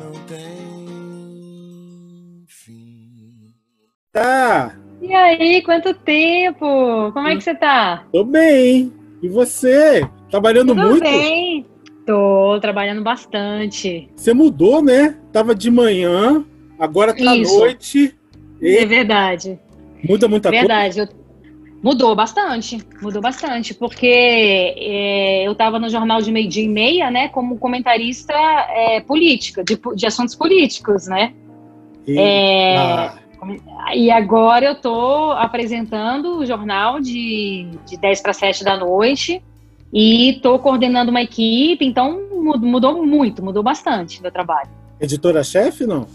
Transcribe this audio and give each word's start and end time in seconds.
não 0.00 0.12
tem 0.26 0.40
fim. 2.46 3.54
Tá, 4.12 4.76
E 5.00 5.12
aí, 5.14 5.62
quanto 5.62 5.94
tempo? 5.94 7.12
Como 7.12 7.28
é 7.28 7.36
que 7.36 7.42
você 7.42 7.54
tá? 7.54 8.04
tô 8.12 8.24
bem. 8.24 8.92
E 9.22 9.28
você? 9.28 10.08
Trabalhando 10.30 10.74
Tudo 10.74 10.86
muito? 10.88 11.02
bem? 11.02 11.66
Tô 12.06 12.58
trabalhando 12.60 13.02
bastante. 13.02 14.08
Você 14.16 14.32
mudou, 14.32 14.82
né? 14.82 15.16
Tava 15.32 15.54
de 15.54 15.70
manhã, 15.70 16.44
agora 16.78 17.14
tá 17.14 17.30
à 17.30 17.36
Isso. 17.36 17.56
noite. 17.58 18.14
É 18.62 18.82
E 18.82 18.86
verdade. 18.86 19.58
muda 20.08 20.26
muita 20.28 20.48
coisa. 20.50 20.66
Verdade. 20.66 21.00
eu- 21.00 21.19
Mudou 21.82 22.14
bastante, 22.14 22.78
mudou 23.00 23.22
bastante, 23.22 23.72
porque 23.72 24.06
é, 24.06 25.46
eu 25.46 25.52
estava 25.52 25.78
no 25.78 25.88
jornal 25.88 26.20
de 26.20 26.30
meio-dia 26.30 26.62
e 26.64 26.68
meia, 26.68 27.10
né, 27.10 27.28
como 27.28 27.56
comentarista 27.58 28.34
é, 28.34 29.00
política, 29.00 29.64
de, 29.64 29.78
de 29.94 30.06
assuntos 30.06 30.34
políticos, 30.34 31.06
né? 31.06 31.32
E- 32.06 32.18
É, 32.18 32.76
Ah, 32.76 33.96
E 33.96 34.10
agora 34.10 34.66
eu 34.66 34.72
estou 34.72 35.32
apresentando 35.32 36.38
o 36.40 36.44
jornal 36.46 37.00
de, 37.00 37.66
de 37.88 37.96
10 37.96 38.20
para 38.20 38.34
7 38.34 38.62
da 38.62 38.76
noite 38.76 39.42
e 39.90 40.32
estou 40.36 40.58
coordenando 40.58 41.10
uma 41.10 41.22
equipe, 41.22 41.82
então 41.86 42.20
mu- 42.30 42.58
mudou 42.58 43.04
muito, 43.06 43.42
mudou 43.42 43.62
bastante 43.62 44.20
meu 44.20 44.30
trabalho. 44.30 44.68
editora-chefe, 45.00 45.86
não? 45.86 46.06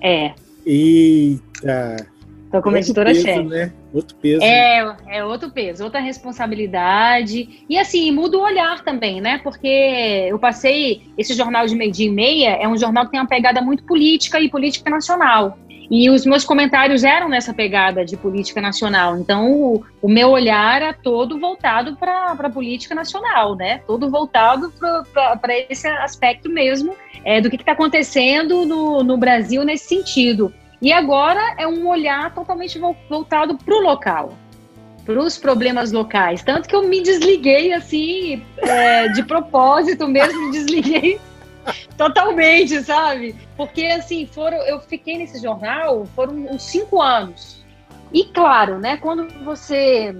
É, 0.00 0.32
Eita. 0.66 2.08
Estou 2.52 2.62
como 2.62 2.76
Outro 2.76 2.90
editora-chefe. 2.90 3.24
peso, 3.24 3.48
né? 3.48 3.72
Outro 3.92 4.16
peso. 4.16 4.42
É, 4.42 4.96
é 5.08 5.24
outro 5.24 5.50
peso, 5.50 5.84
outra 5.84 6.00
responsabilidade. 6.00 7.64
E 7.68 7.78
assim, 7.78 8.10
muda 8.12 8.36
o 8.36 8.42
olhar 8.42 8.84
também, 8.84 9.20
né? 9.20 9.40
Porque 9.42 10.26
eu 10.28 10.38
passei. 10.38 11.02
Esse 11.16 11.34
jornal 11.34 11.66
de 11.66 11.74
meio-dia 11.74 12.06
e 12.06 12.10
meia 12.10 12.50
é 12.50 12.68
um 12.68 12.76
jornal 12.76 13.06
que 13.06 13.12
tem 13.12 13.20
uma 13.20 13.26
pegada 13.26 13.62
muito 13.62 13.84
política 13.84 14.38
e 14.38 14.50
política 14.50 14.90
nacional. 14.90 15.58
E 15.90 16.08
os 16.08 16.24
meus 16.24 16.44
comentários 16.44 17.04
eram 17.04 17.28
nessa 17.28 17.52
pegada 17.52 18.04
de 18.04 18.16
política 18.16 18.60
nacional. 18.60 19.18
Então, 19.18 19.52
o, 19.52 19.84
o 20.00 20.08
meu 20.08 20.30
olhar 20.30 20.76
era 20.76 20.92
todo 20.94 21.38
voltado 21.38 21.96
para 21.96 22.32
a 22.32 22.50
política 22.50 22.94
nacional, 22.94 23.54
né? 23.54 23.82
Todo 23.86 24.10
voltado 24.10 24.72
para 25.12 25.58
esse 25.68 25.86
aspecto 25.86 26.48
mesmo 26.48 26.94
é, 27.24 27.40
do 27.40 27.50
que 27.50 27.56
está 27.56 27.72
acontecendo 27.72 28.64
no, 28.64 29.02
no 29.02 29.16
Brasil 29.18 29.64
nesse 29.64 29.86
sentido. 29.86 30.52
E 30.82 30.92
agora 30.92 31.54
é 31.58 31.66
um 31.66 31.86
olhar 31.86 32.34
totalmente 32.34 32.76
vol- 32.76 32.96
voltado 33.08 33.56
para 33.56 33.72
o 33.72 33.80
local, 33.80 34.36
para 35.06 35.20
os 35.20 35.38
problemas 35.38 35.92
locais. 35.92 36.42
Tanto 36.42 36.68
que 36.68 36.74
eu 36.74 36.82
me 36.88 37.00
desliguei 37.00 37.72
assim, 37.72 38.44
é, 38.58 39.06
de 39.10 39.22
propósito 39.22 40.08
mesmo, 40.08 40.46
me 40.46 40.50
desliguei 40.50 41.20
totalmente, 41.96 42.82
sabe? 42.82 43.36
Porque 43.56 43.84
assim, 43.86 44.26
foram, 44.26 44.58
eu 44.62 44.80
fiquei 44.80 45.18
nesse 45.18 45.40
jornal, 45.40 46.04
foram 46.16 46.34
uns 46.34 46.64
cinco 46.64 47.00
anos. 47.00 47.64
E 48.12 48.24
claro, 48.24 48.80
né, 48.80 48.96
quando 48.96 49.28
você 49.44 50.12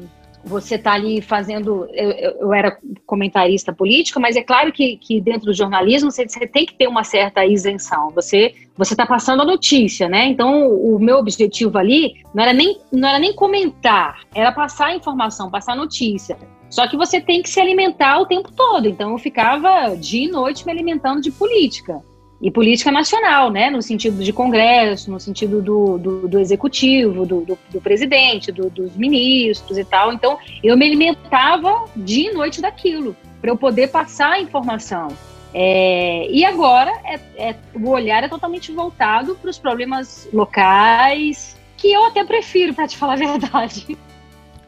você 0.45 0.75
está 0.75 0.93
ali 0.93 1.21
fazendo. 1.21 1.89
Eu, 1.93 2.11
eu, 2.11 2.55
era 2.55 2.77
comentarista 3.07 3.73
política, 3.73 4.19
mas 4.19 4.37
é 4.37 4.43
claro 4.43 4.73
que, 4.73 4.97
que 4.97 5.21
dentro 5.21 5.47
do 5.47 5.55
jornalismo 5.55 6.11
você, 6.11 6.27
você 6.27 6.47
tem 6.47 6.67
que 6.67 6.75
ter 6.75 6.89
uma 6.89 7.05
certa 7.05 7.45
isenção. 7.45 8.11
Você 8.11 8.55
você 8.77 8.95
está 8.95 9.07
passando 9.07 9.43
a 9.43 9.45
notícia, 9.45 10.09
né? 10.09 10.27
Então 10.27 10.69
o 10.69 10.99
meu 10.99 11.19
objetivo 11.19 11.79
ali 11.79 12.15
não 12.35 12.43
era 12.43 12.53
nem 12.53 12.79
não 12.91 13.09
era 13.09 13.19
nem 13.19 13.35
comentar, 13.35 14.21
era 14.35 14.51
passar 14.51 14.87
a 14.87 14.97
informação, 14.97 15.51
passar 15.51 15.73
a 15.73 15.77
notícia. 15.77 16.37
Só 16.71 16.89
que 16.89 16.97
você 16.97 17.21
tem 17.21 17.43
que 17.43 17.51
se 17.51 17.61
alimentar 17.61 18.19
o 18.19 18.27
tempo 18.27 18.51
todo. 18.51 18.89
Então 18.89 19.13
eu 19.13 19.19
ficava 19.19 19.95
dia 19.95 20.27
e 20.27 20.31
noite 20.31 20.65
me 20.65 20.73
alimentando 20.73 21.21
de 21.21 21.31
política. 21.31 22.03
E 22.43 22.51
política 22.51 22.91
nacional, 22.91 23.51
né? 23.53 23.71
No 23.71 23.81
sentido 23.81 24.23
de 24.23 24.33
Congresso, 24.33 25.13
no 25.13 25.21
sentido 25.21 25.63
do, 25.63 25.97
do, 25.97 26.29
do 26.29 26.41
executivo, 26.41 27.25
do, 27.25 27.41
do, 27.43 27.59
do 27.71 27.81
presidente, 27.81 28.51
do, 28.51 28.69
dos 28.69 28.97
ministros 28.97 29.79
e 29.79 29.85
tal. 29.85 30.13
Então, 30.13 30.37
eu 30.63 30.77
me 30.77 30.85
alimentava 30.85 31.85
dia 31.95 32.33
e 32.33 32.35
noite 32.35 32.61
daquilo, 32.61 33.15
para 33.41 33.49
eu 33.51 33.57
poder 33.57 33.91
passar 33.91 34.33
a 34.33 34.41
informação. 34.41 35.09
É, 35.55 36.27
e 36.31 36.45
agora, 36.45 36.91
é, 37.05 37.21
é, 37.37 37.57
o 37.75 37.91
olhar 37.91 38.25
é 38.25 38.29
totalmente 38.29 38.73
voltado 38.73 39.37
para 39.37 39.49
os 39.51 39.59
problemas 39.59 40.29
locais, 40.33 41.57
que 41.77 41.93
eu 41.93 42.05
até 42.07 42.25
prefiro, 42.25 42.75
para 42.75 42.89
te 42.89 42.97
falar 42.97 43.13
a 43.15 43.17
verdade. 43.17 43.97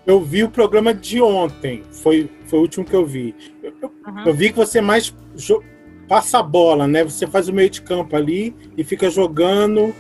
Eu 0.07 0.21
vi 0.21 0.45
o 0.45 0.51
programa 0.51 0.93
de 0.95 1.21
ontem, 1.21 1.83
foi, 1.91 2.31
foi 2.47 2.59
o 2.59 2.63
último 2.63 2.85
que 2.85 2.95
eu 2.95 3.05
vi. 3.05 3.35
Eu, 3.63 3.73
Uhum. 4.07 4.27
eu 4.27 4.35
vi 4.35 4.51
que 4.51 4.57
você 4.57 4.81
mais 4.83 5.15
jo- 5.35 5.63
passa 6.09 6.39
a 6.39 6.43
bola, 6.43 6.87
né? 6.87 7.05
Você 7.05 7.27
faz 7.27 7.49
o 7.49 7.53
meio 7.53 7.71
de 7.71 7.83
campo 7.83 8.17
ali 8.17 8.55
e 8.77 8.85
fica 8.85 9.11
jogando. 9.11 9.95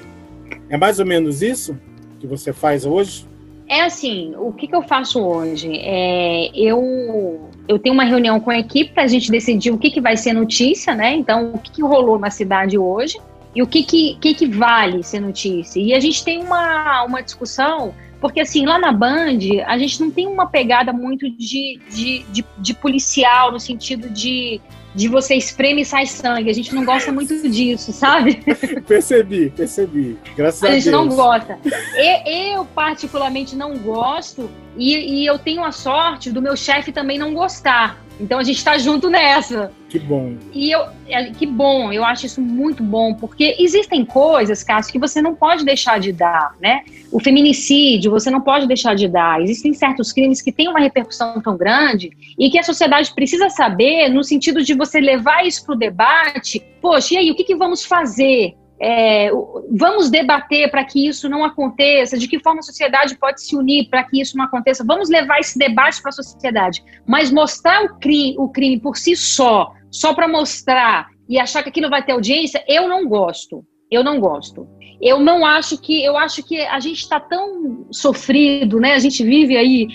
É 0.68 0.76
mais 0.76 0.98
ou 0.98 1.06
menos 1.06 1.42
isso 1.42 1.78
que 2.20 2.26
você 2.26 2.52
faz 2.52 2.84
hoje? 2.84 3.26
É 3.66 3.82
assim, 3.82 4.34
o 4.36 4.52
que, 4.52 4.66
que 4.66 4.74
eu 4.74 4.82
faço 4.82 5.20
hoje? 5.20 5.78
É, 5.78 6.50
eu, 6.54 7.48
eu 7.66 7.78
tenho 7.78 7.94
uma 7.94 8.04
reunião 8.04 8.38
com 8.38 8.50
a 8.50 8.58
equipe 8.58 8.92
para 8.92 9.04
a 9.04 9.06
gente 9.06 9.30
decidir 9.30 9.70
o 9.70 9.78
que, 9.78 9.90
que 9.90 10.00
vai 10.00 10.16
ser 10.16 10.34
notícia, 10.34 10.94
né? 10.94 11.14
Então, 11.14 11.52
o 11.54 11.58
que, 11.58 11.70
que 11.70 11.82
rolou 11.82 12.18
na 12.18 12.30
cidade 12.30 12.76
hoje 12.76 13.18
e 13.54 13.62
o 13.62 13.66
que, 13.66 13.82
que, 13.82 14.18
que, 14.20 14.34
que 14.34 14.46
vale 14.46 15.02
ser 15.02 15.20
notícia. 15.20 15.80
E 15.80 15.94
a 15.94 16.00
gente 16.00 16.24
tem 16.24 16.42
uma, 16.42 17.04
uma 17.04 17.22
discussão, 17.22 17.94
porque 18.20 18.40
assim, 18.40 18.66
lá 18.66 18.78
na 18.78 18.92
Band, 18.92 19.38
a 19.66 19.78
gente 19.78 20.00
não 20.00 20.10
tem 20.10 20.26
uma 20.26 20.46
pegada 20.46 20.92
muito 20.92 21.30
de, 21.30 21.80
de, 21.88 22.24
de, 22.30 22.44
de 22.58 22.74
policial, 22.74 23.52
no 23.52 23.60
sentido 23.60 24.10
de, 24.10 24.60
de 24.94 25.08
você 25.08 25.34
espreme 25.34 25.82
e 25.82 25.84
sai 25.84 26.06
sangue. 26.06 26.48
A 26.50 26.52
gente 26.54 26.74
não 26.74 26.84
gosta 26.84 27.10
muito 27.10 27.48
disso, 27.48 27.92
sabe? 27.92 28.36
percebi, 28.86 29.50
percebi. 29.50 30.16
Graças 30.36 30.62
a, 30.62 30.68
A 30.68 30.70
gente 30.72 30.84
Deus. 30.90 30.94
não 30.96 31.08
gosta. 31.08 31.58
E- 31.96 32.52
Eu, 32.54 32.64
particularmente, 32.64 33.56
não 33.56 33.76
gosto, 33.78 34.48
e, 34.76 35.22
e 35.22 35.26
eu 35.26 35.38
tenho 35.38 35.64
a 35.64 35.72
sorte 35.72 36.30
do 36.30 36.40
meu 36.40 36.56
chefe 36.56 36.92
também 36.92 37.18
não 37.18 37.34
gostar. 37.34 38.02
Então 38.20 38.38
a 38.38 38.42
gente 38.42 38.56
está 38.58 38.78
junto 38.78 39.10
nessa. 39.10 39.72
Que 39.88 39.98
bom. 39.98 40.36
E 40.52 40.70
eu, 40.70 40.86
é, 41.08 41.30
que 41.30 41.46
bom, 41.46 41.92
eu 41.92 42.04
acho 42.04 42.26
isso 42.26 42.40
muito 42.40 42.82
bom, 42.82 43.14
porque 43.14 43.56
existem 43.58 44.04
coisas, 44.04 44.62
Cássio, 44.62 44.92
que 44.92 44.98
você 44.98 45.20
não 45.20 45.34
pode 45.34 45.64
deixar 45.64 45.98
de 45.98 46.12
dar, 46.12 46.54
né? 46.60 46.84
O 47.12 47.20
feminicídio, 47.20 48.10
você 48.10 48.30
não 48.30 48.40
pode 48.40 48.66
deixar 48.66 48.94
de 48.94 49.08
dar. 49.08 49.40
Existem 49.40 49.72
certos 49.72 50.12
crimes 50.12 50.40
que 50.40 50.52
têm 50.52 50.68
uma 50.68 50.80
repercussão 50.80 51.40
tão 51.40 51.56
grande 51.56 52.10
e 52.38 52.50
que 52.50 52.58
a 52.58 52.62
sociedade 52.62 53.12
precisa 53.14 53.48
saber, 53.48 54.08
no 54.08 54.24
sentido 54.24 54.62
de 54.62 54.74
você 54.74 55.00
levar 55.00 55.46
isso 55.46 55.64
para 55.64 55.74
o 55.74 55.78
debate. 55.78 56.64
Poxa, 56.80 57.14
e 57.14 57.18
aí, 57.18 57.30
o 57.30 57.34
que, 57.34 57.44
que 57.44 57.56
vamos 57.56 57.84
fazer? 57.84 58.54
É, 58.86 59.30
vamos 59.70 60.10
debater 60.10 60.70
para 60.70 60.84
que 60.84 61.08
isso 61.08 61.26
não 61.26 61.42
aconteça, 61.42 62.18
de 62.18 62.28
que 62.28 62.38
forma 62.38 62.58
a 62.60 62.62
sociedade 62.62 63.16
pode 63.16 63.40
se 63.40 63.56
unir 63.56 63.88
para 63.88 64.04
que 64.04 64.20
isso 64.20 64.36
não 64.36 64.44
aconteça. 64.44 64.84
Vamos 64.86 65.08
levar 65.08 65.40
esse 65.40 65.58
debate 65.58 66.02
para 66.02 66.10
a 66.10 66.12
sociedade. 66.12 66.84
Mas 67.06 67.32
mostrar 67.32 67.82
o 67.82 67.98
crime, 67.98 68.36
o 68.38 68.46
crime 68.50 68.78
por 68.78 68.98
si 68.98 69.16
só, 69.16 69.72
só 69.90 70.12
para 70.12 70.28
mostrar 70.28 71.08
e 71.26 71.38
achar 71.38 71.62
que 71.62 71.70
aquilo 71.70 71.88
vai 71.88 72.04
ter 72.04 72.12
audiência, 72.12 72.62
eu 72.68 72.86
não 72.86 73.08
gosto. 73.08 73.64
Eu 73.90 74.04
não 74.04 74.20
gosto. 74.20 74.68
Eu 75.04 75.20
não 75.20 75.44
acho 75.44 75.76
que. 75.78 76.02
Eu 76.02 76.16
acho 76.16 76.42
que 76.42 76.60
a 76.62 76.80
gente 76.80 77.00
está 77.00 77.20
tão 77.20 77.86
sofrido, 77.90 78.80
né? 78.80 78.94
A 78.94 78.98
gente 78.98 79.22
vive 79.22 79.54
aí 79.56 79.86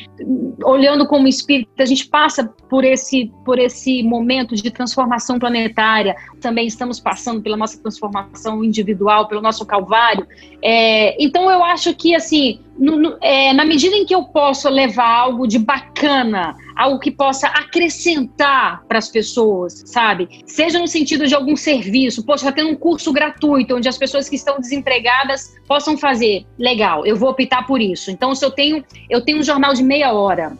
olhando 0.63 1.07
como 1.07 1.27
espírito, 1.27 1.69
a 1.79 1.85
gente 1.85 2.07
passa 2.07 2.53
por 2.69 2.83
esse, 2.83 3.31
por 3.43 3.57
esse 3.57 4.03
momento 4.03 4.55
de 4.55 4.69
transformação 4.69 5.39
planetária. 5.39 6.15
Também 6.39 6.67
estamos 6.67 6.99
passando 6.99 7.41
pela 7.41 7.57
nossa 7.57 7.81
transformação 7.81 8.63
individual, 8.63 9.27
pelo 9.27 9.41
nosso 9.41 9.65
calvário. 9.65 10.27
É, 10.63 11.21
então 11.21 11.49
eu 11.49 11.63
acho 11.63 11.95
que 11.95 12.13
assim, 12.13 12.59
no- 12.77 12.97
no- 12.97 13.17
é, 13.21 13.51
na 13.53 13.65
medida 13.65 13.95
em 13.95 14.05
que 14.05 14.13
eu 14.13 14.23
posso 14.25 14.69
levar 14.69 15.09
algo 15.09 15.47
de 15.47 15.57
bacana, 15.57 16.55
algo 16.75 16.99
que 16.99 17.11
possa 17.11 17.47
acrescentar 17.47 18.83
para 18.87 18.97
as 18.97 19.09
pessoas, 19.09 19.83
sabe? 19.85 20.43
Seja 20.45 20.79
no 20.79 20.87
sentido 20.87 21.27
de 21.27 21.35
algum 21.35 21.55
serviço, 21.55 22.25
poxa, 22.25 22.45
tá 22.45 22.51
tendo 22.51 22.69
um 22.69 22.75
curso 22.75 23.11
gratuito 23.11 23.75
onde 23.75 23.89
as 23.89 23.97
pessoas 23.97 24.29
que 24.29 24.35
estão 24.35 24.59
desempregadas 24.59 25.55
possam 25.67 25.97
fazer. 25.97 26.45
Legal, 26.57 27.05
eu 27.05 27.15
vou 27.15 27.29
optar 27.29 27.65
por 27.65 27.81
isso. 27.81 28.11
Então, 28.11 28.33
se 28.33 28.45
eu 28.45 28.51
tenho, 28.51 28.83
eu 29.09 29.21
tenho 29.21 29.39
um 29.39 29.43
jornal 29.43 29.73
de 29.73 29.83
meia 29.83 30.13
hora. 30.13 30.57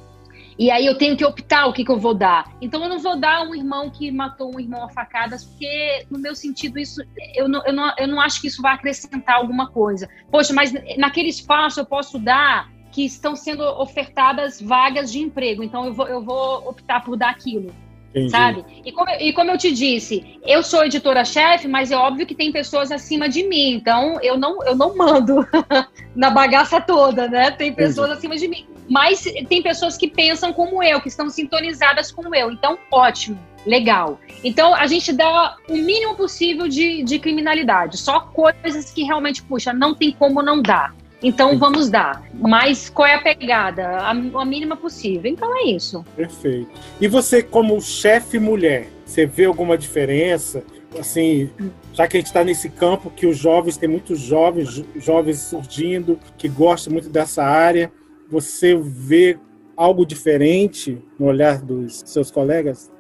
E 0.60 0.70
aí 0.70 0.86
eu 0.86 0.98
tenho 0.98 1.16
que 1.16 1.24
optar 1.24 1.68
o 1.68 1.74
que, 1.74 1.86
que 1.86 1.92
eu 1.92 1.98
vou 1.98 2.14
dar. 2.14 2.54
Então 2.62 2.84
eu 2.84 2.90
não 2.90 3.00
vou 3.00 3.18
dar 3.18 3.44
um 3.44 3.56
irmão 3.56 3.90
que 3.90 4.12
matou 4.12 4.54
um 4.54 4.60
irmão 4.60 4.84
a 4.84 4.90
facadas, 4.90 5.46
porque 5.46 6.06
no 6.12 6.20
meu 6.20 6.36
sentido 6.36 6.78
isso 6.78 7.02
eu 7.34 7.48
não, 7.48 7.66
eu 7.66 7.72
não, 7.72 7.94
eu 7.98 8.08
não 8.10 8.20
acho 8.20 8.42
que 8.42 8.48
isso 8.48 8.62
vai 8.62 8.74
acrescentar 8.74 9.38
alguma 9.38 9.72
coisa. 9.72 10.10
Poxa, 10.30 10.54
mas 10.54 10.74
naquele 10.98 11.30
espaço 11.30 11.80
eu 11.80 11.86
posso 11.86 12.20
dar 12.20 12.70
que 12.92 13.06
estão 13.06 13.36
sendo 13.36 13.64
ofertadas 13.64 14.62
vagas 14.62 15.12
de 15.12 15.20
emprego. 15.20 15.64
Então 15.64 15.86
eu 15.86 15.94
vou, 15.94 16.08
eu 16.08 16.22
vou 16.22 16.70
optar 16.70 17.04
por 17.04 17.16
dar 17.16 17.30
aquilo. 17.30 17.74
Entendi. 18.10 18.32
Sabe? 18.32 18.66
E 18.84 18.92
como, 18.92 19.10
e 19.12 19.34
como 19.34 19.52
eu 19.52 19.58
te 19.58 19.72
disse, 19.72 20.40
eu 20.44 20.64
sou 20.64 20.84
editora-chefe, 20.84 21.68
mas 21.68 21.92
é 21.92 21.96
óbvio 21.96 22.26
que 22.26 22.34
tem 22.34 22.52
pessoas 22.52 22.92
acima 22.92 23.30
de 23.30 23.44
mim. 23.48 23.74
Então 23.74 24.20
eu 24.22 24.38
não, 24.38 24.64
eu 24.64 24.76
não 24.76 24.96
mando 24.96 25.48
na 26.16 26.32
bagaça 26.32 26.82
toda, 26.82 27.28
né? 27.28 27.52
Tem 27.52 27.72
pessoas 27.72 28.12
acima 28.12 28.36
de 28.36 28.48
mim. 28.48 28.66
Mas 28.90 29.24
tem 29.48 29.62
pessoas 29.62 29.96
que 29.96 30.08
pensam 30.08 30.52
como 30.52 30.82
eu, 30.82 31.00
que 31.00 31.08
estão 31.08 31.30
sintonizadas 31.30 32.12
como 32.12 32.34
eu. 32.34 32.52
Então, 32.52 32.80
ótimo. 32.92 33.38
legal. 33.66 34.20
Então 34.44 34.74
a 34.74 34.88
gente 34.88 35.14
dá 35.14 35.56
o 35.70 35.76
mínimo 35.76 36.16
possível 36.16 36.68
de, 36.68 37.04
de 37.04 37.20
criminalidade, 37.20 37.98
só 37.98 38.20
coisas 38.22 38.92
que 38.92 39.04
realmente, 39.04 39.44
puxa, 39.44 39.72
não 39.72 39.94
tem 39.94 40.12
como 40.12 40.42
não 40.42 40.62
dar. 40.62 40.96
Então 41.22 41.58
vamos 41.58 41.90
dar. 41.90 42.24
Mas 42.34 42.90
qual 42.90 43.08
é 43.08 43.16
a 43.16 43.22
pegada? 43.22 43.88
A, 43.88 44.12
a, 44.12 44.46
mínima 44.46 44.76
possível. 44.76 45.30
Então 45.30 45.56
é 45.58 45.64
isso. 45.64 46.04
Perfeito. 46.16 46.70
E 47.00 47.08
você, 47.08 47.44
como 47.44 47.80
chefe 47.82 48.40
mulher, 48.40 48.88
você 49.06 49.26
vê 49.26 49.46
alguma 49.46 49.78
diferença? 49.78 50.64
Assim, 50.98 51.50
já 51.94 52.08
que 52.08 52.18
a 52.18 52.20
gente 52.20 52.28
está 52.28 52.44
nesse 52.44 52.70
campo 52.70 53.12
que 53.12 53.28
os 53.28 53.38
jovens, 53.38 53.78
tem 53.78 53.90
muitos 53.90 54.20
jovens, 54.20 54.84
jovens 54.96 55.40
surgindo, 55.40 56.20
que 56.38 56.48
gostam 56.48 56.94
muito 56.94 57.10
dessa 57.10 57.44
área, 57.44 57.92
você 58.30 58.76
vê 58.76 59.38
algo 59.76 60.06
diferente 60.06 60.98
no 61.20 61.28
olhar 61.28 61.62
dos 61.62 62.02
seus 62.06 62.32
colegas 62.32 62.92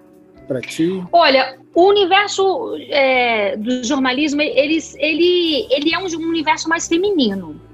para 0.47 0.61
ti? 0.61 1.03
Olha, 1.11 1.57
o 1.73 1.87
universo 1.87 2.75
é, 2.89 3.57
do 3.57 3.83
jornalismo, 3.83 4.41
ele, 4.41 4.79
ele, 4.97 5.67
ele 5.71 5.93
é 5.93 5.99
um 5.99 6.05
universo 6.05 6.67
mais 6.69 6.87
feminino 6.87 7.68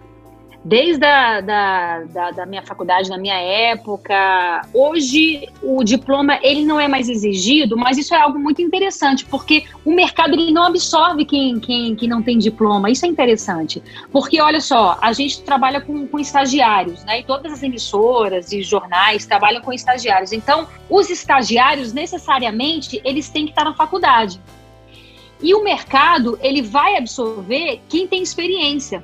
desde 0.66 1.06
a 1.06 1.42
da, 1.42 2.04
da, 2.06 2.32
da, 2.32 2.46
minha 2.48 2.64
faculdade, 2.64 3.08
na 3.08 3.20
minha 3.20 3.40
época. 3.40 4.64
Hoje, 4.74 5.48
o 5.62 5.84
diploma 5.84 6.40
ele 6.42 6.66
não 6.66 6.80
é 6.80 6.88
mais 6.88 7.08
exigido, 7.08 7.78
mas 7.78 8.00
isso 8.00 8.16
é 8.16 8.18
algo 8.20 8.40
muito 8.40 8.64
interessante, 8.64 9.24
porque 9.26 9.66
o 9.86 9.94
mercado 9.94 10.34
ele 10.34 10.52
não 10.52 10.64
absorve 10.64 11.24
quem, 11.24 11.60
quem, 11.60 11.96
quem 11.96 12.10
não 12.10 12.24
tem 12.24 12.40
diploma. 12.40 12.90
Isso 12.90 13.06
é 13.06 13.08
interessante. 13.10 13.82
Porque, 14.12 14.42
olha 14.42 14.60
só, 14.60 14.98
a 15.00 15.14
gente 15.14 15.44
trabalha 15.44 15.80
com, 15.80 16.08
com 16.08 16.18
estagiários, 16.18 17.04
né? 17.06 17.20
E 17.20 17.24
todas 17.24 17.54
as 17.54 17.62
emissoras 17.62 18.52
e 18.52 18.64
jornais 18.64 19.28
trabalham 19.28 19.62
com 19.62 19.72
estagiários. 19.72 20.32
Então, 20.32 20.68
os 20.90 21.12
estagiários, 21.12 21.94
necessariamente, 21.94 23.00
eles 23.06 23.30
têm 23.30 23.46
que 23.46 23.52
estar 23.52 23.66
na 23.66 23.76
faculdade. 23.76 24.42
E 25.44 25.54
o 25.54 25.64
mercado, 25.64 26.40
ele 26.42 26.64
vai 26.64 26.98
absorver 26.98 27.82
quem 27.88 28.08
tem 28.08 28.24
experiência. 28.24 29.04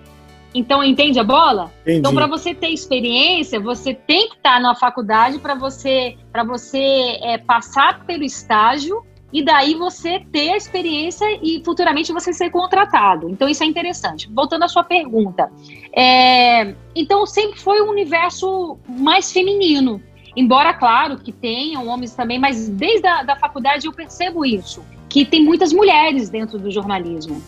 Então, 0.54 0.84
entende 0.84 1.20
a 1.20 1.24
bola? 1.24 1.72
Entendi. 1.82 2.00
Então, 2.00 2.14
para 2.14 2.28
você 2.28 2.54
ter 2.54 2.70
experiência, 2.70 3.60
você 3.60 3.94
tem 3.94 4.30
que 4.30 4.36
estar 4.36 4.56
tá 4.56 4.60
na 4.60 4.76
faculdade 4.76 5.40
para 5.40 5.56
você, 5.56 6.18
pra 6.32 6.44
você 6.44 7.18
é, 7.22 7.38
passar 7.38 8.06
pelo 8.06 8.24
estágio 8.24 9.04
e 9.32 9.44
daí 9.44 9.76
você 9.76 10.20
ter 10.32 10.50
a 10.50 10.58
experiência 10.58 11.26
e 11.42 11.62
futuramente 11.64 12.12
você 12.12 12.34
ser 12.34 12.50
contratado. 12.50 13.30
Então, 13.30 13.48
isso 13.48 13.64
é 13.64 13.66
interessante. 13.66 14.30
Voltando 14.30 14.64
à 14.64 14.68
sua 14.68 14.84
pergunta. 14.84 15.50
É, 15.96 16.76
então, 16.94 17.26
sempre 17.26 17.58
foi 17.58 17.82
um 17.82 17.90
universo 17.90 18.78
mais 18.88 19.32
feminino. 19.32 20.02
Embora, 20.36 20.74
claro, 20.74 21.18
que 21.18 21.32
tenham 21.32 21.88
homens 21.88 22.14
também, 22.14 22.40
mas 22.40 22.68
desde 22.68 23.08
a 23.08 23.24
da 23.24 23.36
faculdade 23.36 23.86
eu 23.86 23.94
percebo 23.94 24.46
isso, 24.46 24.84
que 25.10 25.26
tem 25.26 25.44
muitas 25.44 25.74
mulheres 25.74 26.30
dentro 26.30 26.58
do 26.58 26.72
jornalismo 26.72 27.42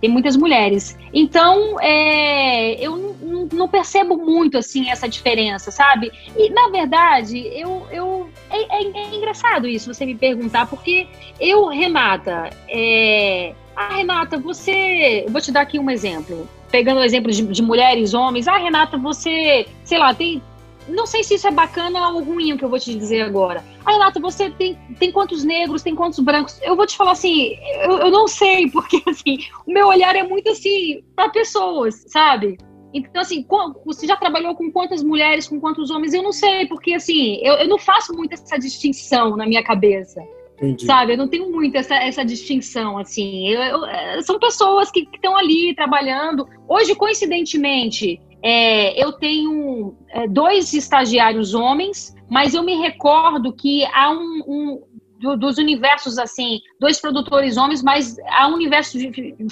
tem 0.00 0.10
muitas 0.10 0.36
mulheres. 0.36 0.98
Então, 1.12 1.80
é, 1.80 2.74
eu 2.74 3.16
não, 3.52 3.68
percebo 3.68 4.16
muito, 4.16 4.58
assim, 4.58 4.88
essa 4.90 5.08
diferença, 5.08 5.70
sabe? 5.70 6.10
E, 6.36 6.50
na 6.50 6.68
verdade, 6.68 7.38
eu... 7.38 7.86
eu 7.90 8.30
é, 8.50 8.82
é, 8.82 8.82
é 8.84 9.14
engraçado 9.14 9.66
isso, 9.66 9.92
você 9.92 10.06
me 10.06 10.14
perguntar, 10.14 10.66
porque 10.66 11.06
eu, 11.40 11.66
Renata... 11.66 12.50
É, 12.68 13.54
ah, 13.76 13.96
Renata, 13.96 14.38
você... 14.38 15.24
Vou 15.28 15.40
te 15.40 15.52
dar 15.52 15.60
aqui 15.60 15.78
um 15.78 15.90
exemplo. 15.90 16.48
Pegando 16.70 16.98
o 16.98 17.04
exemplo 17.04 17.30
de, 17.30 17.42
de 17.46 17.62
mulheres, 17.62 18.12
homens. 18.12 18.48
Ah, 18.48 18.56
Renata, 18.56 18.98
você... 18.98 19.66
Sei 19.84 19.98
lá, 19.98 20.12
tem 20.12 20.42
não 20.88 21.06
sei 21.06 21.22
se 21.22 21.34
isso 21.34 21.46
é 21.46 21.50
bacana 21.50 22.08
ou 22.10 22.22
ruim 22.22 22.52
o 22.52 22.58
que 22.58 22.64
eu 22.64 22.68
vou 22.68 22.78
te 22.78 22.94
dizer 22.94 23.22
agora. 23.22 23.64
Ah, 23.84 23.92
Renata, 23.92 24.20
você 24.20 24.50
tem, 24.50 24.78
tem 24.98 25.12
quantos 25.12 25.44
negros, 25.44 25.82
tem 25.82 25.94
quantos 25.94 26.18
brancos? 26.18 26.60
Eu 26.62 26.76
vou 26.76 26.86
te 26.86 26.96
falar 26.96 27.12
assim, 27.12 27.56
eu, 27.82 27.98
eu 27.98 28.10
não 28.10 28.26
sei, 28.26 28.68
porque 28.72 29.02
assim, 29.06 29.38
o 29.66 29.72
meu 29.72 29.86
olhar 29.86 30.16
é 30.16 30.22
muito 30.22 30.50
assim, 30.50 31.02
para 31.14 31.28
pessoas, 31.30 32.04
sabe? 32.08 32.58
Então, 32.92 33.20
assim, 33.20 33.46
você 33.84 34.06
já 34.06 34.16
trabalhou 34.16 34.54
com 34.54 34.72
quantas 34.72 35.02
mulheres, 35.02 35.46
com 35.46 35.60
quantos 35.60 35.90
homens? 35.90 36.14
Eu 36.14 36.22
não 36.22 36.32
sei, 36.32 36.66
porque 36.66 36.94
assim, 36.94 37.38
eu, 37.42 37.54
eu 37.54 37.68
não 37.68 37.78
faço 37.78 38.14
muito 38.14 38.32
essa 38.32 38.58
distinção 38.58 39.36
na 39.36 39.46
minha 39.46 39.62
cabeça. 39.62 40.22
Entendi. 40.56 40.86
Sabe, 40.86 41.12
eu 41.12 41.16
não 41.16 41.28
tenho 41.28 41.50
muito 41.52 41.76
essa, 41.76 41.94
essa 41.94 42.24
distinção, 42.24 42.98
assim. 42.98 43.48
Eu, 43.48 43.62
eu, 43.62 43.86
é, 43.86 44.20
são 44.22 44.38
pessoas 44.38 44.90
que 44.90 45.08
estão 45.14 45.36
ali 45.36 45.74
trabalhando. 45.74 46.48
Hoje, 46.66 46.96
coincidentemente, 46.96 48.20
é, 48.42 49.02
eu 49.02 49.12
tenho 49.12 49.96
é, 50.10 50.28
dois 50.28 50.72
estagiários 50.72 51.54
homens, 51.54 52.14
mas 52.30 52.54
eu 52.54 52.62
me 52.62 52.74
recordo 52.76 53.52
que 53.52 53.84
há 53.86 54.10
um, 54.10 54.42
um 54.46 54.82
do, 55.20 55.36
dos 55.36 55.58
universos 55.58 56.18
assim, 56.18 56.60
dois 56.80 57.00
produtores 57.00 57.56
homens, 57.56 57.82
mas 57.82 58.16
há 58.28 58.48
um 58.48 58.54
universo 58.54 58.98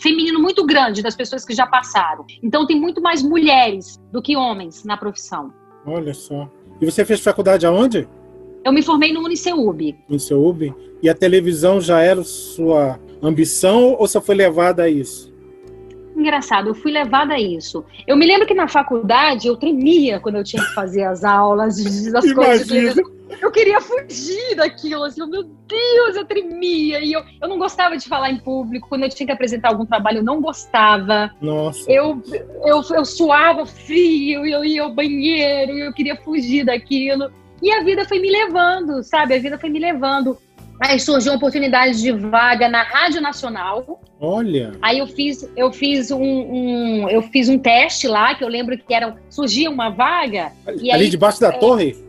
feminino 0.00 0.40
muito 0.40 0.64
grande 0.64 1.02
das 1.02 1.16
pessoas 1.16 1.44
que 1.44 1.54
já 1.54 1.66
passaram. 1.66 2.24
Então 2.42 2.66
tem 2.66 2.80
muito 2.80 3.00
mais 3.00 3.22
mulheres 3.22 4.00
do 4.12 4.22
que 4.22 4.36
homens 4.36 4.84
na 4.84 4.96
profissão. 4.96 5.52
Olha 5.84 6.14
só. 6.14 6.48
E 6.80 6.84
você 6.84 7.04
fez 7.04 7.20
faculdade 7.20 7.66
aonde? 7.66 8.08
Eu 8.64 8.72
me 8.72 8.82
formei 8.82 9.12
no 9.12 9.20
Uniceub. 9.20 9.96
Uniceub. 10.08 10.74
E 11.02 11.08
a 11.08 11.14
televisão 11.14 11.80
já 11.80 12.00
era 12.00 12.22
sua 12.24 12.98
ambição 13.22 13.96
ou 13.98 14.06
só 14.08 14.20
foi 14.20 14.34
levada 14.34 14.84
a 14.84 14.88
isso? 14.88 15.32
Engraçado, 16.16 16.68
eu 16.68 16.74
fui 16.74 16.92
levada 16.92 17.34
a 17.34 17.40
isso. 17.40 17.84
Eu 18.06 18.16
me 18.16 18.26
lembro 18.26 18.46
que 18.46 18.54
na 18.54 18.68
faculdade 18.68 19.48
eu 19.48 19.56
tremia 19.56 20.18
quando 20.20 20.36
eu 20.36 20.44
tinha 20.44 20.62
que 20.62 20.74
fazer 20.74 21.04
as 21.04 21.24
aulas, 21.24 21.78
as 22.14 22.32
coisas. 22.32 22.96
Eu 23.42 23.50
queria 23.50 23.80
fugir 23.80 24.54
daquilo, 24.54 25.02
assim, 25.02 25.20
meu 25.28 25.42
Deus, 25.42 26.16
eu 26.16 26.24
tremia. 26.24 27.00
E 27.00 27.12
eu, 27.12 27.22
eu 27.42 27.48
não 27.48 27.58
gostava 27.58 27.96
de 27.96 28.08
falar 28.08 28.30
em 28.30 28.38
público. 28.38 28.88
Quando 28.88 29.02
eu 29.02 29.08
tinha 29.08 29.26
que 29.26 29.32
apresentar 29.32 29.70
algum 29.70 29.84
trabalho, 29.84 30.18
eu 30.18 30.24
não 30.24 30.40
gostava. 30.40 31.34
Nossa. 31.40 31.90
Eu, 31.90 32.22
eu, 32.64 32.82
eu 32.88 33.04
suava 33.04 33.66
frio, 33.66 34.46
eu 34.46 34.64
ia 34.64 34.82
ao 34.84 34.94
banheiro, 34.94 35.72
eu 35.72 35.92
queria 35.92 36.16
fugir 36.16 36.64
daquilo. 36.64 37.30
E 37.60 37.72
a 37.72 37.82
vida 37.82 38.04
foi 38.04 38.20
me 38.20 38.30
levando, 38.30 39.02
sabe? 39.02 39.34
A 39.34 39.40
vida 39.40 39.58
foi 39.58 39.70
me 39.70 39.78
levando. 39.78 40.38
Aí 40.80 41.00
surgiu 41.00 41.32
uma 41.32 41.36
oportunidade 41.36 42.00
de 42.00 42.12
vaga 42.12 42.68
na 42.68 42.82
Rádio 42.82 43.20
Nacional. 43.20 44.00
Olha. 44.20 44.72
Aí 44.82 44.98
eu 44.98 45.06
fiz, 45.06 45.48
eu 45.56 45.72
fiz 45.72 46.10
um, 46.10 46.22
um 46.22 47.08
eu 47.08 47.22
fiz 47.22 47.48
um 47.48 47.58
teste 47.58 48.06
lá, 48.06 48.34
que 48.34 48.44
eu 48.44 48.48
lembro 48.48 48.76
que 48.76 48.92
era, 48.92 49.16
surgia 49.30 49.70
uma 49.70 49.90
vaga. 49.90 50.52
Ali 50.66 50.90
aí, 50.90 51.08
debaixo 51.08 51.40
da 51.40 51.48
é, 51.48 51.52
torre? 51.52 52.06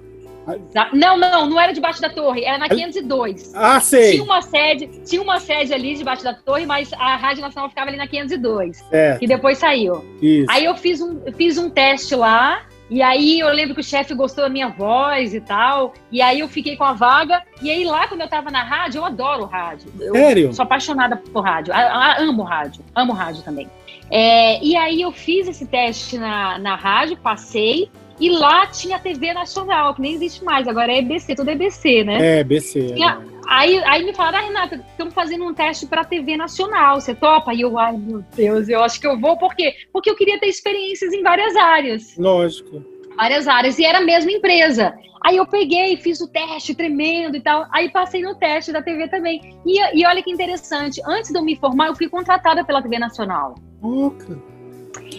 Não, 0.94 1.18
não, 1.18 1.50
não 1.50 1.60
era 1.60 1.74
debaixo 1.74 2.02
da 2.02 2.10
torre, 2.10 2.46
era 2.46 2.58
na 2.58 2.70
502. 2.70 3.52
Ah, 3.54 3.82
sei. 3.82 4.12
Tinha 4.12 4.24
uma 4.24 4.42
sede, 4.42 4.88
tinha 5.06 5.22
uma 5.22 5.40
sede 5.40 5.74
ali 5.74 5.96
debaixo 5.96 6.24
da 6.24 6.34
torre, 6.34 6.66
mas 6.66 6.92
a 6.94 7.18
Rádio 7.18 7.42
Nacional 7.42 7.70
ficava 7.70 7.90
ali 7.90 7.98
na 7.98 8.08
502. 8.08 8.84
É. 8.92 9.18
Que 9.18 9.28
depois 9.28 9.58
saiu. 9.58 10.06
Isso. 10.22 10.50
Aí 10.50 10.64
eu 10.64 10.76
fiz 10.76 11.02
um, 11.02 11.20
fiz 11.36 11.58
um 11.58 11.70
teste 11.70 12.16
lá, 12.16 12.66
e 12.90 13.02
aí 13.02 13.40
eu 13.40 13.50
lembro 13.50 13.76
que 13.76 13.82
o 13.82 13.84
chefe 13.84 14.14
gostou 14.14 14.44
da 14.44 14.50
minha 14.50 14.70
voz 14.70 15.34
e 15.34 15.42
tal. 15.42 15.94
E 16.12 16.22
aí 16.22 16.40
eu 16.40 16.48
fiquei 16.48 16.78
com 16.78 16.84
a 16.84 16.94
vaga. 16.94 17.44
E 17.62 17.70
aí 17.70 17.84
lá, 17.84 18.08
quando 18.08 18.22
eu 18.22 18.30
tava 18.30 18.50
na 18.50 18.64
rádio, 18.64 19.00
eu 19.00 19.06
adoro 19.06 19.46
rádio. 19.46 19.92
Eu 20.00 20.14
Sério? 20.14 20.54
Sou 20.54 20.64
apaixonada 20.64 21.18
por 21.18 21.42
rádio. 21.42 21.74
Eu, 21.74 22.24
eu 22.26 22.30
amo 22.30 22.44
rádio. 22.44 22.84
Amo 22.96 23.14
rádio 23.14 23.44
também. 23.44 23.68
É, 24.10 24.64
e 24.64 24.76
aí 24.76 25.02
eu 25.02 25.12
fiz 25.12 25.48
esse 25.48 25.66
teste 25.66 26.18
na, 26.18 26.58
na 26.58 26.76
rádio, 26.76 27.18
passei. 27.18 27.90
E 28.20 28.30
lá 28.30 28.66
tinha 28.66 28.98
TV 28.98 29.34
nacional, 29.34 29.94
que 29.94 30.02
nem 30.02 30.14
existe 30.14 30.44
mais. 30.44 30.68
Agora 30.68 30.92
é 30.92 31.00
EBC, 31.00 31.36
tudo 31.36 31.50
é 31.50 31.54
EBC, 31.54 32.04
né? 32.04 32.38
É, 32.38 32.40
EBC. 32.40 32.94
Tinha, 32.94 33.22
é. 33.22 33.37
Aí, 33.48 33.82
aí 33.86 34.04
me 34.04 34.14
falaram, 34.14 34.40
ah, 34.40 34.42
Renata, 34.42 34.86
estamos 34.90 35.14
fazendo 35.14 35.46
um 35.46 35.54
teste 35.54 35.88
para 35.88 36.04
TV 36.04 36.36
nacional, 36.36 37.00
você 37.00 37.16
topa? 37.16 37.54
E 37.54 37.62
eu, 37.62 37.80
ai 37.80 37.98
meu 37.98 38.22
Deus, 38.36 38.68
eu 38.68 38.84
acho 38.84 39.00
que 39.00 39.08
eu 39.08 39.18
vou, 39.18 39.38
por 39.38 39.56
quê? 39.56 39.74
Porque 39.94 40.10
eu 40.10 40.16
queria 40.16 40.38
ter 40.40 40.48
experiências 40.48 41.14
em 41.14 41.24
várias 41.24 41.56
áreas. 41.56 42.18
Lógico. 42.18 42.84
Várias 43.16 43.48
áreas, 43.48 43.80
e 43.80 43.86
era 43.86 44.00
a 44.00 44.04
mesma 44.04 44.32
empresa. 44.32 44.94
Aí 45.26 45.38
eu 45.38 45.48
peguei, 45.48 45.98
fiz 45.98 46.20
o 46.22 46.28
teste 46.28 46.76
tremendo 46.76 47.38
e 47.38 47.42
tal, 47.42 47.66
aí 47.72 47.90
passei 47.90 48.22
no 48.22 48.36
teste 48.36 48.72
da 48.72 48.82
TV 48.82 49.08
também. 49.08 49.58
E, 49.66 50.00
e 50.00 50.06
olha 50.06 50.22
que 50.22 50.30
interessante, 50.30 51.02
antes 51.06 51.32
de 51.32 51.38
eu 51.38 51.44
me 51.44 51.56
formar, 51.56 51.88
eu 51.88 51.96
fui 51.96 52.10
contratada 52.10 52.66
pela 52.66 52.82
TV 52.82 53.00
Nacional. 53.00 53.56
Oh, 53.82 54.12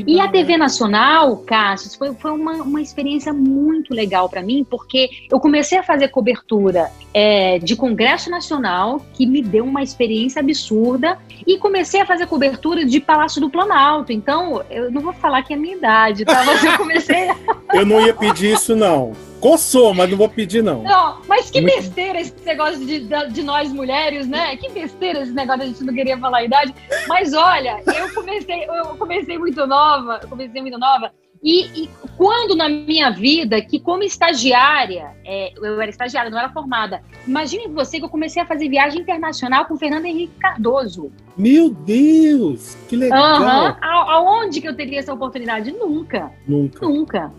e 0.07 0.21
a 0.21 0.29
TV 0.29 0.57
Nacional, 0.57 1.39
Cassius, 1.39 1.95
foi, 1.95 2.15
foi 2.15 2.31
uma, 2.31 2.53
uma 2.55 2.81
experiência 2.81 3.33
muito 3.33 3.95
legal 3.95 4.29
para 4.29 4.43
mim, 4.43 4.65
porque 4.69 5.09
eu 5.31 5.41
comecei 5.41 5.79
a 5.79 5.83
fazer 5.83 6.09
cobertura 6.09 6.91
é, 7.13 7.59
de 7.59 7.75
Congresso 7.75 8.31
Nacional, 8.31 9.05
que 9.13 9.27
me 9.27 9.43
deu 9.43 9.65
uma 9.65 9.83
experiência 9.83 10.41
absurda, 10.41 11.19
e 11.47 11.59
comecei 11.59 12.01
a 12.01 12.07
fazer 12.07 12.27
cobertura 12.27 12.85
de 12.85 13.01
Palácio 13.01 13.41
do 13.41 13.51
Planalto. 13.51 14.13
Então, 14.13 14.63
eu 14.71 14.91
não 14.91 15.01
vou 15.01 15.13
falar 15.13 15.43
que 15.43 15.53
é 15.53 15.57
a 15.57 15.59
minha 15.59 15.77
idade, 15.77 16.25
tá? 16.25 16.45
Mas 16.45 16.63
eu 16.63 16.77
comecei. 16.77 17.29
eu 17.75 17.87
não 17.87 18.05
ia 18.05 18.15
pedir 18.15 18.55
isso, 18.55 18.77
não. 18.77 19.13
Coçou, 19.41 19.95
mas 19.95 20.11
não 20.11 20.17
vou 20.17 20.29
pedir, 20.29 20.63
não. 20.63 20.83
Não, 20.83 21.21
mas 21.29 21.51
que 21.51 21.61
besteira 21.61 22.21
esse 22.21 22.35
negócio 22.45 22.85
de, 22.85 23.09
de, 23.31 23.43
nós 23.43 23.73
mulheres, 23.73 24.27
né? 24.27 24.57
Que 24.57 24.69
besteira 24.71 25.23
esse 25.23 25.33
negócio, 25.33 25.63
a 25.63 25.67
gente 25.67 25.85
não 25.85 25.95
queria 25.95 26.19
falar 26.19 26.39
a 26.39 26.45
idade. 26.45 26.75
Mas 27.07 27.33
olha, 27.33 27.83
eu 27.87 28.15
comecei, 28.15 28.65
eu 28.65 28.85
comecei 28.97 29.39
muito 29.39 29.67
nova, 29.67 30.21
eu 30.23 30.29
comecei 30.29 30.61
muito 30.61 30.79
nova. 30.79 31.13
E, 31.43 31.85
e 31.85 31.91
Quando 32.17 32.57
na 32.57 32.69
minha 32.69 33.11
vida, 33.11 33.63
que 33.63 33.79
como 33.79 34.03
estagiária, 34.03 35.15
é, 35.25 35.53
eu 35.57 35.81
era 35.81 35.89
estagiária, 35.89 36.31
não 36.31 36.39
era 36.39 36.49
formada. 36.51 37.01
Imagine 37.27 37.69
você 37.69 37.99
que 37.99 38.05
eu 38.05 38.09
comecei 38.09 38.43
a 38.43 38.47
fazer 38.47 38.69
viagem 38.69 39.03
internacional 39.03 39.67
com 39.67 39.77
Fernando 39.77 40.07
Henrique 40.07 40.35
Cardoso. 40.41 41.13
Meu 41.37 41.71
Deus, 41.71 42.77
que 42.89 42.97
legal! 42.97 43.41
Uhum. 43.41 43.77
Aonde 43.81 44.61
que 44.61 44.67
eu 44.67 44.75
teria 44.75 44.99
essa 44.99 45.15
oportunidade? 45.15 45.71
Nunca. 45.71 46.33
Nunca. 46.47 46.85
Nunca. 46.85 47.33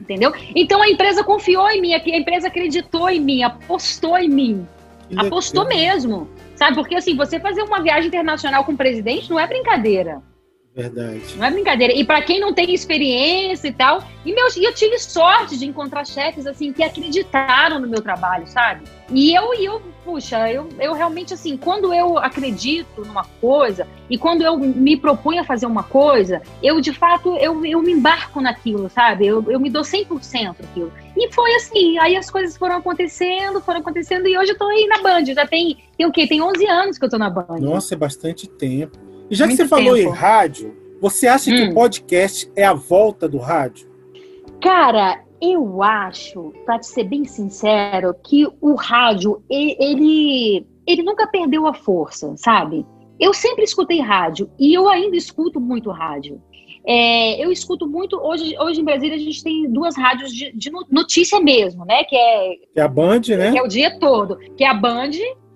Entendeu? 0.00 0.32
Então 0.54 0.82
a 0.82 0.88
empresa 0.88 1.24
confiou 1.24 1.68
em 1.70 1.80
mim, 1.80 1.94
a 1.94 1.98
empresa 1.98 2.48
acreditou 2.48 3.08
em 3.08 3.20
mim, 3.20 3.42
apostou 3.42 4.18
em 4.18 4.28
mim. 4.28 4.66
Apostou 5.16 5.66
mesmo. 5.66 6.28
Sabe? 6.56 6.74
Porque 6.74 6.94
assim, 6.94 7.16
você 7.16 7.38
fazer 7.40 7.62
uma 7.62 7.82
viagem 7.82 8.08
internacional 8.08 8.64
com 8.64 8.72
o 8.72 8.76
presidente 8.76 9.28
não 9.30 9.38
é 9.38 9.46
brincadeira. 9.46 10.22
Verdade. 10.74 11.36
Não 11.36 11.44
é 11.44 11.50
brincadeira. 11.50 11.92
E 11.92 12.02
para 12.02 12.22
quem 12.22 12.40
não 12.40 12.54
tem 12.54 12.72
experiência 12.72 13.68
e 13.68 13.72
tal, 13.72 14.02
e 14.24 14.34
meus, 14.34 14.56
eu 14.56 14.72
tive 14.74 14.98
sorte 14.98 15.58
de 15.58 15.66
encontrar 15.66 16.06
chefes 16.06 16.46
assim 16.46 16.72
que 16.72 16.82
acreditaram 16.82 17.78
no 17.78 17.86
meu 17.86 18.00
trabalho, 18.00 18.46
sabe? 18.46 18.84
E 19.10 19.34
eu, 19.34 19.52
e 19.52 19.66
eu, 19.66 19.82
puxa, 20.02 20.50
eu, 20.50 20.70
eu 20.80 20.94
realmente 20.94 21.34
assim, 21.34 21.58
quando 21.58 21.92
eu 21.92 22.16
acredito 22.16 23.04
numa 23.04 23.24
coisa 23.38 23.86
e 24.08 24.16
quando 24.16 24.40
eu 24.40 24.56
me 24.56 24.96
proponho 24.96 25.42
a 25.42 25.44
fazer 25.44 25.66
uma 25.66 25.82
coisa, 25.82 26.40
eu 26.62 26.80
de 26.80 26.92
fato 26.92 27.36
eu, 27.36 27.62
eu 27.66 27.82
me 27.82 27.92
embarco 27.92 28.40
naquilo, 28.40 28.88
sabe? 28.88 29.26
Eu, 29.26 29.44
eu 29.50 29.60
me 29.60 29.68
dou 29.68 29.82
100% 29.82 30.56
aquilo. 30.58 30.90
E 31.14 31.30
foi 31.34 31.54
assim, 31.56 31.98
aí 31.98 32.16
as 32.16 32.30
coisas 32.30 32.56
foram 32.56 32.76
acontecendo, 32.76 33.60
foram 33.60 33.80
acontecendo 33.80 34.26
e 34.26 34.38
hoje 34.38 34.52
eu 34.52 34.58
tô 34.58 34.64
aí 34.64 34.86
na 34.86 35.02
Band, 35.02 35.26
já 35.26 35.46
tem, 35.46 35.76
tem 35.98 36.06
o 36.06 36.12
quê? 36.12 36.26
Tem 36.26 36.40
11 36.40 36.66
anos 36.66 36.98
que 36.98 37.04
eu 37.04 37.10
tô 37.10 37.18
na 37.18 37.28
Band. 37.28 37.58
Nossa, 37.60 37.92
é 37.92 37.96
bastante 37.96 38.48
tempo. 38.48 39.11
E 39.32 39.34
já 39.34 39.46
Muito 39.46 39.56
que 39.56 39.62
você 39.62 39.68
falou 39.68 39.94
tempo. 39.94 40.10
em 40.10 40.12
rádio, 40.12 40.76
você 41.00 41.26
acha 41.26 41.50
hum. 41.50 41.56
que 41.56 41.62
o 41.62 41.70
hum. 41.70 41.74
podcast 41.74 42.52
é 42.54 42.64
a 42.66 42.74
volta 42.74 43.26
do 43.26 43.38
rádio? 43.38 43.88
Cara, 44.60 45.24
eu 45.40 45.82
acho, 45.82 46.52
para 46.66 46.78
te 46.78 46.86
ser 46.86 47.04
bem 47.04 47.24
sincero, 47.24 48.14
que 48.22 48.46
o 48.60 48.74
rádio, 48.74 49.42
ele, 49.48 50.66
ele 50.86 51.02
nunca 51.02 51.26
perdeu 51.26 51.66
a 51.66 51.72
força, 51.72 52.34
sabe? 52.36 52.84
Eu 53.18 53.32
sempre 53.32 53.64
escutei 53.64 54.02
rádio 54.02 54.50
e 54.58 54.74
eu 54.74 54.86
ainda 54.86 55.16
escuto 55.16 55.58
muito 55.58 55.90
rádio. 55.90 56.38
É, 56.86 57.42
eu 57.42 57.50
escuto 57.50 57.86
muito. 57.86 58.18
Hoje, 58.18 58.54
hoje 58.58 58.82
em 58.82 58.84
Brasília 58.84 59.16
a 59.16 59.18
gente 59.18 59.42
tem 59.42 59.72
duas 59.72 59.96
rádios 59.96 60.30
de, 60.30 60.52
de 60.52 60.70
notícia 60.90 61.40
mesmo, 61.40 61.86
né? 61.86 62.04
Que 62.04 62.16
é, 62.16 62.50
que 62.74 62.80
é 62.80 62.82
a 62.82 62.88
Band, 62.88 63.22
né? 63.28 63.50
Que 63.50 63.58
é 63.58 63.62
o 63.62 63.68
dia 63.68 63.98
todo. 63.98 64.36
Que 64.56 64.64
é 64.64 64.68
a 64.68 64.74
Band 64.74 65.12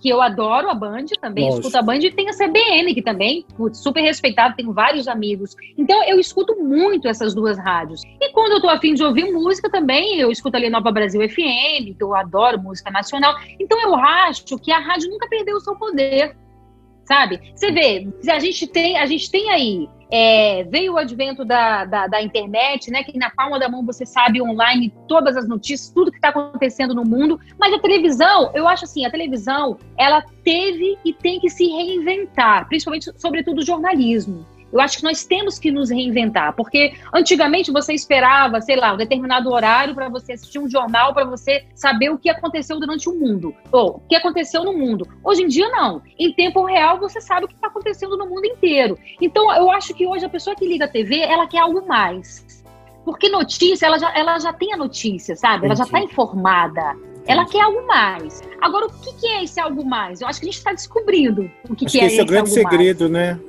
que 0.06 0.10
eu 0.12 0.22
adoro 0.22 0.70
a 0.70 0.74
Band 0.74 1.06
também, 1.20 1.46
Lógico. 1.46 1.66
escuto 1.66 1.78
a 1.78 1.82
Band 1.82 1.96
e 1.96 2.12
tem 2.12 2.28
a 2.28 2.32
CBN 2.32 2.94
que 2.94 3.02
também, 3.02 3.44
super 3.72 4.00
respeitado, 4.00 4.54
tenho 4.54 4.72
vários 4.72 5.08
amigos. 5.08 5.56
Então 5.76 6.00
eu 6.04 6.20
escuto 6.20 6.54
muito 6.62 7.08
essas 7.08 7.34
duas 7.34 7.58
rádios. 7.58 8.02
E 8.20 8.30
quando 8.30 8.52
eu 8.52 8.60
tô 8.60 8.68
afim 8.68 8.94
de 8.94 9.02
ouvir 9.02 9.32
música 9.32 9.68
também, 9.68 10.20
eu 10.20 10.30
escuto 10.30 10.56
ali 10.56 10.70
Nova 10.70 10.92
Brasil 10.92 11.20
FM, 11.28 11.96
que 11.98 12.04
eu 12.04 12.14
adoro 12.14 12.56
música 12.62 12.88
nacional. 12.88 13.34
Então 13.58 13.82
eu 13.82 13.96
acho 13.96 14.56
que 14.58 14.70
a 14.70 14.78
rádio 14.78 15.10
nunca 15.10 15.28
perdeu 15.28 15.56
o 15.56 15.60
seu 15.60 15.74
poder 15.74 16.36
sabe? 17.06 17.40
Você 17.54 17.70
vê, 17.72 18.08
a 18.28 18.38
gente 18.38 18.66
tem, 18.66 18.98
a 18.98 19.06
gente 19.06 19.30
tem 19.30 19.50
aí 19.50 19.88
é, 20.10 20.64
veio 20.64 20.94
o 20.94 20.98
advento 20.98 21.44
da, 21.44 21.84
da, 21.84 22.06
da, 22.06 22.22
internet, 22.22 22.90
né? 22.90 23.02
Que 23.02 23.18
na 23.18 23.30
palma 23.30 23.58
da 23.58 23.68
mão 23.68 23.84
você 23.84 24.06
sabe 24.06 24.40
online 24.40 24.92
todas 25.08 25.36
as 25.36 25.48
notícias, 25.48 25.90
tudo 25.90 26.10
que 26.10 26.18
está 26.18 26.28
acontecendo 26.28 26.94
no 26.94 27.04
mundo. 27.04 27.40
Mas 27.58 27.74
a 27.74 27.78
televisão, 27.78 28.50
eu 28.54 28.68
acho 28.68 28.84
assim, 28.84 29.04
a 29.04 29.10
televisão, 29.10 29.78
ela 29.98 30.22
teve 30.44 30.96
e 31.04 31.12
tem 31.12 31.40
que 31.40 31.50
se 31.50 31.66
reinventar, 31.66 32.68
principalmente, 32.68 33.10
sobretudo, 33.16 33.58
o 33.58 33.66
jornalismo. 33.66 34.46
Eu 34.76 34.80
acho 34.80 34.98
que 34.98 35.04
nós 35.04 35.24
temos 35.24 35.58
que 35.58 35.70
nos 35.70 35.90
reinventar, 35.90 36.54
porque 36.54 36.94
antigamente 37.12 37.72
você 37.72 37.94
esperava, 37.94 38.60
sei 38.60 38.76
lá, 38.76 38.92
um 38.92 38.96
determinado 38.96 39.50
horário 39.50 39.94
para 39.94 40.08
você 40.08 40.34
assistir 40.34 40.58
um 40.58 40.68
jornal, 40.68 41.14
para 41.14 41.24
você 41.24 41.64
saber 41.74 42.10
o 42.10 42.18
que 42.18 42.28
aconteceu 42.28 42.78
durante 42.78 43.08
o 43.08 43.14
mundo, 43.14 43.54
ou 43.72 43.96
o 43.96 44.00
que 44.08 44.14
aconteceu 44.14 44.62
no 44.64 44.72
mundo. 44.72 45.08
Hoje 45.24 45.42
em 45.42 45.48
dia, 45.48 45.68
não. 45.70 46.02
Em 46.18 46.32
tempo 46.32 46.64
real, 46.64 46.98
você 46.98 47.20
sabe 47.20 47.46
o 47.46 47.48
que 47.48 47.54
está 47.54 47.68
acontecendo 47.68 48.16
no 48.16 48.28
mundo 48.28 48.44
inteiro. 48.44 48.98
Então, 49.20 49.50
eu 49.54 49.70
acho 49.70 49.94
que 49.94 50.06
hoje 50.06 50.26
a 50.26 50.28
pessoa 50.28 50.54
que 50.54 50.66
liga 50.66 50.84
a 50.84 50.88
TV, 50.88 51.20
ela 51.20 51.46
quer 51.46 51.60
algo 51.60 51.86
mais. 51.86 52.64
Porque 53.04 53.28
notícia, 53.28 53.86
ela 53.86 53.98
já, 53.98 54.12
ela 54.14 54.38
já 54.38 54.52
tem 54.52 54.74
a 54.74 54.76
notícia, 54.76 55.36
sabe? 55.36 55.66
Ela 55.66 55.76
já 55.76 55.84
está 55.84 56.00
informada. 56.00 56.96
Ela 57.26 57.44
quer 57.46 57.60
algo 57.60 57.86
mais. 57.86 58.42
Agora, 58.60 58.86
o 58.86 58.90
que, 58.90 59.12
que, 59.14 59.26
é 59.26 59.44
esse 59.44 59.58
algo 59.58 59.84
mais? 59.84 60.20
Eu 60.20 60.28
acho 60.28 60.40
que 60.40 60.46
a 60.46 60.50
gente 60.50 60.58
está 60.58 60.72
descobrindo 60.72 61.50
o 61.68 61.74
que, 61.74 61.86
que, 61.86 61.92
que 61.92 62.00
é 62.00 62.06
esse. 62.06 62.14
Esse 62.14 62.20
é 62.20 62.24
o 62.24 62.26
grande 62.26 62.50
segredo, 62.50 63.08
mais. 63.08 63.12
né? 63.12 63.40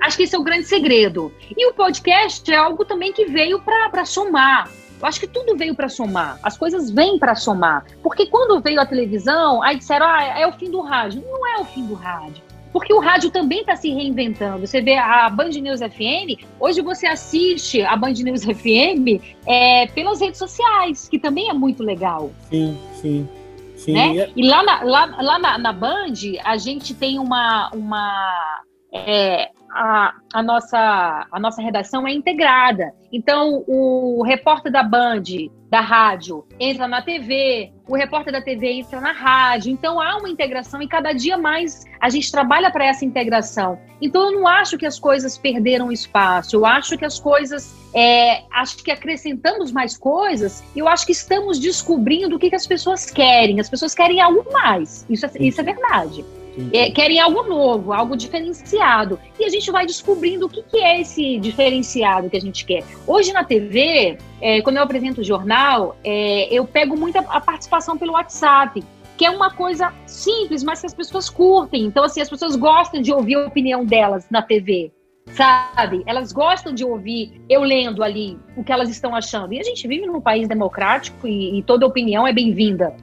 Acho 0.00 0.16
que 0.16 0.22
esse 0.24 0.34
é 0.34 0.38
o 0.38 0.42
grande 0.42 0.66
segredo. 0.66 1.32
E 1.56 1.66
o 1.68 1.74
podcast 1.74 2.50
é 2.52 2.56
algo 2.56 2.84
também 2.84 3.12
que 3.12 3.26
veio 3.26 3.60
para 3.60 4.04
somar. 4.04 4.70
Eu 5.00 5.08
acho 5.08 5.20
que 5.20 5.26
tudo 5.26 5.56
veio 5.56 5.74
para 5.74 5.88
somar. 5.88 6.38
As 6.42 6.56
coisas 6.56 6.90
vêm 6.90 7.18
para 7.18 7.34
somar. 7.34 7.84
Porque 8.02 8.26
quando 8.26 8.60
veio 8.60 8.80
a 8.80 8.86
televisão, 8.86 9.62
aí 9.62 9.76
disseram, 9.76 10.06
ah, 10.06 10.22
é 10.22 10.46
o 10.46 10.52
fim 10.52 10.70
do 10.70 10.80
rádio. 10.80 11.22
Não 11.22 11.46
é 11.46 11.60
o 11.60 11.64
fim 11.64 11.86
do 11.86 11.94
rádio. 11.94 12.42
Porque 12.74 12.92
o 12.92 12.98
rádio 12.98 13.30
também 13.30 13.60
está 13.60 13.76
se 13.76 13.88
reinventando. 13.88 14.66
Você 14.66 14.80
vê 14.80 14.96
a 14.96 15.30
Band 15.30 15.50
News 15.50 15.78
FM, 15.78 16.42
hoje 16.58 16.82
você 16.82 17.06
assiste 17.06 17.82
a 17.82 17.96
Band 17.96 18.14
News 18.14 18.42
FM 18.48 19.22
é, 19.46 19.86
pelas 19.86 20.20
redes 20.20 20.38
sociais, 20.38 21.08
que 21.08 21.18
também 21.18 21.48
é 21.48 21.52
muito 21.52 21.84
legal. 21.84 22.32
Sim, 22.50 22.76
sim. 22.94 23.28
sim. 23.76 23.92
Né? 23.92 24.28
E 24.34 24.48
lá, 24.48 24.64
na, 24.64 24.82
lá, 24.82 25.04
lá 25.22 25.38
na, 25.38 25.58
na 25.58 25.72
Band, 25.72 26.14
a 26.42 26.56
gente 26.56 26.94
tem 26.94 27.16
uma, 27.16 27.70
uma 27.72 28.64
é, 28.92 29.50
a, 29.74 30.14
a, 30.32 30.42
nossa, 30.42 31.26
a 31.30 31.40
nossa 31.40 31.60
redação 31.60 32.06
é 32.06 32.12
integrada. 32.12 32.94
Então, 33.12 33.64
o 33.66 34.22
repórter 34.22 34.70
da 34.70 34.84
Band, 34.84 35.22
da 35.68 35.80
rádio, 35.80 36.46
entra 36.60 36.86
na 36.86 37.02
TV, 37.02 37.72
o 37.88 37.96
repórter 37.96 38.32
da 38.32 38.40
TV 38.40 38.70
entra 38.70 39.00
na 39.00 39.10
rádio. 39.10 39.72
Então, 39.72 40.00
há 40.00 40.16
uma 40.16 40.28
integração 40.28 40.80
e 40.80 40.86
cada 40.86 41.12
dia 41.12 41.36
mais 41.36 41.82
a 42.00 42.08
gente 42.08 42.30
trabalha 42.30 42.70
para 42.70 42.86
essa 42.86 43.04
integração. 43.04 43.76
Então, 44.00 44.30
eu 44.30 44.40
não 44.40 44.46
acho 44.46 44.78
que 44.78 44.86
as 44.86 44.98
coisas 45.00 45.36
perderam 45.36 45.90
espaço. 45.90 46.54
Eu 46.54 46.64
acho 46.64 46.96
que 46.96 47.04
as 47.04 47.18
coisas. 47.18 47.74
É, 47.96 48.42
acho 48.52 48.82
que 48.82 48.90
acrescentamos 48.90 49.72
mais 49.72 49.96
coisas. 49.96 50.62
Eu 50.74 50.88
acho 50.88 51.04
que 51.04 51.12
estamos 51.12 51.58
descobrindo 51.58 52.36
o 52.36 52.38
que, 52.38 52.50
que 52.50 52.56
as 52.56 52.66
pessoas 52.66 53.10
querem. 53.10 53.58
As 53.58 53.68
pessoas 53.68 53.94
querem 53.94 54.20
algo 54.20 54.44
mais. 54.52 55.04
Isso 55.10 55.26
é, 55.26 55.30
isso 55.40 55.60
é 55.60 55.64
verdade. 55.64 56.24
É, 56.72 56.90
querem 56.90 57.20
algo 57.20 57.42
novo, 57.42 57.92
algo 57.92 58.16
diferenciado. 58.16 59.18
E 59.38 59.44
a 59.44 59.48
gente 59.48 59.70
vai 59.70 59.86
descobrindo 59.86 60.46
o 60.46 60.48
que, 60.48 60.62
que 60.62 60.78
é 60.78 61.00
esse 61.00 61.38
diferenciado 61.38 62.30
que 62.30 62.36
a 62.36 62.40
gente 62.40 62.64
quer. 62.64 62.84
Hoje 63.06 63.32
na 63.32 63.44
TV, 63.44 64.18
é, 64.40 64.62
quando 64.62 64.76
eu 64.76 64.82
apresento 64.82 65.20
o 65.20 65.24
jornal, 65.24 65.96
é, 66.04 66.48
eu 66.52 66.64
pego 66.64 66.96
muito 66.96 67.16
a, 67.18 67.20
a 67.22 67.40
participação 67.40 67.96
pelo 67.98 68.12
WhatsApp 68.12 68.82
que 69.16 69.24
é 69.24 69.30
uma 69.30 69.48
coisa 69.48 69.92
simples, 70.06 70.64
mas 70.64 70.80
que 70.80 70.86
as 70.86 70.94
pessoas 70.94 71.30
curtem. 71.30 71.84
Então, 71.84 72.02
assim, 72.02 72.20
as 72.20 72.28
pessoas 72.28 72.56
gostam 72.56 73.00
de 73.00 73.12
ouvir 73.12 73.36
a 73.36 73.46
opinião 73.46 73.84
delas 73.84 74.26
na 74.28 74.42
TV 74.42 74.90
sabe? 75.34 76.02
Elas 76.06 76.32
gostam 76.32 76.72
de 76.72 76.84
ouvir 76.84 77.42
eu 77.48 77.62
lendo 77.62 78.02
ali 78.02 78.38
o 78.56 78.62
que 78.62 78.72
elas 78.72 78.88
estão 78.88 79.14
achando. 79.14 79.52
E 79.52 79.60
a 79.60 79.62
gente 79.62 79.86
vive 79.86 80.06
num 80.06 80.20
país 80.20 80.48
democrático 80.48 81.26
e, 81.26 81.58
e 81.58 81.62
toda 81.62 81.86
opinião 81.86 82.26
é 82.26 82.32
bem-vinda. 82.32 82.94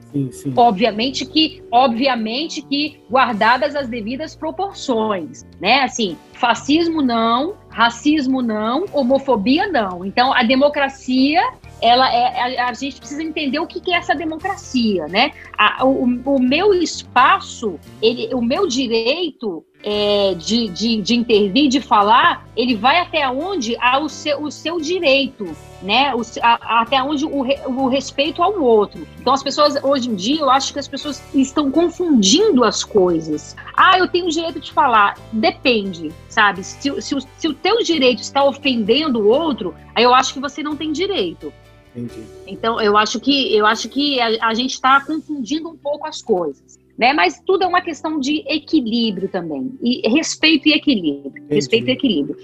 Obviamente 0.56 1.26
que, 1.26 1.62
obviamente 1.70 2.62
que 2.62 3.00
guardadas 3.10 3.76
as 3.76 3.88
devidas 3.88 4.34
proporções, 4.34 5.46
né? 5.60 5.82
Assim, 5.82 6.16
fascismo 6.32 7.02
não, 7.02 7.54
racismo 7.68 8.40
não, 8.40 8.86
homofobia 8.92 9.68
não. 9.68 10.04
Então, 10.04 10.32
a 10.32 10.42
democracia 10.42 11.40
ela 11.82 12.08
é, 12.14 12.60
a, 12.60 12.68
a, 12.68 12.72
gente 12.72 12.98
precisa 12.98 13.22
entender 13.22 13.58
o 13.58 13.66
que, 13.66 13.80
que 13.80 13.92
é 13.92 13.96
essa 13.96 14.14
democracia, 14.14 15.08
né? 15.08 15.32
A, 15.58 15.84
o, 15.84 16.04
o, 16.04 16.40
meu 16.40 16.72
espaço, 16.72 17.78
ele, 18.00 18.32
o 18.32 18.40
meu 18.40 18.68
direito 18.68 19.64
é, 19.82 20.34
de, 20.34 20.68
de, 20.68 21.02
de, 21.02 21.14
intervir, 21.14 21.68
de 21.68 21.80
falar, 21.80 22.46
ele 22.56 22.76
vai 22.76 23.00
até 23.00 23.28
onde 23.28 23.76
há 23.80 23.98
o 23.98 24.08
seu, 24.08 24.42
o 24.42 24.50
seu 24.50 24.80
direito, 24.80 25.56
né? 25.82 26.14
O, 26.14 26.22
a, 26.42 26.82
até 26.82 27.02
onde 27.02 27.24
o, 27.24 27.40
o 27.66 27.88
respeito 27.88 28.42
ao 28.42 28.60
outro. 28.60 29.06
Então, 29.20 29.32
as 29.32 29.42
pessoas, 29.42 29.82
hoje 29.82 30.08
em 30.08 30.14
dia, 30.14 30.40
eu 30.40 30.50
acho 30.50 30.72
que 30.72 30.78
as 30.78 30.88
pessoas 30.88 31.22
estão 31.34 31.70
confundindo 31.70 32.64
as 32.64 32.84
coisas. 32.84 33.56
Ah, 33.76 33.98
eu 33.98 34.08
tenho 34.08 34.26
o 34.26 34.30
direito 34.30 34.60
de 34.60 34.72
falar. 34.72 35.18
Depende, 35.32 36.12
sabe? 36.28 36.62
Se, 36.62 37.00
se, 37.02 37.16
se 37.38 37.48
o 37.48 37.54
teu 37.54 37.78
direito 37.82 38.22
está 38.22 38.44
ofendendo 38.44 39.20
o 39.20 39.28
outro, 39.28 39.74
aí 39.94 40.04
eu 40.04 40.14
acho 40.14 40.32
que 40.32 40.40
você 40.40 40.62
não 40.62 40.76
tem 40.76 40.92
direito. 40.92 41.52
Entendi. 41.94 42.24
Então, 42.46 42.80
eu 42.80 42.96
acho 42.96 43.20
que, 43.20 43.54
eu 43.54 43.66
acho 43.66 43.88
que 43.88 44.20
a, 44.20 44.48
a 44.48 44.54
gente 44.54 44.74
está 44.74 45.04
confundindo 45.04 45.68
um 45.68 45.76
pouco 45.76 46.06
as 46.06 46.22
coisas. 46.22 46.78
Né? 47.02 47.12
Mas 47.12 47.42
tudo 47.44 47.64
é 47.64 47.66
uma 47.66 47.80
questão 47.80 48.20
de 48.20 48.44
equilíbrio 48.46 49.28
também. 49.28 49.76
E 49.82 50.08
respeito 50.08 50.68
e 50.68 50.72
equilíbrio. 50.72 51.32
Entendi. 51.36 51.54
Respeito 51.56 51.88
e 51.88 51.90
equilíbrio. 51.90 52.36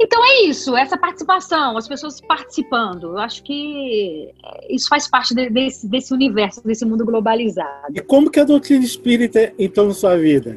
Então 0.00 0.24
é 0.24 0.44
isso, 0.44 0.74
essa 0.74 0.96
participação, 0.96 1.76
as 1.76 1.86
pessoas 1.86 2.18
participando. 2.22 3.08
Eu 3.08 3.18
acho 3.18 3.42
que 3.42 4.32
isso 4.70 4.88
faz 4.88 5.06
parte 5.06 5.34
de, 5.34 5.50
desse, 5.50 5.86
desse 5.86 6.14
universo, 6.14 6.66
desse 6.66 6.86
mundo 6.86 7.04
globalizado. 7.04 7.92
E 7.94 8.00
como 8.00 8.30
que 8.30 8.40
a 8.40 8.44
doutrina 8.44 8.82
espírita 8.82 9.52
entrou 9.58 9.88
na 9.88 9.92
sua 9.92 10.16
vida? 10.16 10.56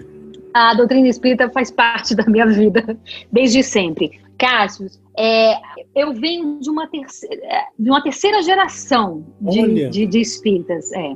A 0.53 0.73
doutrina 0.75 1.09
espírita 1.09 1.49
faz 1.49 1.69
parte 1.69 2.15
da 2.15 2.25
minha 2.25 2.47
vida 2.47 2.97
desde 3.29 3.61
sempre. 3.61 4.21
Cássio, 4.37 4.87
é, 5.19 5.55
eu 5.93 6.13
venho 6.13 6.61
de 6.61 6.69
uma 6.69 6.87
terceira, 6.87 7.67
de 7.77 7.89
uma 7.89 8.01
terceira 8.01 8.41
geração 8.41 9.25
de, 9.41 9.89
de, 9.89 10.05
de 10.05 10.21
espíritas. 10.21 10.93
É. 10.93 11.13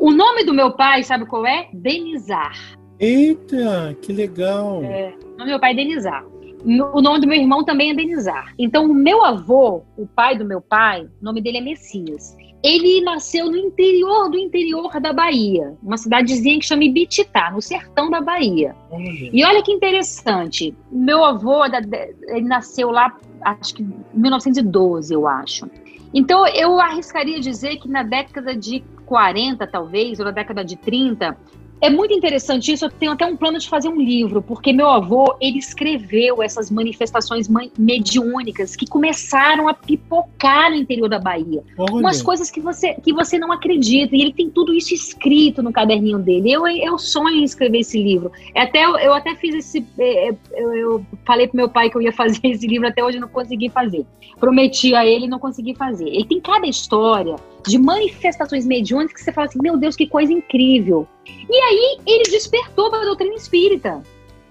O 0.00 0.10
nome 0.10 0.44
do 0.44 0.54
meu 0.54 0.72
pai, 0.72 1.02
sabe 1.02 1.26
qual 1.26 1.46
é? 1.46 1.68
Denizar. 1.74 2.56
Eita, 2.98 3.94
que 4.00 4.14
legal. 4.14 4.82
É, 4.82 5.12
o 5.22 5.30
nome 5.32 5.44
do 5.44 5.44
meu 5.44 5.60
pai 5.60 5.72
é 5.72 5.74
Denizar. 5.74 6.24
O 6.64 7.02
nome 7.02 7.20
do 7.20 7.26
meu 7.26 7.38
irmão 7.38 7.62
também 7.62 7.90
é 7.90 7.94
Denizar. 7.94 8.54
Então, 8.58 8.86
o 8.86 8.94
meu 8.94 9.22
avô, 9.22 9.82
o 9.98 10.06
pai 10.06 10.38
do 10.38 10.44
meu 10.44 10.62
pai, 10.62 11.02
o 11.02 11.24
nome 11.24 11.42
dele 11.42 11.58
é 11.58 11.60
Messias. 11.60 12.34
Ele 12.64 13.02
nasceu 13.02 13.50
no 13.50 13.58
interior 13.58 14.30
do 14.30 14.38
interior 14.38 14.98
da 15.00 15.12
Bahia, 15.12 15.74
uma 15.82 15.98
cidadezinha 15.98 16.58
que 16.58 16.64
chama 16.64 16.84
Ibititá, 16.84 17.50
no 17.50 17.60
sertão 17.60 18.10
da 18.10 18.22
Bahia. 18.22 18.74
Olha. 18.90 19.30
E 19.30 19.44
olha 19.44 19.62
que 19.62 19.70
interessante, 19.70 20.74
meu 20.90 21.22
avô, 21.22 21.62
ele 21.64 22.48
nasceu 22.48 22.90
lá, 22.90 23.14
acho 23.42 23.74
que 23.74 23.82
em 23.82 23.94
1912, 24.14 25.12
eu 25.12 25.28
acho. 25.28 25.66
Então, 26.12 26.46
eu 26.48 26.80
arriscaria 26.80 27.38
dizer 27.38 27.76
que 27.76 27.88
na 27.88 28.02
década 28.02 28.56
de 28.56 28.82
40, 29.10 29.66
talvez, 29.66 30.20
ou 30.20 30.24
na 30.24 30.30
década 30.30 30.64
de 30.64 30.76
30, 30.76 31.36
é 31.80 31.88
muito 31.88 32.12
interessante 32.12 32.72
isso. 32.72 32.84
Eu 32.84 32.90
tenho 32.90 33.12
até 33.12 33.24
um 33.24 33.36
plano 33.36 33.58
de 33.58 33.68
fazer 33.68 33.88
um 33.88 34.00
livro, 34.00 34.42
porque 34.42 34.72
meu 34.72 34.88
avô 34.88 35.34
ele 35.40 35.58
escreveu 35.58 36.42
essas 36.42 36.70
manifestações 36.70 37.48
mediúnicas 37.78 38.76
que 38.76 38.86
começaram 38.86 39.68
a 39.68 39.74
pipocar 39.74 40.70
no 40.70 40.76
interior 40.76 41.08
da 41.08 41.18
Bahia. 41.18 41.62
Olha. 41.78 41.92
Umas 41.92 42.20
coisas 42.20 42.50
que 42.50 42.60
você, 42.60 42.94
que 42.94 43.12
você 43.12 43.38
não 43.38 43.50
acredita. 43.50 44.14
E 44.14 44.20
ele 44.20 44.32
tem 44.32 44.50
tudo 44.50 44.74
isso 44.74 44.92
escrito 44.94 45.62
no 45.62 45.72
caderninho 45.72 46.18
dele. 46.18 46.52
Eu, 46.52 46.66
eu 46.66 46.98
sonho 46.98 47.36
em 47.36 47.44
escrever 47.44 47.78
esse 47.78 48.02
livro. 48.02 48.30
É 48.54 48.62
até, 48.62 48.84
eu 48.84 49.14
até 49.14 49.34
fiz 49.36 49.54
esse. 49.54 49.86
É, 49.98 50.28
é, 50.28 50.36
eu, 50.52 50.74
eu 50.74 51.06
falei 51.26 51.46
pro 51.46 51.56
meu 51.56 51.68
pai 51.68 51.88
que 51.88 51.96
eu 51.96 52.02
ia 52.02 52.12
fazer 52.20 52.40
esse 52.44 52.66
livro, 52.66 52.88
até 52.88 53.02
hoje 53.02 53.18
não 53.18 53.28
consegui 53.28 53.70
fazer. 53.70 54.04
Prometi 54.38 54.94
a 54.94 55.04
ele 55.06 55.26
e 55.26 55.28
não 55.28 55.38
consegui 55.38 55.74
fazer. 55.74 56.08
Ele 56.08 56.24
tem 56.24 56.40
cada 56.40 56.66
história 56.66 57.36
de 57.66 57.78
manifestações 57.78 58.66
mediúnicas 58.66 59.14
que 59.14 59.22
você 59.22 59.32
fala 59.32 59.46
assim: 59.46 59.58
meu 59.62 59.76
Deus, 59.76 59.96
que 59.96 60.06
coisa 60.06 60.32
incrível. 60.32 61.06
E 61.48 61.60
aí 61.60 61.98
ele 62.06 62.24
despertou 62.24 62.90
para 62.90 63.00
a 63.00 63.04
doutrina 63.04 63.34
espírita. 63.34 64.02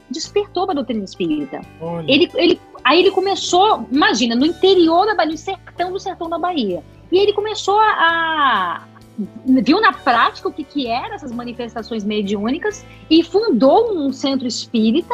Despertou 0.10 0.66
para 0.66 0.74
a 0.74 0.76
doutrina 0.76 1.04
espírita. 1.04 1.62
Ele, 2.08 2.30
ele, 2.36 2.60
aí 2.84 3.00
ele 3.00 3.12
começou, 3.12 3.88
imagina, 3.92 4.36
no 4.36 4.46
interior 4.46 5.06
da 5.06 5.16
Bahia, 5.16 5.32
no 5.32 5.38
sertão 5.38 5.92
do 5.92 6.00
sertão 6.00 6.30
da 6.30 6.38
Bahia. 6.38 6.84
E 7.12 7.18
ele 7.18 7.34
começou 7.34 7.80
a, 7.80 7.92
a 7.92 8.84
viu 9.46 9.82
na 9.82 9.92
prática 9.92 10.48
o 10.48 10.52
que, 10.52 10.64
que 10.64 10.88
eram 10.88 11.14
essas 11.14 11.32
manifestações 11.32 12.04
mediúnicas 12.04 12.86
e 13.10 13.24
fundou 13.24 13.94
um 13.94 14.12
centro 14.14 14.48
espírita 14.48 15.14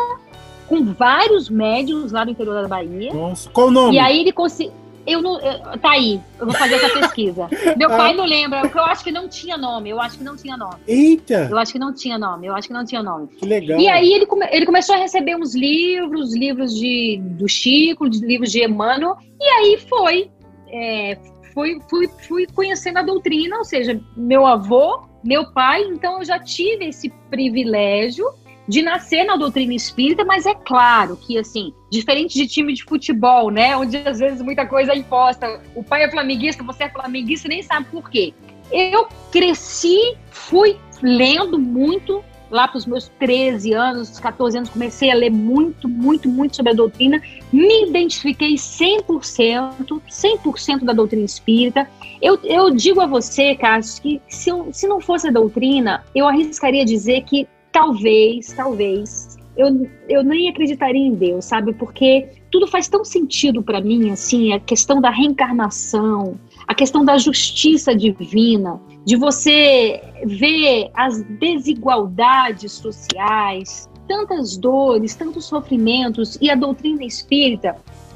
com 0.68 0.94
vários 0.94 1.50
médiums 1.50 2.12
lá 2.12 2.24
do 2.24 2.32
interior 2.32 2.62
da 2.62 2.68
Bahia. 2.68 3.14
Nossa, 3.14 3.50
qual 3.50 3.68
o 3.68 3.72
nome? 3.72 3.96
E 3.96 4.00
aí 4.00 4.20
ele 4.20 4.32
conseguiu 4.32 4.74
eu 5.06 5.22
não. 5.22 5.40
Eu, 5.40 5.78
tá 5.80 5.92
aí, 5.92 6.20
eu 6.40 6.46
vou 6.46 6.56
fazer 6.56 6.76
essa 6.76 6.90
pesquisa. 6.90 7.48
Meu 7.78 7.90
pai 7.96 8.12
ah. 8.12 8.14
não 8.14 8.26
lembra, 8.26 8.62
porque 8.62 8.78
eu 8.78 8.84
acho 8.84 9.04
que 9.04 9.12
não 9.12 9.28
tinha 9.28 9.58
nome. 9.58 9.90
Eu 9.90 10.00
acho 10.00 10.18
que 10.18 10.24
não 10.24 10.36
tinha 10.36 10.58
nome. 10.58 10.78
Eita! 10.88 11.48
Eu 11.50 11.58
acho 11.58 11.72
que 11.72 11.80
não 11.80 11.94
tinha 11.94 12.18
nome, 12.18 12.48
eu 12.48 12.56
acho 12.56 12.68
que 12.68 12.74
não 12.74 12.86
tinha 12.86 13.04
nome. 13.04 13.28
Que 13.28 13.46
legal. 13.46 13.80
E 13.80 13.88
aí 13.88 14.14
ele, 14.14 14.26
come, 14.26 14.48
ele 14.52 14.66
começou 14.66 14.96
a 14.96 14.98
receber 14.98 15.36
uns 15.36 15.56
livros, 15.56 16.36
livros 16.36 16.74
de, 16.74 17.20
do 17.22 17.48
Chico, 17.48 18.06
livros 18.06 18.52
de 18.52 18.64
Emmanuel, 18.64 19.18
e 19.40 19.44
aí 19.44 19.78
foi. 19.88 20.32
É, 20.68 21.18
fui, 21.54 21.80
fui, 21.90 22.10
fui 22.28 22.48
conhecendo 22.48 23.00
a 23.00 23.02
doutrina, 23.02 23.58
ou 23.58 23.64
seja, 23.64 24.00
meu 24.16 24.46
avô, 24.46 25.08
meu 25.24 25.52
pai, 25.52 25.84
então 25.84 26.20
eu 26.20 26.26
já 26.26 26.38
tive 26.38 26.86
esse 26.86 27.10
privilégio 27.30 28.26
de 28.68 28.82
nascer 28.82 29.24
na 29.24 29.36
doutrina 29.36 29.74
espírita, 29.74 30.26
mas 30.26 30.46
é 30.46 30.54
claro 30.54 31.16
que, 31.16 31.38
assim, 31.38 31.74
diferente 31.90 32.34
de 32.34 32.48
time 32.48 32.74
de 32.74 32.84
futebol, 32.84 33.52
né, 33.52 33.76
onde 33.78 33.98
às 33.98 34.20
vezes 34.20 34.42
muita 34.42 34.66
coisa 34.66 34.94
é 34.94 34.98
imposta, 34.98 35.62
o 35.76 35.84
pai 35.84 36.04
é 36.04 36.10
flamenguista, 36.10 36.64
você 36.64 36.86
é 36.86 36.90
flamenguista, 36.90 37.48
nem 37.48 37.62
sabe 37.62 37.88
por 37.92 38.10
quê. 38.10 38.34
Eu 38.72 39.08
cresci, 39.32 40.16
fui 40.32 40.78
lendo 41.02 41.60
muito, 41.60 42.24
lá 42.50 42.68
para 42.68 42.78
os 42.78 42.86
meus 42.86 43.10
13 43.20 43.74
anos, 43.74 44.20
14 44.20 44.58
anos, 44.58 44.70
comecei 44.70 45.12
a 45.12 45.16
ler 45.16 45.30
muito, 45.30 45.88
muito, 45.88 46.30
muito 46.30 46.56
sobre 46.56 46.72
a 46.72 46.76
doutrina, 46.76 47.22
me 47.52 47.88
identifiquei 47.88 48.56
100%, 48.56 50.02
100% 50.10 50.84
da 50.84 50.94
doutrina 50.94 51.26
espírita. 51.26 51.88
Eu, 52.22 52.40
eu 52.44 52.72
digo 52.72 53.02
a 53.02 53.06
você, 53.06 53.56
Cássio, 53.56 54.02
que 54.02 54.22
se, 54.28 54.50
eu, 54.50 54.70
se 54.72 54.88
não 54.88 55.00
fosse 55.00 55.28
a 55.28 55.32
doutrina, 55.32 56.04
eu 56.16 56.28
arriscaria 56.28 56.86
dizer 56.86 57.24
que 57.24 57.48
talvez, 57.76 58.54
talvez, 58.54 59.38
eu, 59.58 59.90
eu 60.08 60.24
nem 60.24 60.48
acreditaria 60.48 61.08
em 61.08 61.14
Deus, 61.14 61.44
sabe? 61.44 61.74
Porque 61.74 62.30
tudo 62.50 62.68
faz 62.68 62.88
tão 62.88 63.04
sentido 63.04 63.62
para 63.62 63.82
mim, 63.82 64.12
assim, 64.12 64.54
a 64.54 64.62
questão 64.62 65.02
da 65.02 65.10
reencarnação, 65.10 66.40
a 66.66 66.74
questão 66.74 67.04
da 67.04 67.18
justiça 67.18 67.94
divina, 67.94 68.80
de 69.04 69.18
você 69.18 70.02
ver 70.24 70.90
as 70.94 71.22
desigualdades 71.24 72.72
sociais, 72.72 73.90
tantas 74.08 74.56
dores, 74.56 75.14
tantos 75.14 75.44
sofrimentos 75.44 76.38
e 76.40 76.50
a 76.50 76.56
doutrina 76.56 77.04
espírita 77.04 77.76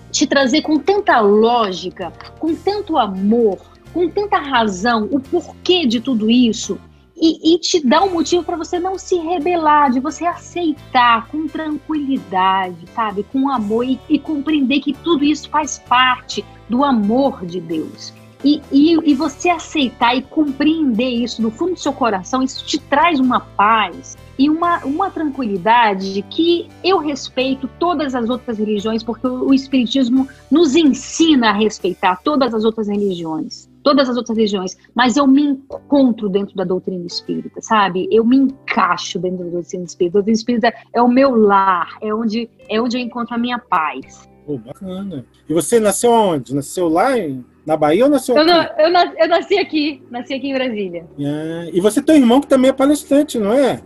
te 0.10 0.26
trazer 0.26 0.62
com 0.62 0.80
tanta 0.80 1.20
lógica, 1.20 2.14
com 2.40 2.56
tanto 2.56 2.98
amor, 2.98 3.60
com 3.94 4.08
tanta 4.08 4.38
razão 4.38 5.10
o 5.12 5.20
porquê 5.20 5.86
de 5.86 6.00
tudo 6.00 6.32
isso 6.32 6.80
e, 7.20 7.54
e 7.54 7.60
te 7.60 7.86
dá 7.86 8.04
um 8.04 8.12
motivo 8.12 8.44
para 8.44 8.56
você 8.56 8.80
não 8.80 8.98
se 8.98 9.16
rebelar, 9.18 9.92
de 9.92 10.00
você 10.00 10.26
aceitar 10.26 11.28
com 11.28 11.48
tranquilidade, 11.48 12.78
sabe? 12.96 13.24
Com 13.24 13.50
amor 13.50 13.86
e, 13.86 14.00
e 14.10 14.18
compreender 14.18 14.80
que 14.80 14.94
tudo 14.94 15.24
isso 15.24 15.50
faz 15.50 15.78
parte 15.80 16.46
do 16.70 16.84
amor 16.84 17.46
de 17.46 17.60
Deus. 17.60 18.14
E, 18.44 18.62
e, 18.72 18.94
e, 19.12 19.14
você 19.16 19.50
aceitar 19.50 20.16
e 20.16 20.22
compreender 20.22 21.10
isso 21.10 21.42
no 21.42 21.52
fundo 21.52 21.74
do 21.74 21.80
seu 21.80 21.92
coração, 21.92 22.42
isso 22.42 22.66
te 22.66 22.78
traz 22.80 23.20
uma 23.20 23.42
paz 23.42 24.18
e 24.38 24.50
uma, 24.50 24.80
uma 24.86 25.12
tranquilidade 25.12 26.24
que 26.30 26.70
eu 26.82 27.00
respeito 27.00 27.70
todas 27.78 28.16
as 28.16 28.30
outras 28.30 28.58
religiões, 28.58 29.04
porque 29.04 29.28
o, 29.28 29.50
o 29.50 29.54
Espiritismo 29.54 30.26
nos 30.50 30.74
ensina 30.74 31.50
a 31.50 31.54
respeitar 31.54 32.22
todas 32.24 32.54
as 32.54 32.64
outras 32.64 32.88
religiões 32.88 33.69
todas 33.90 34.08
as 34.08 34.16
outras 34.16 34.38
religiões, 34.38 34.78
mas 34.94 35.18
eu 35.18 35.26
me 35.26 35.42
encontro 35.42 36.30
dentro 36.30 36.56
da 36.56 36.64
doutrina 36.64 37.08
espírita, 37.08 37.60
sabe? 37.60 38.08
Eu 38.12 38.24
me 38.24 38.38
encaixo 38.38 39.18
dentro 39.18 39.46
da 39.46 39.50
doutrina 39.50 39.84
espírita. 39.84 40.20
A 40.20 40.20
doutrina 40.20 40.36
espírita 40.36 40.74
é 40.94 41.02
o 41.02 41.08
meu 41.08 41.36
lar, 41.36 41.98
é 42.00 42.14
onde, 42.14 42.48
é 42.70 42.80
onde 42.80 42.98
eu 42.98 43.02
encontro 43.02 43.34
a 43.34 43.38
minha 43.40 43.58
paz. 43.58 44.30
Pô, 44.46 44.60
bacana. 44.60 45.26
E 45.50 45.54
você 45.56 45.80
nasceu 45.80 46.12
onde? 46.12 46.54
Nasceu 46.54 46.88
lá 46.88 47.18
em, 47.18 47.44
na 47.66 47.76
Bahia 47.76 48.04
ou 48.04 48.12
nasceu 48.12 48.36
eu 48.36 48.44
aqui? 48.44 48.52
Não, 48.52 48.86
eu, 48.86 48.92
nas, 48.92 49.12
eu, 49.18 49.28
nasci 49.28 49.58
aqui, 49.58 50.04
nasci 50.12 50.36
aqui 50.36 50.50
em 50.50 50.54
Brasília. 50.54 51.08
Ah, 51.20 51.70
e 51.74 51.82
você 51.82 52.00
tem 52.00 52.18
um 52.18 52.20
irmão 52.20 52.40
que 52.40 52.48
também 52.48 52.70
é 52.70 52.74
palestrante, 52.74 53.40
não 53.40 53.54
é? 53.54 53.82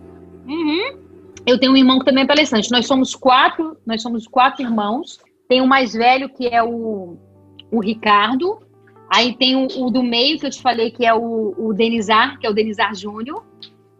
Uhum. 0.45 0.97
Eu 1.45 1.57
tenho 1.57 1.71
um 1.71 1.77
irmão 1.77 1.99
que 1.99 2.05
também 2.05 2.25
é 2.25 2.27
palestrante. 2.27 2.69
Nós 2.71 2.85
somos 2.85 3.15
quatro, 3.15 3.77
nós 3.85 4.01
somos 4.01 4.27
quatro 4.27 4.63
irmãos. 4.63 5.17
Tem 5.47 5.61
o 5.61 5.67
mais 5.67 5.93
velho 5.93 6.27
que 6.27 6.45
é 6.45 6.61
o, 6.61 7.15
o 7.71 7.79
Ricardo, 7.79 8.59
Aí 9.09 9.35
tem 9.35 9.55
o, 9.55 9.67
o, 9.85 9.89
do 9.89 10.01
meio, 10.01 10.39
que 10.39 10.45
eu 10.45 10.49
te 10.49 10.61
falei, 10.61 10.91
que 10.91 11.05
é 11.05 11.13
o, 11.13 11.53
o 11.57 11.73
Denizar, 11.73 12.39
que 12.39 12.47
é 12.47 12.49
o 12.49 12.53
Denizar 12.53 12.95
Júnior. 12.95 13.43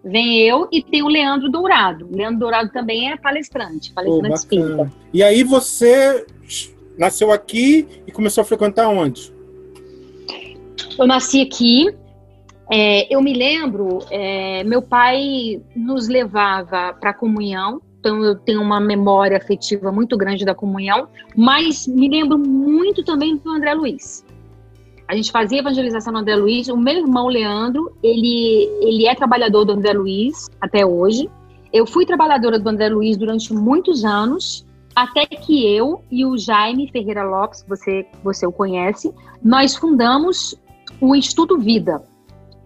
Vem 0.04 0.40
eu 0.40 0.68
e 0.72 0.84
tem 0.84 1.02
o 1.02 1.08
Leandro 1.08 1.50
Dourado. 1.50 2.10
O 2.12 2.16
Leandro 2.16 2.40
Dourado 2.40 2.72
também 2.72 3.12
é 3.12 3.18
palestrante, 3.18 3.94
palestrante 3.94 4.32
oh, 4.32 4.36
espírita. 4.36 4.94
E 5.14 5.24
aí 5.24 5.44
você 5.44 6.26
nasceu 6.98 7.32
aqui 7.32 7.88
e 8.06 8.12
começou 8.12 8.42
a 8.42 8.46
frequentar 8.46 8.90
onde? 8.90 9.34
Eu 10.98 11.08
nasci 11.08 11.42
aqui. 11.42 11.94
É, 12.72 13.14
eu 13.14 13.22
me 13.22 13.34
lembro, 13.34 14.00
é, 14.10 14.64
meu 14.64 14.82
pai 14.82 15.62
nos 15.76 16.08
levava 16.08 16.94
para 16.94 17.12
a 17.12 17.14
comunhão, 17.14 17.82
então 18.00 18.24
eu 18.24 18.36
tenho 18.36 18.62
uma 18.62 18.80
memória 18.80 19.38
afetiva 19.38 19.92
muito 19.92 20.18
grande 20.18 20.44
da 20.44 20.56
comunhão, 20.56 21.08
mas 21.36 21.86
me 21.86 22.10
lembro 22.10 22.38
muito 22.38 23.04
também 23.04 23.38
do 23.38 23.50
André 23.52 23.74
Luiz. 23.74 24.26
A 25.14 25.16
gente 25.16 25.32
fazia 25.32 25.60
evangelização 25.60 26.12
no 26.12 26.18
André 26.18 26.36
Luiz. 26.36 26.68
O 26.70 26.76
meu 26.76 26.96
irmão 26.96 27.28
Leandro, 27.28 27.96
ele, 28.02 28.68
ele 28.82 29.06
é 29.06 29.14
trabalhador 29.14 29.64
do 29.64 29.74
André 29.74 29.94
Luiz 29.94 30.50
até 30.60 30.84
hoje. 30.84 31.30
Eu 31.72 31.86
fui 31.86 32.04
trabalhadora 32.04 32.58
do 32.58 32.68
André 32.68 32.90
Luiz 32.90 33.16
durante 33.16 33.54
muitos 33.54 34.04
anos, 34.04 34.66
até 34.96 35.28
que 35.28 35.72
eu 35.72 36.04
e 36.10 36.26
o 36.26 36.36
Jaime 36.36 36.90
Ferreira 36.92 37.24
Lopes, 37.24 37.64
você, 37.70 38.08
você 38.24 38.48
o 38.48 38.52
conhece, 38.52 39.14
nós 39.44 39.76
fundamos 39.76 40.56
o 41.00 41.16
Instituto 41.16 41.60
Vida. 41.60 42.02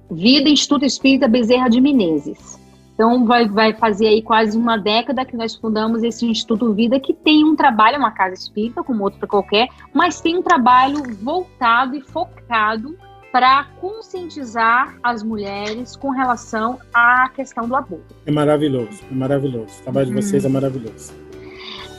Vida 0.10 0.48
Instituto 0.48 0.86
Espírita 0.86 1.28
Bezerra 1.28 1.68
de 1.68 1.82
Menezes. 1.82 2.57
Então, 2.98 3.28
vai, 3.28 3.48
vai 3.48 3.76
fazer 3.76 4.08
aí 4.08 4.24
quase 4.24 4.58
uma 4.58 4.76
década 4.76 5.24
que 5.24 5.38
nós 5.38 5.54
fundamos 5.54 6.02
esse 6.02 6.26
Instituto 6.26 6.74
Vida, 6.74 7.00
que 7.00 7.14
tem 7.14 7.46
um 7.46 7.56
trabalho, 7.56 8.00
uma 8.00 8.10
casa 8.10 8.34
espírita, 8.34 8.84
como 8.84 9.04
outra 9.04 9.28
qualquer, 9.28 9.68
mas 9.94 10.20
tem 10.20 10.36
um 10.36 10.42
trabalho 10.42 11.04
voltado 11.22 11.96
e 11.96 12.02
focado 12.02 12.98
para 13.32 13.66
conscientizar 13.80 14.98
as 15.04 15.22
mulheres 15.22 15.96
com 15.96 16.10
relação 16.10 16.80
à 16.92 17.30
questão 17.30 17.68
do 17.68 17.76
aborto. 17.76 18.16
É 18.26 18.32
maravilhoso, 18.32 19.04
é 19.12 19.14
maravilhoso. 19.14 19.80
O 19.80 19.84
trabalho 19.84 20.08
de 20.08 20.14
vocês 20.14 20.44
é 20.44 20.50
maravilhoso. 20.50 21.14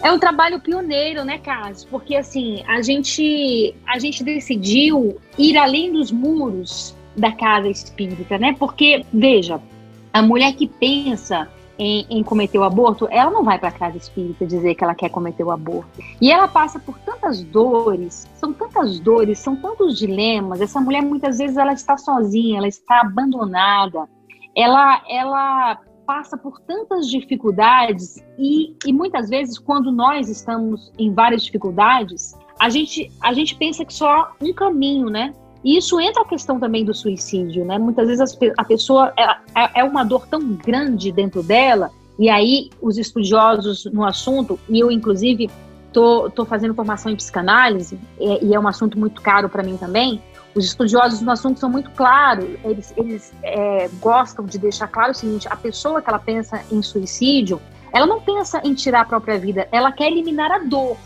É 0.02 0.10
um 0.10 0.18
trabalho 0.18 0.58
pioneiro, 0.58 1.24
né, 1.24 1.38
Cássio? 1.38 1.88
Porque 1.90 2.16
assim, 2.16 2.64
a 2.66 2.82
gente 2.82 3.72
a 3.86 4.00
gente 4.00 4.24
decidiu 4.24 5.16
ir 5.38 5.56
além 5.56 5.92
dos 5.92 6.10
muros 6.10 6.96
da 7.16 7.30
casa 7.30 7.68
espírita, 7.68 8.36
né? 8.36 8.56
Porque 8.58 9.04
veja, 9.12 9.60
a 10.18 10.22
mulher 10.22 10.52
que 10.54 10.66
pensa 10.66 11.48
em, 11.78 12.04
em, 12.10 12.22
cometer 12.24 12.58
o 12.58 12.64
aborto, 12.64 13.06
ela 13.10 13.30
não 13.30 13.44
vai 13.44 13.58
para 13.58 13.70
casa 13.70 13.96
espírita 13.96 14.44
dizer 14.44 14.74
que 14.74 14.82
ela 14.82 14.94
quer 14.94 15.08
cometer 15.08 15.44
o 15.44 15.50
aborto. 15.50 16.02
E 16.20 16.30
ela 16.30 16.48
passa 16.48 16.78
por 16.78 16.98
tantas 16.98 17.42
dores, 17.42 18.26
são 18.34 18.52
tantas 18.52 18.98
dores, 18.98 19.38
são 19.38 19.54
tantos 19.54 19.96
dilemas. 19.96 20.60
Essa 20.60 20.80
mulher 20.80 21.02
muitas 21.02 21.38
vezes 21.38 21.56
ela 21.56 21.72
está 21.72 21.96
sozinha, 21.96 22.58
ela 22.58 22.68
está 22.68 23.00
abandonada. 23.00 24.08
Ela, 24.56 25.02
ela 25.08 25.78
passa 26.04 26.36
por 26.36 26.58
tantas 26.60 27.08
dificuldades 27.08 28.16
e, 28.38 28.74
e 28.84 28.92
muitas 28.92 29.28
vezes 29.28 29.58
quando 29.58 29.92
nós 29.92 30.28
estamos 30.28 30.90
em 30.98 31.12
várias 31.12 31.44
dificuldades, 31.44 32.34
a 32.58 32.68
gente, 32.68 33.12
a 33.20 33.32
gente 33.32 33.54
pensa 33.54 33.84
que 33.84 33.94
só 33.94 34.32
um 34.40 34.52
caminho, 34.52 35.10
né? 35.10 35.32
E 35.64 35.76
isso 35.76 36.00
entra 36.00 36.22
a 36.22 36.24
questão 36.24 36.58
também 36.60 36.84
do 36.84 36.94
suicídio, 36.94 37.64
né? 37.64 37.78
Muitas 37.78 38.06
vezes 38.06 38.38
a 38.56 38.64
pessoa 38.64 39.12
é, 39.16 39.80
é 39.80 39.84
uma 39.84 40.04
dor 40.04 40.26
tão 40.26 40.40
grande 40.40 41.10
dentro 41.10 41.42
dela, 41.42 41.90
e 42.18 42.28
aí 42.28 42.70
os 42.80 42.96
estudiosos 42.98 43.84
no 43.86 44.04
assunto, 44.04 44.58
e 44.68 44.78
eu 44.78 44.90
inclusive 44.90 45.50
tô, 45.92 46.30
tô 46.30 46.44
fazendo 46.44 46.74
formação 46.74 47.10
em 47.10 47.16
psicanálise, 47.16 47.98
e, 48.20 48.46
e 48.46 48.54
é 48.54 48.60
um 48.60 48.68
assunto 48.68 48.98
muito 48.98 49.20
caro 49.20 49.48
para 49.48 49.62
mim 49.62 49.76
também. 49.76 50.22
Os 50.54 50.64
estudiosos 50.64 51.20
no 51.20 51.30
assunto 51.30 51.60
são 51.60 51.68
muito 51.68 51.90
claros, 51.90 52.46
eles, 52.64 52.94
eles 52.96 53.32
é, 53.42 53.88
gostam 54.00 54.44
de 54.44 54.58
deixar 54.58 54.88
claro 54.88 55.12
o 55.12 55.14
seguinte: 55.14 55.46
a 55.48 55.56
pessoa 55.56 56.00
que 56.00 56.08
ela 56.08 56.18
pensa 56.18 56.62
em 56.70 56.82
suicídio, 56.82 57.60
ela 57.92 58.06
não 58.06 58.20
pensa 58.20 58.60
em 58.64 58.74
tirar 58.74 59.02
a 59.02 59.04
própria 59.04 59.38
vida, 59.38 59.68
ela 59.72 59.92
quer 59.92 60.10
eliminar 60.10 60.50
a 60.50 60.58
dor. 60.58 60.96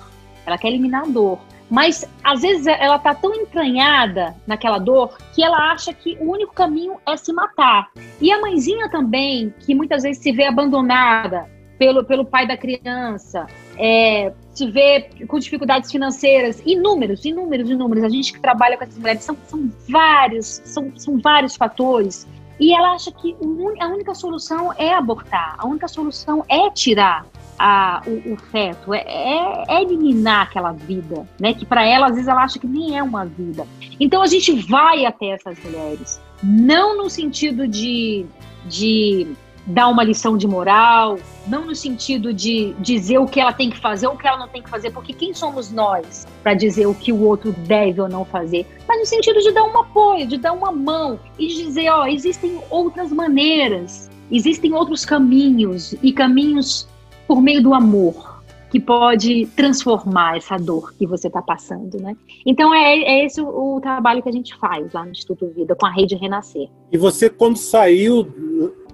Ela 0.45 0.59
quer 0.59 0.69
eliminar 0.69 1.05
a 1.05 1.07
dor. 1.07 1.39
Mas 1.73 2.07
às 2.23 2.43
vezes 2.43 2.67
ela 2.67 2.99
tá 2.99 3.15
tão 3.15 3.35
entranhada 3.35 4.37
naquela 4.47 4.77
dor 4.77 5.17
que 5.35 5.43
ela 5.43 5.73
acha 5.73 5.91
que 5.95 6.19
o 6.21 6.31
único 6.31 6.53
caminho 6.53 6.97
é 7.07 7.17
se 7.17 7.33
matar. 7.33 7.89
E 8.21 8.31
a 8.31 8.39
mãezinha 8.39 8.91
também, 8.91 9.55
que 9.59 9.75
muitas 9.75 10.03
vezes 10.03 10.23
se 10.23 10.33
vê 10.33 10.45
abandonada 10.45 11.49
pelo, 11.79 12.05
pelo 12.05 12.27
pai 12.27 12.47
da 12.47 12.59
criança, 12.59 13.47
é, 13.79 14.35
se 14.53 14.71
vê 14.71 15.09
com 15.27 15.39
dificuldades 15.39 15.91
financeiras, 15.91 16.63
inúmeros, 16.67 17.25
inúmeros, 17.25 17.71
inúmeros. 17.71 18.05
A 18.05 18.11
gente 18.11 18.35
que 18.35 18.41
trabalha 18.41 18.77
com 18.77 18.85
essas 18.85 18.99
mulheres 18.99 19.25
são, 19.25 19.39
são 19.47 19.71
vários, 19.89 20.61
são, 20.67 20.93
são 20.95 21.19
vários 21.19 21.57
fatores. 21.57 22.29
E 22.63 22.73
ela 22.73 22.93
acha 22.93 23.11
que 23.11 23.37
a 23.81 23.89
única 23.89 24.15
solução 24.15 24.73
é 24.79 24.95
abortar, 24.95 25.57
a 25.59 25.67
única 25.67 25.89
solução 25.89 26.45
é 26.49 26.71
tirar 26.71 27.27
a, 27.59 28.01
o, 28.07 28.35
o, 28.35 28.37
feto, 28.37 28.95
é, 28.95 29.01
é, 29.01 29.65
é, 29.69 29.83
eliminar 29.83 30.43
aquela 30.43 30.71
vida, 30.71 31.27
né? 31.41 31.55
Que 31.55 31.67
para 31.67 31.85
ela, 31.85 32.07
às 32.07 32.13
vezes, 32.13 32.29
ela 32.29 32.45
acha 32.45 32.61
que 32.61 32.67
nem 32.69 32.97
é 32.97 33.03
uma 33.03 33.25
vida. 33.25 33.67
Então 33.99 34.23
a 34.23 34.29
gente 34.29 34.53
vai 34.53 35.05
até 35.05 35.31
essas 35.31 35.59
mulheres, 35.59 36.21
não 36.41 36.97
no 36.97 37.11
sentido 37.11 37.67
de, 37.67 38.25
de 38.67 39.27
dar 39.67 39.89
uma 39.89 40.03
lição 40.03 40.37
de 40.37 40.47
moral, 40.47 41.19
não 41.47 41.67
no 41.67 41.75
sentido 41.75 42.33
de 42.33 42.75
dizer 42.81 43.19
o 43.19 43.27
que 43.27 43.41
ela 43.41 43.53
tem 43.53 43.71
que 43.71 43.79
fazer 43.79 44.07
ou 44.07 44.15
o 44.15 44.19
que 44.19 44.27
ela 44.27 44.39
não 44.39 44.49
tem 44.49 44.63
que 44.63 44.71
fazer, 44.71 44.91
porque 44.91 45.13
quem 45.13 45.33
somos 45.33 45.71
nós 45.71 46.27
para 46.43 46.55
dizer 46.55 46.87
o 46.87 46.95
que 46.95 47.13
o 47.13 47.23
outro 47.23 47.53
deve 47.53 48.01
ou 48.01 48.09
não 48.09 48.25
fazer, 48.25 48.67
mas 48.89 48.99
no 48.99 49.07
sentido 49.07 49.41
de 49.41 49.53
dar 49.53 49.65
um 49.65 49.79
apoio, 49.79 50.27
de 50.27 50.37
dar 50.37 50.53
uma 50.53 50.73
mão 50.73 51.19
e 51.39 51.47
dizer, 51.47 51.91
ó, 51.91 52.07
existem 52.07 52.61
outras 52.71 53.13
maneiras, 53.13 54.11
existem 54.31 54.73
outros 54.73 55.05
caminhos 55.05 55.95
e 56.03 56.13
caminhos 56.13 56.89
por 57.27 57.41
meio 57.41 57.63
do 57.63 57.73
amor 57.73 58.33
que 58.73 58.81
pode 58.81 59.45
transformar 59.55 60.39
essa 60.39 60.57
dor 60.57 60.95
que 60.95 61.07
você 61.07 61.27
está 61.27 61.43
passando, 61.43 62.01
né? 62.01 62.17
Então 62.47 62.75
é, 62.75 63.01
é 63.01 63.27
esse 63.27 63.39
o, 63.39 63.77
o, 63.77 63.81
trabalho 63.83 64.23
que 64.23 64.31
a 64.31 64.33
gente 64.33 64.57
faz 64.57 64.91
lá 64.95 65.05
no 65.05 65.11
Instituto 65.11 65.47
Vida 65.55 65.77
com 65.77 65.85
a 65.85 65.93
Rede 65.93 66.15
Renascer. 66.15 66.71
E 66.91 66.97
você 66.97 67.29
quando 67.29 67.59
saiu 67.59 68.27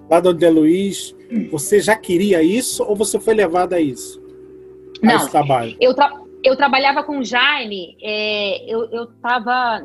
lá 0.09 0.19
do 0.19 0.29
André 0.29 0.49
Luiz, 0.49 1.15
você 1.51 1.79
já 1.79 1.95
queria 1.95 2.41
isso 2.41 2.83
ou 2.83 2.95
você 2.95 3.19
foi 3.19 3.33
levada 3.33 3.75
a 3.75 3.81
isso? 3.81 4.21
A 5.03 5.05
Não, 5.05 5.15
esse 5.15 5.29
trabalho? 5.29 5.75
Eu, 5.79 5.93
tra 5.93 6.11
eu 6.43 6.55
trabalhava 6.55 7.03
com 7.03 7.19
o 7.19 7.23
Jaime, 7.23 7.97
é, 8.01 8.71
eu 8.71 9.03
estava 9.03 9.83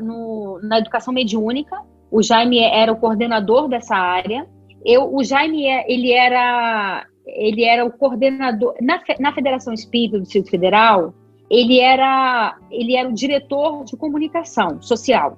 na 0.62 0.78
educação 0.78 1.12
mediúnica, 1.12 1.76
o 2.10 2.22
Jaime 2.22 2.60
era 2.60 2.92
o 2.92 2.96
coordenador 2.96 3.68
dessa 3.68 3.96
área. 3.96 4.46
Eu, 4.84 5.12
o 5.12 5.24
Jaime, 5.24 5.66
é, 5.66 5.84
ele 5.92 6.12
era 6.12 7.06
ele 7.26 7.64
era 7.64 7.84
o 7.84 7.90
coordenador 7.90 8.74
na, 8.80 9.00
na 9.18 9.32
Federação 9.32 9.72
Espírita 9.72 10.18
do 10.18 10.22
Distrito 10.22 10.50
Federal. 10.50 11.12
Ele 11.50 11.80
era 11.80 12.56
ele 12.70 12.96
era 12.96 13.08
o 13.08 13.12
diretor 13.12 13.84
de 13.84 13.96
comunicação 13.96 14.80
social 14.80 15.36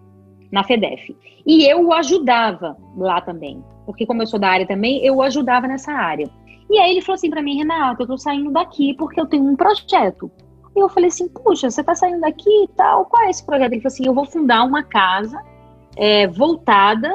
na 0.52 0.62
Fedef 0.64 1.16
e 1.46 1.64
eu 1.64 1.86
o 1.86 1.92
ajudava 1.92 2.76
lá 2.96 3.20
também, 3.20 3.62
porque 3.86 4.04
como 4.04 4.22
eu 4.22 4.26
sou 4.26 4.38
da 4.38 4.48
área 4.48 4.66
também, 4.66 5.02
eu 5.04 5.22
ajudava 5.22 5.68
nessa 5.68 5.92
área. 5.92 6.28
E 6.68 6.78
aí 6.78 6.90
ele 6.90 7.00
falou 7.00 7.14
assim 7.14 7.30
para 7.30 7.40
mim, 7.40 7.56
Renata, 7.56 8.02
eu 8.02 8.06
tô 8.06 8.18
saindo 8.18 8.50
daqui 8.50 8.92
porque 8.94 9.20
eu 9.20 9.26
tenho 9.26 9.44
um 9.44 9.54
projeto. 9.54 10.30
E 10.74 10.80
eu 10.80 10.88
falei 10.88 11.08
assim, 11.08 11.28
puxa, 11.28 11.70
você 11.70 11.82
tá 11.82 11.94
saindo 11.94 12.20
daqui 12.20 12.50
e 12.64 12.68
tal, 12.76 13.06
qual 13.06 13.22
é 13.22 13.30
esse 13.30 13.46
projeto? 13.46 13.72
Ele 13.72 13.80
falou 13.80 13.94
assim, 13.94 14.06
eu 14.06 14.12
vou 14.12 14.26
fundar 14.26 14.64
uma 14.64 14.82
casa 14.82 15.40
é, 15.96 16.26
voltada 16.26 17.10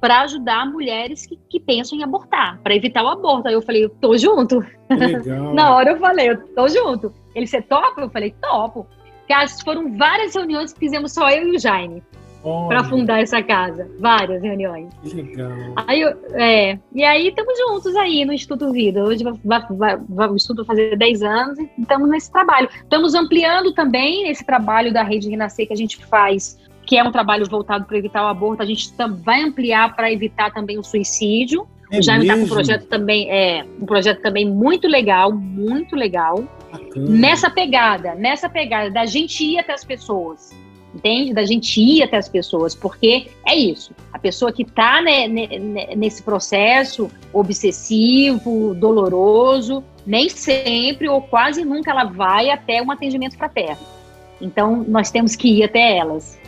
para 0.00 0.22
ajudar 0.22 0.66
mulheres 0.66 1.26
que, 1.26 1.38
que 1.48 1.60
pensam 1.60 1.98
em 1.98 2.02
abortar, 2.02 2.58
para 2.62 2.74
evitar 2.74 3.04
o 3.04 3.08
aborto. 3.08 3.48
Aí 3.48 3.54
eu 3.54 3.62
falei, 3.62 3.88
tô 4.00 4.16
junto. 4.16 4.64
Na 5.54 5.74
hora 5.74 5.90
eu 5.90 5.98
falei, 5.98 6.30
eu 6.30 6.48
tô 6.54 6.68
junto. 6.68 7.12
Ele, 7.34 7.46
você 7.46 7.60
topa? 7.60 8.00
Eu 8.00 8.10
falei, 8.10 8.34
topo. 8.40 8.86
Porque 9.18 9.62
foram 9.62 9.96
várias 9.96 10.34
reuniões 10.34 10.72
que 10.72 10.80
fizemos 10.80 11.12
só 11.12 11.28
eu 11.30 11.48
e 11.48 11.56
o 11.56 11.58
Jaime 11.58 12.02
para 12.42 12.84
fundar 12.84 13.20
essa 13.20 13.42
casa. 13.42 13.88
Várias 13.98 14.42
reuniões. 14.42 14.92
Que 15.02 15.14
legal. 15.14 15.50
Aí 15.86 16.00
eu, 16.00 16.10
é, 16.34 16.78
e 16.94 17.04
aí 17.04 17.28
estamos 17.28 17.56
juntos 17.58 17.94
aí 17.96 18.24
no 18.24 18.32
Instituto 18.32 18.72
Vida. 18.72 19.04
Hoje 19.04 19.22
vai, 19.22 19.62
vai, 19.70 19.98
vai, 20.08 20.28
o 20.28 20.36
Instituto 20.36 20.64
fazer 20.64 20.96
10 20.96 21.22
anos 21.22 21.58
e 21.58 21.70
estamos 21.78 22.08
nesse 22.08 22.30
trabalho. 22.32 22.68
Estamos 22.74 23.14
ampliando 23.14 23.72
também 23.72 24.28
esse 24.28 24.44
trabalho 24.44 24.92
da 24.92 25.02
Rede 25.02 25.28
Renascer 25.28 25.66
que 25.66 25.72
a 25.72 25.76
gente 25.76 26.04
faz 26.04 26.58
que 26.84 26.98
é 26.98 27.04
um 27.04 27.12
trabalho 27.12 27.48
voltado 27.48 27.84
para 27.84 27.96
evitar 27.96 28.24
o 28.24 28.28
aborto, 28.28 28.62
a 28.62 28.66
gente 28.66 28.92
vai 29.24 29.40
ampliar 29.40 29.94
para 29.94 30.12
evitar 30.12 30.52
também 30.52 30.78
o 30.78 30.82
suicídio. 30.82 31.66
É 31.90 31.98
o 31.98 32.02
Jaime 32.02 32.24
está 32.24 32.36
com 32.36 32.44
um 32.44 32.48
projeto 32.48 32.86
também, 32.86 33.30
é, 33.30 33.64
um 33.80 33.86
projeto 33.86 34.20
também 34.20 34.48
muito 34.50 34.88
legal, 34.88 35.30
muito 35.32 35.94
legal. 35.94 36.42
Bacana. 36.72 37.08
Nessa 37.08 37.50
pegada, 37.50 38.14
nessa 38.14 38.48
pegada 38.48 38.90
da 38.90 39.04
gente 39.04 39.44
ir 39.44 39.58
até 39.58 39.74
as 39.74 39.84
pessoas. 39.84 40.50
Entende? 40.94 41.32
Da 41.32 41.44
gente 41.44 41.80
ir 41.80 42.02
até 42.02 42.18
as 42.18 42.28
pessoas, 42.28 42.74
porque 42.74 43.28
é 43.46 43.56
isso. 43.56 43.92
A 44.12 44.18
pessoa 44.18 44.52
que 44.52 44.62
está 44.62 45.00
né, 45.00 45.26
nesse 45.96 46.22
processo 46.22 47.10
obsessivo, 47.32 48.74
doloroso, 48.74 49.82
nem 50.06 50.28
sempre 50.28 51.08
ou 51.08 51.22
quase 51.22 51.64
nunca 51.64 51.90
ela 51.90 52.04
vai 52.04 52.50
até 52.50 52.82
um 52.82 52.90
atendimento 52.90 53.36
fraterno. 53.36 53.80
Então, 54.40 54.84
nós 54.86 55.10
temos 55.10 55.34
que 55.34 55.48
ir 55.48 55.64
até 55.64 55.96
elas. 55.96 56.38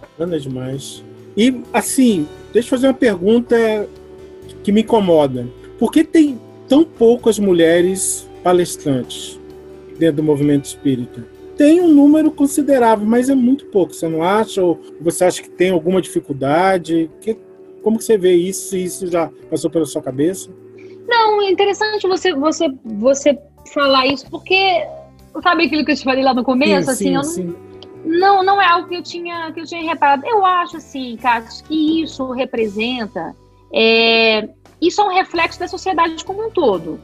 Bacana 0.00 0.38
demais. 0.38 1.02
E, 1.36 1.62
assim, 1.72 2.28
deixa 2.52 2.66
eu 2.66 2.70
fazer 2.70 2.86
uma 2.86 2.94
pergunta 2.94 3.88
que 4.62 4.70
me 4.70 4.82
incomoda. 4.82 5.48
Por 5.78 5.90
que 5.90 6.04
tem 6.04 6.38
tão 6.68 6.84
poucas 6.84 7.38
mulheres 7.38 8.28
palestrantes 8.44 9.40
dentro 9.98 10.16
do 10.16 10.22
movimento 10.22 10.66
espírita? 10.66 11.31
Tem 11.56 11.80
um 11.80 11.88
número 11.88 12.30
considerável, 12.30 13.06
mas 13.06 13.28
é 13.28 13.34
muito 13.34 13.66
pouco, 13.66 13.92
você 13.92 14.08
não 14.08 14.22
acha? 14.22 14.62
Ou 14.62 14.80
você 15.00 15.24
acha 15.24 15.42
que 15.42 15.50
tem 15.50 15.70
alguma 15.70 16.00
dificuldade? 16.00 17.10
Que, 17.20 17.36
como 17.82 17.98
que 17.98 18.04
você 18.04 18.16
vê 18.16 18.34
isso? 18.34 18.70
Se 18.70 18.82
isso 18.82 19.06
já 19.06 19.30
passou 19.50 19.70
pela 19.70 19.84
sua 19.84 20.02
cabeça? 20.02 20.50
Não, 21.06 21.42
é 21.42 21.50
interessante 21.50 22.06
você, 22.06 22.32
você, 22.32 22.68
você 22.84 23.38
falar 23.72 24.06
isso, 24.06 24.28
porque 24.30 24.86
sabe 25.42 25.66
aquilo 25.66 25.84
que 25.84 25.92
eu 25.92 25.96
te 25.96 26.04
falei 26.04 26.24
lá 26.24 26.32
no 26.32 26.44
começo? 26.44 26.92
Sim, 26.94 27.16
assim, 27.16 27.42
sim, 27.42 27.54
não, 28.04 28.36
não, 28.36 28.44
não 28.44 28.62
é 28.62 28.66
algo 28.66 28.88
que 28.88 28.96
eu 28.96 29.02
tinha 29.02 29.52
que 29.52 29.60
eu 29.60 29.64
tinha 29.64 29.82
reparado. 29.82 30.26
Eu 30.26 30.44
acho 30.44 30.78
assim, 30.78 31.16
Cássio, 31.20 31.64
que 31.66 32.02
isso 32.02 32.30
representa 32.32 33.34
é, 33.72 34.48
isso 34.80 35.00
é 35.00 35.04
um 35.04 35.14
reflexo 35.14 35.58
da 35.58 35.66
sociedade 35.66 36.24
como 36.24 36.46
um 36.46 36.50
todo. 36.50 37.00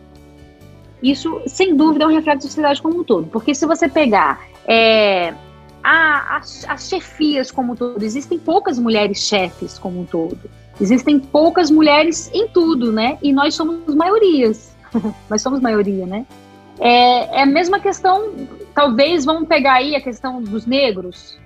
Isso, 1.02 1.40
sem 1.46 1.76
dúvida, 1.76 2.04
é 2.04 2.06
um 2.06 2.10
reflexo 2.10 2.46
da 2.46 2.48
sociedade 2.48 2.82
como 2.82 3.00
um 3.00 3.04
todo. 3.04 3.26
Porque 3.28 3.54
se 3.54 3.66
você 3.66 3.88
pegar 3.88 4.40
é, 4.66 5.32
a, 5.82 6.36
as, 6.36 6.64
as 6.68 6.88
chefias 6.88 7.50
como 7.50 7.72
um 7.72 7.76
todo, 7.76 8.02
existem 8.02 8.38
poucas 8.38 8.78
mulheres 8.78 9.18
chefes 9.18 9.78
como 9.78 10.00
um 10.00 10.04
todo. 10.04 10.38
Existem 10.80 11.18
poucas 11.18 11.70
mulheres 11.70 12.30
em 12.32 12.48
tudo, 12.48 12.92
né? 12.92 13.18
E 13.22 13.32
nós 13.32 13.54
somos 13.54 13.94
maiorias. 13.94 14.76
nós 15.28 15.42
somos 15.42 15.60
maioria, 15.60 16.06
né? 16.06 16.26
É, 16.80 17.38
é 17.38 17.42
a 17.42 17.46
mesma 17.46 17.80
questão, 17.80 18.32
talvez 18.74 19.24
vamos 19.24 19.48
pegar 19.48 19.74
aí 19.74 19.96
a 19.96 20.00
questão 20.00 20.40
dos 20.40 20.64
negros, 20.64 21.38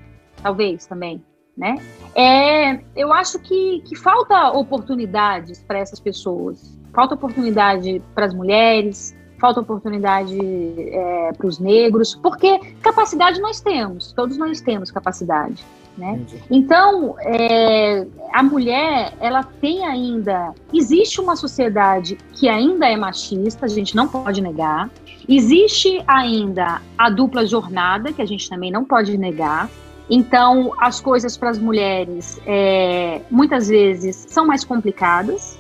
talvez 0.42 0.84
também, 0.84 1.24
né? 1.56 1.76
É, 2.14 2.80
eu 2.94 3.12
acho 3.12 3.38
que, 3.38 3.82
que 3.86 3.96
falta 3.96 4.50
oportunidades 4.50 5.62
para 5.62 5.78
essas 5.78 5.98
pessoas, 5.98 6.78
falta 6.92 7.14
oportunidade 7.14 8.02
para 8.14 8.26
as 8.26 8.34
mulheres, 8.34 9.16
falta 9.42 9.58
oportunidade 9.58 10.38
é, 10.38 11.32
para 11.36 11.46
os 11.48 11.58
negros, 11.58 12.14
porque 12.14 12.60
capacidade 12.80 13.40
nós 13.40 13.60
temos, 13.60 14.12
todos 14.12 14.38
nós 14.38 14.60
temos 14.60 14.92
capacidade. 14.92 15.64
Né? 15.98 16.20
Então, 16.48 17.16
é, 17.18 18.06
a 18.32 18.42
mulher, 18.42 19.12
ela 19.20 19.42
tem 19.42 19.84
ainda. 19.84 20.54
Existe 20.72 21.20
uma 21.20 21.34
sociedade 21.36 22.16
que 22.32 22.48
ainda 22.48 22.88
é 22.88 22.96
machista, 22.96 23.66
a 23.66 23.68
gente 23.68 23.94
não 23.96 24.06
pode 24.08 24.40
negar. 24.40 24.88
Existe 25.28 26.02
ainda 26.06 26.80
a 26.96 27.10
dupla 27.10 27.44
jornada, 27.44 28.12
que 28.12 28.22
a 28.22 28.26
gente 28.26 28.48
também 28.48 28.70
não 28.70 28.84
pode 28.84 29.18
negar. 29.18 29.68
Então, 30.08 30.72
as 30.78 31.00
coisas 31.00 31.36
para 31.36 31.50
as 31.50 31.58
mulheres 31.58 32.40
é, 32.46 33.20
muitas 33.30 33.68
vezes 33.68 34.24
são 34.28 34.46
mais 34.46 34.64
complicadas, 34.64 35.58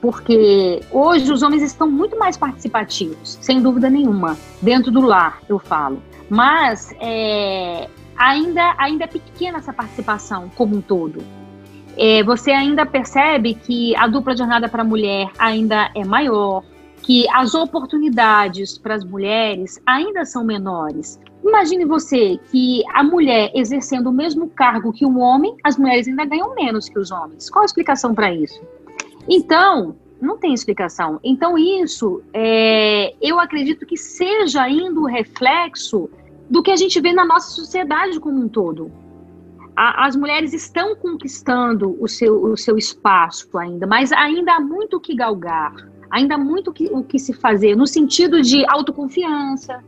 porque 0.00 0.80
hoje 0.90 1.32
os 1.32 1.42
homens 1.42 1.62
estão 1.62 1.90
muito 1.90 2.18
mais 2.18 2.36
participativos, 2.36 3.38
sem 3.40 3.60
dúvida 3.60 3.88
nenhuma, 3.88 4.36
dentro 4.60 4.90
do 4.90 5.00
lar, 5.00 5.40
eu 5.48 5.58
falo. 5.58 6.02
Mas 6.28 6.94
é, 7.00 7.88
ainda, 8.16 8.74
ainda 8.78 9.04
é 9.04 9.06
pequena 9.06 9.58
essa 9.58 9.72
participação 9.72 10.50
como 10.54 10.76
um 10.76 10.80
todo. 10.80 11.22
É, 11.96 12.22
você 12.22 12.50
ainda 12.50 12.84
percebe 12.84 13.54
que 13.54 13.96
a 13.96 14.06
dupla 14.06 14.36
jornada 14.36 14.68
para 14.68 14.82
a 14.82 14.84
mulher 14.84 15.30
ainda 15.38 15.90
é 15.94 16.04
maior, 16.04 16.62
que 17.02 17.26
as 17.30 17.54
oportunidades 17.54 18.76
para 18.76 18.94
as 18.94 19.04
mulheres 19.04 19.80
ainda 19.86 20.24
são 20.24 20.44
menores. 20.44 21.18
Imagine 21.42 21.84
você 21.84 22.38
que 22.50 22.82
a 22.92 23.04
mulher 23.04 23.52
exercendo 23.54 24.08
o 24.08 24.12
mesmo 24.12 24.48
cargo 24.50 24.92
que 24.92 25.06
um 25.06 25.20
homem, 25.20 25.56
as 25.62 25.78
mulheres 25.78 26.08
ainda 26.08 26.24
ganham 26.24 26.54
menos 26.54 26.88
que 26.88 26.98
os 26.98 27.10
homens. 27.12 27.48
Qual 27.48 27.62
a 27.62 27.66
explicação 27.66 28.14
para 28.14 28.34
isso? 28.34 28.60
Então, 29.28 29.96
não 30.20 30.38
tem 30.38 30.54
explicação. 30.54 31.20
Então, 31.22 31.58
isso, 31.58 32.22
é, 32.32 33.14
eu 33.20 33.38
acredito 33.38 33.84
que 33.84 33.96
seja 33.96 34.62
ainda 34.62 35.00
o 35.00 35.06
reflexo 35.06 36.08
do 36.48 36.62
que 36.62 36.70
a 36.70 36.76
gente 36.76 37.00
vê 37.00 37.12
na 37.12 37.24
nossa 37.24 37.50
sociedade 37.50 38.18
como 38.20 38.38
um 38.38 38.48
todo. 38.48 38.90
A, 39.76 40.06
as 40.06 40.16
mulheres 40.16 40.52
estão 40.52 40.96
conquistando 40.96 41.96
o 42.00 42.08
seu, 42.08 42.42
o 42.44 42.56
seu 42.56 42.78
espaço 42.78 43.58
ainda, 43.58 43.86
mas 43.86 44.12
ainda 44.12 44.54
há 44.54 44.60
muito 44.60 44.96
o 44.96 45.00
que 45.00 45.14
galgar, 45.14 45.74
ainda 46.10 46.36
há 46.36 46.38
muito 46.38 46.72
que, 46.72 46.86
o 46.86 47.02
que 47.02 47.18
se 47.18 47.32
fazer, 47.34 47.76
no 47.76 47.86
sentido 47.86 48.40
de 48.40 48.64
autoconfiança, 48.68 49.84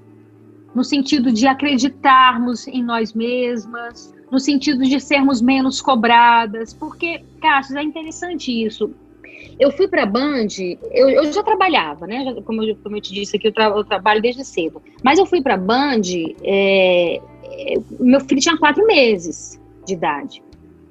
no 0.74 0.85
sentido 0.85 1.33
de 1.33 1.46
acreditarmos 1.46 2.68
em 2.68 2.83
nós 2.85 3.14
mesmas, 3.14 4.14
no 4.31 4.38
sentido 4.38 4.85
de 4.85 5.01
sermos 5.01 5.40
menos 5.40 5.81
cobradas, 5.81 6.74
porque, 6.74 7.24
Cássio, 7.40 7.79
é 7.79 7.83
interessante 7.83 8.53
isso. 8.53 8.92
Eu 9.59 9.70
fui 9.72 9.88
para 9.88 10.05
a 10.05 10.07
Band, 10.07 10.46
eu, 10.92 11.09
eu, 11.11 11.33
já 11.33 11.42
trabalhava, 11.42 12.07
né? 12.07 12.24
Já, 12.24 12.42
como, 12.42 12.62
eu, 12.62 12.77
como 12.77 12.96
eu 12.96 13.01
te 13.01 13.12
disse 13.12 13.37
aqui, 13.37 13.48
eu, 13.48 13.53
tra, 13.53 13.66
eu 13.68 13.85
trabalho 13.85 14.22
desde 14.22 14.44
cedo. 14.44 14.83
Mas 15.03 15.18
eu 15.18 15.27
fui 15.27 15.42
para 15.42 15.55
a 15.55 15.59
Band, 15.59 16.03
é, 16.42 17.20
é, 17.44 17.74
meu 17.98 18.20
filho 18.20 18.40
tinha 18.40 18.57
quatro 18.57 18.87
meses 18.87 19.61
de 19.87 19.94
idade, 19.94 20.42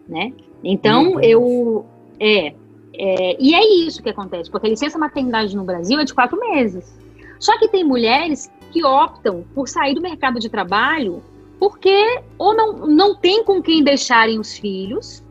né? 0.07 0.33
Então 0.63 1.19
eu. 1.21 1.85
É, 2.19 2.53
é, 2.99 3.37
e 3.39 3.53
é 3.53 3.85
isso 3.85 4.01
que 4.01 4.09
acontece, 4.09 4.49
porque 4.49 4.67
a 4.67 4.69
licença 4.69 4.97
maternidade 4.97 5.55
no 5.55 5.63
Brasil 5.63 5.99
é 5.99 6.03
de 6.03 6.13
quatro 6.13 6.39
meses. 6.39 6.97
Só 7.39 7.57
que 7.59 7.67
tem 7.67 7.83
mulheres 7.83 8.51
que 8.71 8.83
optam 8.83 9.45
por 9.53 9.67
sair 9.67 9.93
do 9.93 10.01
mercado 10.01 10.39
de 10.39 10.49
trabalho 10.49 11.21
porque 11.59 12.21
ou 12.37 12.55
não, 12.55 12.73
não 12.87 13.15
tem 13.15 13.43
com 13.43 13.61
quem 13.61 13.83
deixarem 13.83 14.39
os 14.39 14.57
filhos, 14.57 15.23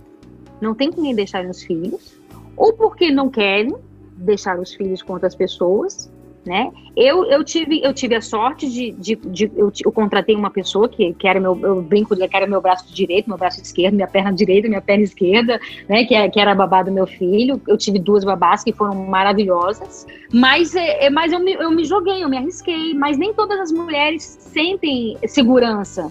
não 0.61 0.75
tem 0.75 0.91
com 0.91 1.03
quem 1.03 1.15
deixarem 1.15 1.51
os 1.51 1.63
filhos, 1.63 2.16
ou 2.57 2.73
porque 2.73 3.11
não 3.11 3.29
querem 3.29 3.75
deixar 4.17 4.59
os 4.59 4.75
filhos 4.75 5.03
com 5.03 5.13
outras 5.13 5.35
pessoas, 5.35 6.11
né? 6.47 6.73
Eu, 6.97 7.25
eu, 7.25 7.45
tive, 7.45 7.83
eu 7.83 7.93
tive 7.93 8.15
a 8.15 8.21
sorte 8.21 8.71
de, 8.71 8.93
de, 8.93 9.17
de 9.17 9.51
eu, 9.57 9.71
eu, 9.85 9.93
contratei 9.93 10.35
uma 10.35 10.49
pessoa 10.49 10.89
que, 10.89 11.13
que 11.15 11.27
era 11.27 11.41
meu, 11.41 11.59
eu 11.61 11.83
brinco 11.83 12.17
que 12.17 12.37
era 12.37 12.47
meu 12.47 12.61
braço 12.61 12.95
direito, 12.95 13.29
meu 13.29 13.37
braço 13.37 13.61
esquerdo, 13.61 13.95
minha 13.95 14.07
perna 14.07 14.33
direita, 14.33 14.69
minha 14.69 14.81
perna 14.81 15.03
esquerda, 15.03 15.61
né? 15.89 16.05
Que, 16.05 16.15
é, 16.15 16.29
que 16.31 16.41
era 16.41 16.53
a 16.53 16.55
babá 16.55 16.83
do 16.83 16.93
meu 16.93 17.07
filho. 17.07 17.61
Eu 17.67 17.77
tive 17.77 17.99
duas 17.99 18.25
babás 18.25 18.63
que 18.63 18.73
foram 18.73 18.95
maravilhosas, 18.95 20.07
mas, 20.33 20.75
é, 20.75 21.07
é, 21.07 21.11
mas 21.11 21.33
eu, 21.33 21.41
me, 21.41 21.53
eu 21.55 21.71
me 21.71 21.85
joguei, 21.85 22.23
eu 22.23 22.29
me 22.29 22.39
arrisquei. 22.39 22.95
Mas 22.95 23.19
nem 23.19 23.35
todas 23.35 23.59
as 23.59 23.73
mulheres 23.73 24.23
sentem 24.41 25.19
segurança 25.27 26.11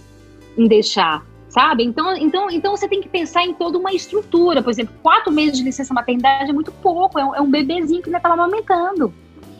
em 0.58 0.67
deixar 0.67 1.25
sabe? 1.56 1.86
Então, 1.86 2.18
então, 2.18 2.52
então 2.52 2.76
você 2.76 2.86
tem 2.86 3.00
que 3.00 3.08
pensar 3.08 3.46
em 3.46 3.54
toda 3.54 3.78
uma 3.78 3.94
estrutura. 3.94 4.62
Por 4.62 4.70
exemplo, 4.70 4.94
quatro 5.02 5.32
meses 5.32 5.58
de 5.58 5.63
licença 5.63 5.94
maternidade 5.94 6.50
é 6.50 6.54
muito 6.54 6.70
pouco, 6.70 7.18
é 7.18 7.24
um, 7.24 7.36
é 7.36 7.39
um 7.39 7.50
bebezinho 7.50 8.02
que 8.02 8.10
ainda 8.10 8.18
estava 8.18 8.34
amamentando. 8.34 9.13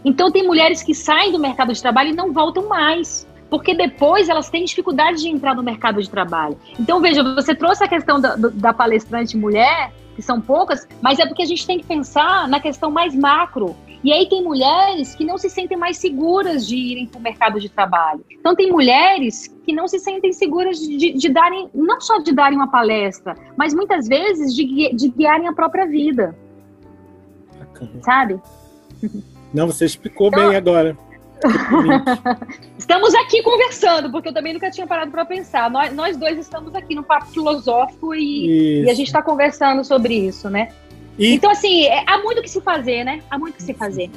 Então, 0.04 0.30
tem 0.30 0.46
mulheres 0.46 0.84
que 0.84 0.94
saem 0.94 1.32
do 1.32 1.40
mercado 1.40 1.72
de 1.72 1.82
trabalho 1.82 2.10
e 2.10 2.14
não 2.14 2.34
voltam 2.34 2.68
mais. 2.68 3.26
Porque 3.50 3.74
depois 3.74 4.28
elas 4.28 4.50
têm 4.50 4.66
dificuldade 4.66 5.22
de 5.22 5.30
entrar 5.30 5.56
no 5.56 5.64
mercado 5.64 6.02
de 6.02 6.10
trabalho. 6.10 6.58
Então, 6.78 7.00
veja, 7.00 7.24
você 7.24 7.56
trouxe 7.56 7.86
a 7.86 7.88
questão 7.88 8.20
da, 8.20 8.36
da 8.36 8.74
palestrante 8.74 9.38
mulher, 9.38 9.94
que 10.16 10.22
são 10.22 10.42
poucas, 10.42 10.86
mas 11.02 11.18
é 11.20 11.26
porque 11.26 11.44
a 11.44 11.46
gente 11.46 11.66
tem 11.66 11.80
que 11.80 11.86
pensar 11.86 12.46
na 12.50 12.60
questão 12.60 12.92
mais 12.92 13.16
macro. 13.16 13.74
E 14.06 14.14
aí 14.14 14.30
tem 14.30 14.44
mulheres 14.44 15.16
que 15.16 15.26
não 15.26 15.36
se 15.36 15.50
sentem 15.50 15.76
mais 15.76 15.98
seguras 15.98 16.68
de 16.68 16.76
irem 16.76 17.08
para 17.08 17.18
o 17.18 17.22
mercado 17.24 17.60
de 17.60 17.68
trabalho. 17.68 18.24
Então 18.30 18.56
tem 18.56 18.72
mulheres 18.72 19.48
que 19.66 19.74
não 19.74 19.88
se 19.88 19.98
sentem 19.98 20.32
seguras 20.32 20.78
de, 20.78 21.14
de, 21.14 21.30
darem, 21.30 21.72
não 21.74 22.00
só 22.00 22.20
de 22.20 22.32
darem 22.32 22.56
uma 22.56 22.70
palestra, 22.70 23.36
mas 23.58 23.74
muitas 23.74 24.08
vezes 24.08 24.54
de, 24.54 24.94
de 24.94 25.10
guiarem 25.10 25.48
a 25.48 25.54
própria 25.54 25.88
vida. 25.88 26.38
Bacana. 27.58 28.04
Sabe? 28.04 28.40
Não, 29.52 29.66
você 29.66 29.86
explicou 29.86 30.28
então, 30.28 30.50
bem 30.50 30.56
agora. 30.56 30.96
estamos 32.78 33.16
aqui 33.16 33.42
conversando, 33.42 34.12
porque 34.12 34.30
eu 34.30 34.34
também 34.34 34.54
nunca 34.54 34.70
tinha 34.70 34.86
parado 34.86 35.10
para 35.10 35.26
pensar. 35.26 35.68
Nós, 35.72 35.92
nós 35.96 36.16
dois 36.16 36.38
estamos 36.38 36.76
aqui 36.76 36.94
no 36.94 37.02
papo 37.02 37.26
filosófico 37.26 38.14
e, 38.14 38.84
e 38.84 38.90
a 38.90 38.94
gente 38.94 39.08
está 39.08 39.24
conversando 39.24 39.84
sobre 39.84 40.14
isso, 40.14 40.48
né? 40.48 40.70
E... 41.18 41.34
Então, 41.34 41.50
assim, 41.52 41.86
é, 41.86 42.04
há 42.06 42.18
muito 42.20 42.42
que 42.42 42.50
se 42.50 42.62
fazer, 42.62 43.04
né? 43.04 43.22
Há 43.30 43.38
muito 43.38 43.56
que 43.56 43.64
se 43.64 43.74
fazer. 43.74 44.10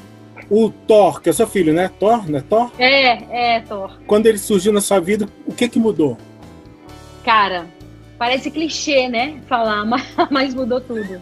O 0.50 0.70
Thor, 0.70 1.20
que 1.20 1.28
é 1.28 1.32
seu 1.32 1.46
filho, 1.46 1.72
né? 1.72 1.90
Thor, 1.98 2.28
né? 2.28 2.42
Thor? 2.48 2.70
É, 2.78 3.56
é, 3.56 3.60
Thor. 3.60 3.98
Quando 4.06 4.26
ele 4.26 4.38
surgiu 4.38 4.72
na 4.72 4.80
sua 4.80 5.00
vida, 5.00 5.28
o 5.46 5.52
que 5.52 5.68
que 5.68 5.78
mudou? 5.78 6.16
Cara, 7.24 7.66
parece 8.16 8.50
clichê, 8.50 9.08
né? 9.08 9.40
Falar, 9.46 9.84
mas 10.30 10.54
mudou 10.54 10.80
tudo. 10.80 11.20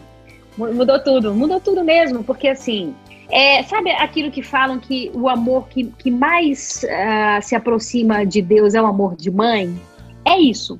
Mudou 0.57 0.99
tudo, 1.03 1.35
mudou 1.35 1.59
tudo 1.59 1.83
mesmo, 1.83 2.23
porque 2.23 2.47
assim, 2.47 2.95
é, 3.29 3.61
sabe 3.63 3.91
aquilo 3.91 4.31
que 4.31 4.41
falam 4.41 4.79
que 4.79 5.11
o 5.13 5.29
amor 5.29 5.67
que, 5.67 5.83
que 5.99 6.09
mais 6.09 6.83
uh, 6.83 7.43
se 7.43 7.55
aproxima 7.55 8.25
de 8.25 8.41
Deus 8.41 8.73
é 8.73 8.81
o 8.81 8.87
amor 8.87 9.15
de 9.15 9.29
mãe? 9.29 9.79
É 10.25 10.39
isso, 10.39 10.79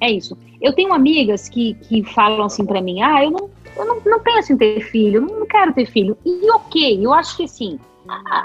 é 0.00 0.10
isso. 0.10 0.36
Eu 0.60 0.72
tenho 0.72 0.92
amigas 0.92 1.48
que, 1.48 1.74
que 1.74 2.04
falam 2.04 2.44
assim 2.44 2.64
para 2.64 2.80
mim, 2.80 3.00
ah, 3.00 3.24
eu 3.24 3.30
não, 3.30 3.50
eu 3.78 3.84
não, 3.84 4.00
não 4.04 4.20
penso 4.20 4.52
em 4.52 4.56
ter 4.56 4.80
filho, 4.90 5.20
não 5.20 5.46
quero 5.46 5.72
ter 5.72 5.86
filho. 5.86 6.16
E 6.24 6.50
ok, 6.50 7.04
eu 7.04 7.12
acho 7.12 7.36
que 7.36 7.48
sim. 7.48 7.78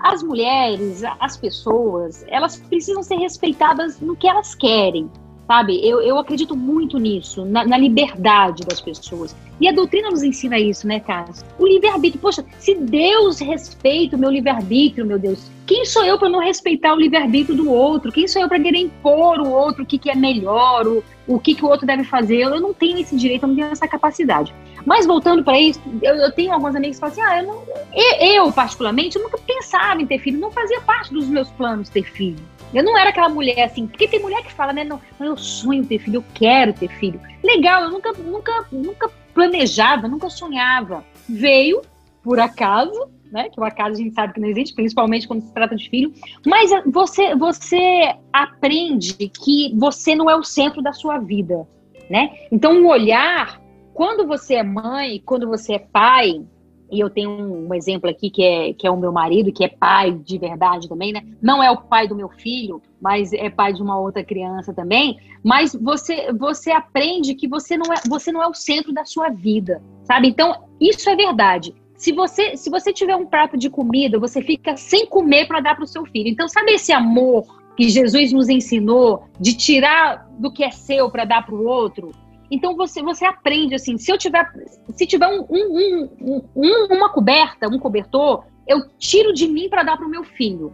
As 0.04 0.22
mulheres, 0.22 1.04
as 1.20 1.38
pessoas, 1.38 2.26
elas 2.28 2.58
precisam 2.58 3.02
ser 3.02 3.16
respeitadas 3.16 4.00
no 4.02 4.16
que 4.16 4.28
elas 4.28 4.54
querem, 4.54 5.10
sabe? 5.48 5.86
Eu, 5.86 6.02
eu 6.02 6.18
acredito 6.18 6.56
muito 6.56 6.98
nisso, 6.98 7.46
na, 7.46 7.66
na 7.66 7.78
liberdade 7.78 8.64
das 8.64 8.82
pessoas. 8.82 9.36
E 9.60 9.68
a 9.68 9.72
doutrina 9.72 10.10
nos 10.10 10.24
ensina 10.24 10.60
isso, 10.60 10.88
né, 10.88 11.00
Cássio? 11.00 11.46
O 11.60 11.68
livre-arbítrio. 11.68 12.20
Poxa, 12.20 12.44
se 12.58 12.76
Deus 12.76 13.40
respeita 13.40 14.16
o 14.16 14.20
meu 14.20 14.30
livre-arbítrio, 14.30 15.06
meu 15.06 15.20
Deus, 15.20 15.50
quem 15.66 15.86
sou 15.86 16.04
eu 16.04 16.18
para 16.18 16.28
não 16.28 16.40
respeitar 16.40 16.94
o 16.94 17.00
livre-arbítrio 17.00 17.56
do 17.56 17.72
outro? 17.72 18.12
Quem 18.12 18.28
sou 18.28 18.42
eu 18.42 18.50
para 18.50 18.60
querer 18.60 18.80
impor 18.80 19.40
o 19.40 19.50
outro 19.50 19.84
o 19.84 19.86
que, 19.86 19.98
que 19.98 20.10
é 20.10 20.16
melhor, 20.16 20.88
o, 20.88 21.04
o 21.28 21.40
que, 21.40 21.56
que 21.56 21.64
o 21.64 21.70
outro 21.70 21.86
deve 21.86 22.04
fazer? 22.04 22.42
Eu 22.42 22.60
não 22.60 22.74
tenho 22.74 22.98
esse 22.98 23.16
direito, 23.16 23.44
eu 23.44 23.48
não 23.48 23.56
tenho 23.56 23.68
essa 23.68 23.88
capacidade. 23.88 24.54
Mas 24.86 25.06
voltando 25.06 25.44
para 25.44 25.58
isso, 25.60 25.80
eu, 26.02 26.16
eu, 26.16 26.32
tenho 26.32 26.52
alguns 26.52 26.76
amigos 26.76 26.98
que 26.98 27.00
falam 27.00 27.14
assim: 27.14 27.22
ah, 27.22 27.42
eu, 27.42 27.48
não, 27.48 27.64
eu, 27.94 28.46
eu, 28.46 28.52
particularmente, 28.52 29.16
eu 29.16 29.24
nunca 29.24 29.38
pensava 29.38 30.02
em 30.02 30.06
ter 30.06 30.20
filho, 30.20 30.40
não 30.40 30.52
fazia 30.52 30.82
parte 30.82 31.14
dos 31.14 31.28
meus 31.28 31.50
planos 31.52 31.88
ter 31.90 32.04
filho. 32.04 32.44
Eu 32.74 32.84
não 32.84 32.98
era 32.98 33.10
aquela 33.10 33.30
mulher 33.30 33.64
assim, 33.64 33.88
porque 33.88 34.08
tem 34.08 34.20
mulher 34.20 34.44
que 34.44 34.52
fala, 34.52 34.74
né? 34.74 34.84
Não, 34.84 35.00
eu 35.20 35.38
sonho 35.38 35.86
ter 35.86 36.00
filho, 36.00 36.18
eu 36.18 36.26
quero 36.34 36.74
ter 36.74 36.90
filho. 36.90 37.20
Legal, 37.44 37.84
eu 37.84 37.92
nunca, 37.92 38.12
nunca, 38.14 38.66
nunca 38.72 39.10
planejava, 39.34 40.08
nunca 40.08 40.30
sonhava. 40.30 41.06
Veio, 41.28 41.82
por 42.24 42.40
acaso, 42.40 43.10
né? 43.32 43.50
Que 43.50 43.60
o 43.60 43.64
acaso 43.64 43.96
a 43.96 44.04
gente 44.04 44.14
sabe 44.14 44.34
que 44.34 44.40
não 44.40 44.48
existe, 44.48 44.76
principalmente 44.76 45.28
quando 45.28 45.42
se 45.42 45.54
trata 45.54 45.76
de 45.76 45.90
filho. 45.90 46.14
Mas 46.46 46.72
você, 46.88 47.36
você 47.36 48.16
aprende 48.32 49.14
que 49.30 49.74
você 49.76 50.16
não 50.16 50.30
é 50.30 50.36
o 50.36 50.44
centro 50.44 50.82
da 50.82 50.94
sua 50.94 51.18
vida, 51.18 51.68
né? 52.10 52.32
Então, 52.52 52.84
o 52.84 52.88
olhar, 52.88 53.60
quando 53.94 54.26
você 54.26 54.56
é 54.56 54.64
mãe, 54.64 55.22
quando 55.26 55.48
você 55.48 55.74
é 55.74 55.80
pai, 55.80 56.42
e 56.94 57.00
eu 57.00 57.10
tenho 57.10 57.32
um, 57.32 57.74
exemplo 57.74 58.08
aqui 58.08 58.30
que 58.30 58.44
é, 58.44 58.74
que 58.74 58.86
é 58.86 58.92
o 58.92 58.98
meu 58.98 59.12
marido, 59.12 59.52
que 59.52 59.64
é 59.64 59.68
pai 59.68 60.12
de 60.12 60.38
verdade 60.38 60.88
também, 60.88 61.12
né? 61.12 61.24
Não 61.42 61.62
é 61.62 61.72
o 61.72 61.82
pai 61.82 62.08
do 62.08 62.16
meu 62.16 62.30
filho, 62.30 62.80
mas 63.02 63.34
é 63.34 63.50
pai 63.50 63.74
de 63.74 63.82
uma 63.82 64.00
outra 64.00 64.24
criança 64.24 64.72
também. 64.72 65.18
Mas 65.44 65.74
você, 65.74 66.32
você 66.32 66.72
aprende 66.72 67.34
que 67.34 67.48
você 67.48 67.76
não, 67.76 67.92
é, 67.92 67.98
você 68.08 68.32
não 68.32 68.44
é 68.44 68.48
o 68.48 68.54
centro 68.54 68.94
da 68.94 69.04
sua 69.06 69.30
vida, 69.30 69.82
sabe? 70.04 70.28
Então, 70.28 70.66
isso 70.80 71.10
é 71.10 71.16
verdade. 71.16 71.74
Se 71.96 72.12
você, 72.12 72.56
se 72.56 72.70
você 72.70 72.94
tiver 72.94 73.16
um 73.16 73.26
prato 73.26 73.58
de 73.58 73.70
comida, 73.70 74.20
você 74.20 74.42
fica 74.42 74.78
sem 74.78 75.08
comer 75.08 75.48
para 75.48 75.62
dar 75.62 75.76
para 75.76 75.86
o 75.86 75.88
seu 75.88 76.06
filho. 76.06 76.30
Então, 76.30 76.48
sabe 76.48 76.74
esse 76.74 76.94
amor 76.94 77.44
que 77.76 77.90
Jesus 77.90 78.32
nos 78.32 78.50
ensinou 78.50 79.24
de 79.40 79.56
tirar 79.58 80.28
do 80.38 80.52
que 80.52 80.64
é 80.64 80.70
seu 80.70 81.10
para 81.10 81.26
dar 81.26 81.44
para 81.44 81.56
o 81.56 81.66
outro? 81.66 82.12
Então 82.54 82.76
você, 82.76 83.02
você 83.02 83.26
aprende 83.26 83.74
assim, 83.74 83.98
se 83.98 84.12
eu 84.12 84.18
tiver 84.18 84.48
se 84.92 85.08
tiver 85.08 85.28
um, 85.28 85.44
um, 85.50 86.10
um, 86.22 86.42
um 86.56 86.86
uma 86.92 87.10
coberta, 87.10 87.68
um 87.68 87.80
cobertor, 87.80 88.44
eu 88.68 88.88
tiro 89.00 89.34
de 89.34 89.48
mim 89.48 89.68
para 89.70 89.82
dar 89.82 89.98
para 89.98 90.06
o 90.06 90.10
meu 90.10 90.24
filho. 90.24 90.72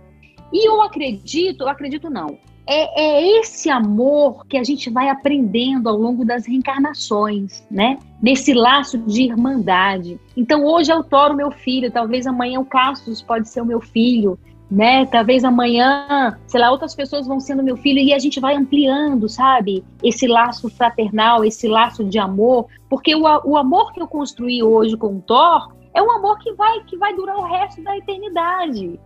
E 0.52 0.68
eu 0.68 0.82
acredito, 0.82 1.62
eu 1.62 1.70
acredito 1.70 2.10
não. 2.10 2.38
É, 2.68 3.02
é, 3.02 3.40
esse 3.40 3.70
amor 3.70 4.46
que 4.46 4.58
a 4.58 4.64
gente 4.64 4.90
vai 4.90 5.08
aprendendo 5.08 5.88
ao 5.88 5.96
longo 5.96 6.26
das 6.26 6.46
reencarnações, 6.46 7.66
né? 7.72 7.98
Nesse 8.22 8.54
laço 8.54 8.98
de 8.98 9.24
irmandade. 9.24 10.20
Então 10.36 10.66
hoje 10.66 10.92
eu 10.92 11.02
toro 11.02 11.34
meu 11.34 11.50
filho, 11.50 11.90
talvez 11.90 12.28
amanhã 12.28 12.60
o 12.60 12.66
Cassius 12.66 13.22
pode 13.22 13.48
ser 13.48 13.62
o 13.62 13.66
meu 13.66 13.80
filho, 13.80 14.38
né? 14.70 15.06
Talvez 15.08 15.44
amanhã, 15.44 16.38
sei 16.48 16.60
lá, 16.60 16.72
outras 16.72 16.94
pessoas 16.94 17.26
vão 17.26 17.40
sendo 17.40 17.64
meu 17.64 17.76
filho 17.76 18.00
e 18.00 18.14
a 18.14 18.20
gente 18.20 18.40
vai 18.40 18.56
ampliando, 18.56 19.28
sabe? 19.28 19.84
Esse 20.04 20.28
laço 20.28 20.70
fraternal, 20.70 21.44
esse 21.44 21.68
laço 21.68 22.04
de 22.04 22.20
amor, 22.20 22.68
porque 22.90 23.16
o, 23.16 23.24
o 23.46 23.58
amor 23.58 23.92
que 23.94 24.02
eu 24.02 24.08
construí 24.08 24.62
hoje 24.62 24.96
com 24.96 25.18
o 25.18 25.22
Thor 25.22 25.74
é 25.94 26.02
um 26.02 26.12
amor 26.12 26.38
que 26.40 26.54
vai 26.54 26.84
que 26.84 26.98
vai 26.98 27.16
durar 27.16 27.38
o 27.38 27.46
resto 27.46 27.82
da 27.84 27.98
eternidade, 27.98 29.00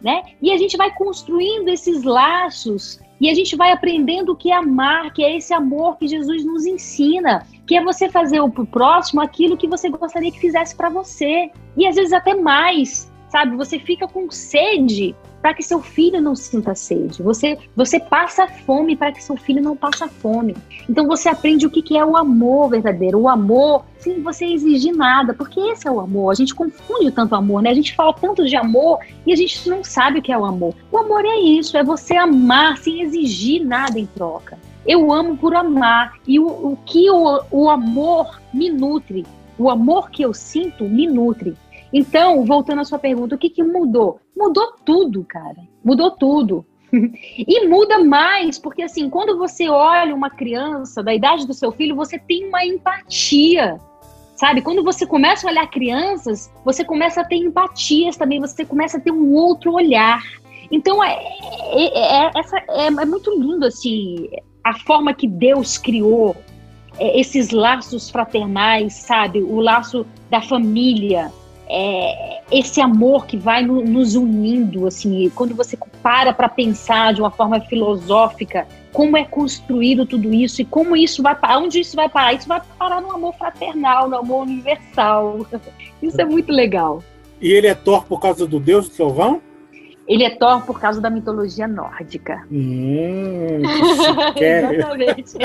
né? 0.00 0.22
E 0.40 0.52
a 0.52 0.56
gente 0.56 0.76
vai 0.76 0.92
construindo 0.94 1.68
esses 1.68 2.04
laços 2.04 3.00
e 3.20 3.30
a 3.30 3.34
gente 3.34 3.54
vai 3.54 3.70
aprendendo 3.70 4.32
o 4.32 4.36
que 4.36 4.50
é 4.50 4.56
amar, 4.56 5.12
que 5.12 5.22
é 5.22 5.36
esse 5.36 5.54
amor 5.54 5.96
que 5.96 6.08
Jesus 6.08 6.44
nos 6.44 6.66
ensina, 6.66 7.46
que 7.68 7.76
é 7.76 7.82
você 7.82 8.08
fazer 8.08 8.40
o 8.40 8.50
próximo 8.50 9.20
aquilo 9.20 9.56
que 9.56 9.68
você 9.68 9.88
gostaria 9.88 10.32
que 10.32 10.40
fizesse 10.40 10.74
para 10.74 10.88
você, 10.88 11.48
e 11.76 11.86
às 11.86 11.94
vezes 11.94 12.12
até 12.12 12.34
mais, 12.34 13.11
sabe? 13.32 13.56
Você 13.56 13.78
fica 13.78 14.06
com 14.06 14.30
sede 14.30 15.16
para 15.40 15.54
que 15.54 15.62
seu 15.62 15.80
filho 15.80 16.20
não 16.20 16.36
sinta 16.36 16.74
sede. 16.74 17.22
Você, 17.22 17.58
você 17.74 17.98
passa 17.98 18.46
fome 18.46 18.94
para 18.94 19.10
que 19.10 19.24
seu 19.24 19.36
filho 19.36 19.62
não 19.62 19.74
passe 19.74 20.06
fome. 20.06 20.54
Então 20.88 21.06
você 21.08 21.30
aprende 21.30 21.66
o 21.66 21.70
que, 21.70 21.82
que 21.82 21.96
é 21.96 22.04
o 22.04 22.16
amor 22.16 22.68
verdadeiro. 22.68 23.18
O 23.18 23.28
amor, 23.28 23.84
sem 23.98 24.22
você 24.22 24.44
exigir 24.44 24.94
nada, 24.94 25.32
porque 25.32 25.58
esse 25.58 25.88
é 25.88 25.90
o 25.90 25.98
amor. 25.98 26.30
A 26.30 26.34
gente 26.34 26.54
confunde 26.54 27.10
tanto 27.10 27.34
amor, 27.34 27.62
né? 27.62 27.70
A 27.70 27.74
gente 27.74 27.94
fala 27.94 28.12
tanto 28.12 28.46
de 28.46 28.54
amor 28.54 28.98
e 29.26 29.32
a 29.32 29.36
gente 29.36 29.68
não 29.68 29.82
sabe 29.82 30.18
o 30.20 30.22
que 30.22 30.30
é 30.30 30.38
o 30.38 30.44
amor. 30.44 30.74
O 30.92 30.98
amor 30.98 31.24
é 31.24 31.40
isso, 31.40 31.76
é 31.76 31.82
você 31.82 32.14
amar 32.14 32.76
sem 32.76 33.00
exigir 33.00 33.64
nada 33.64 33.98
em 33.98 34.06
troca. 34.06 34.58
Eu 34.86 35.10
amo 35.12 35.36
por 35.36 35.54
amar. 35.54 36.14
E 36.28 36.38
o, 36.38 36.46
o 36.46 36.78
que 36.84 37.10
o, 37.10 37.40
o 37.50 37.70
amor 37.70 38.40
me 38.52 38.70
nutre, 38.70 39.24
o 39.58 39.70
amor 39.70 40.10
que 40.10 40.22
eu 40.22 40.34
sinto 40.34 40.84
me 40.84 41.06
nutre. 41.06 41.56
Então, 41.92 42.44
voltando 42.44 42.80
à 42.80 42.84
sua 42.84 42.98
pergunta, 42.98 43.34
o 43.34 43.38
que, 43.38 43.50
que 43.50 43.62
mudou? 43.62 44.18
Mudou 44.36 44.72
tudo, 44.84 45.24
cara. 45.24 45.58
Mudou 45.84 46.10
tudo. 46.12 46.64
e 46.92 47.66
muda 47.66 48.02
mais, 48.04 48.58
porque 48.58 48.82
assim, 48.82 49.08
quando 49.08 49.36
você 49.36 49.68
olha 49.68 50.14
uma 50.14 50.30
criança 50.30 51.02
da 51.02 51.14
idade 51.14 51.46
do 51.46 51.54
seu 51.54 51.72
filho, 51.72 51.96
você 51.96 52.18
tem 52.18 52.48
uma 52.48 52.64
empatia. 52.64 53.78
Sabe? 54.36 54.62
Quando 54.62 54.82
você 54.82 55.06
começa 55.06 55.46
a 55.46 55.50
olhar 55.50 55.66
crianças, 55.68 56.50
você 56.64 56.84
começa 56.84 57.20
a 57.20 57.24
ter 57.24 57.36
empatias 57.36 58.16
também, 58.16 58.40
você 58.40 58.64
começa 58.64 58.98
a 58.98 59.00
ter 59.00 59.12
um 59.12 59.32
outro 59.34 59.72
olhar. 59.72 60.20
Então, 60.70 61.04
é, 61.04 61.14
é, 61.72 62.24
é, 62.26 62.30
essa, 62.34 62.56
é, 62.68 62.86
é 62.86 63.04
muito 63.04 63.30
lindo, 63.30 63.66
assim, 63.66 64.28
a 64.64 64.74
forma 64.80 65.14
que 65.14 65.28
Deus 65.28 65.78
criou 65.78 66.34
é, 66.98 67.20
esses 67.20 67.50
laços 67.50 68.10
fraternais, 68.10 68.94
sabe? 68.94 69.42
O 69.42 69.60
laço 69.60 70.06
da 70.30 70.40
família, 70.40 71.30
é, 71.74 72.42
esse 72.50 72.82
amor 72.82 73.24
que 73.24 73.38
vai 73.38 73.64
no, 73.64 73.82
nos 73.82 74.14
unindo, 74.14 74.86
assim, 74.86 75.30
quando 75.34 75.54
você 75.54 75.78
para 76.02 76.34
para 76.34 76.48
pensar 76.48 77.14
de 77.14 77.22
uma 77.22 77.30
forma 77.30 77.58
filosófica 77.62 78.66
como 78.92 79.16
é 79.16 79.24
construído 79.24 80.04
tudo 80.04 80.34
isso 80.34 80.60
e 80.60 80.64
como 80.66 80.94
isso 80.94 81.22
vai 81.22 81.34
parar, 81.34 81.58
onde 81.58 81.80
isso 81.80 81.96
vai 81.96 82.10
parar? 82.10 82.34
Isso 82.34 82.46
vai 82.46 82.60
parar 82.78 83.00
no 83.00 83.10
amor 83.10 83.34
fraternal, 83.36 84.08
no 84.08 84.18
amor 84.18 84.42
universal. 84.42 85.46
Isso 86.02 86.20
é 86.20 86.24
muito 86.24 86.52
legal. 86.52 87.02
E 87.40 87.50
ele 87.52 87.68
é 87.68 87.74
Thor 87.74 88.04
por 88.04 88.20
causa 88.20 88.46
do 88.46 88.60
deus 88.60 88.88
do 88.88 88.94
trovão? 88.94 89.40
Ele 90.06 90.24
é 90.24 90.30
Thor 90.30 90.62
por 90.62 90.80
causa 90.80 91.00
da 91.00 91.08
mitologia 91.08 91.66
nórdica. 91.66 92.44
Hum, 92.50 93.62
Exatamente. 94.36 95.38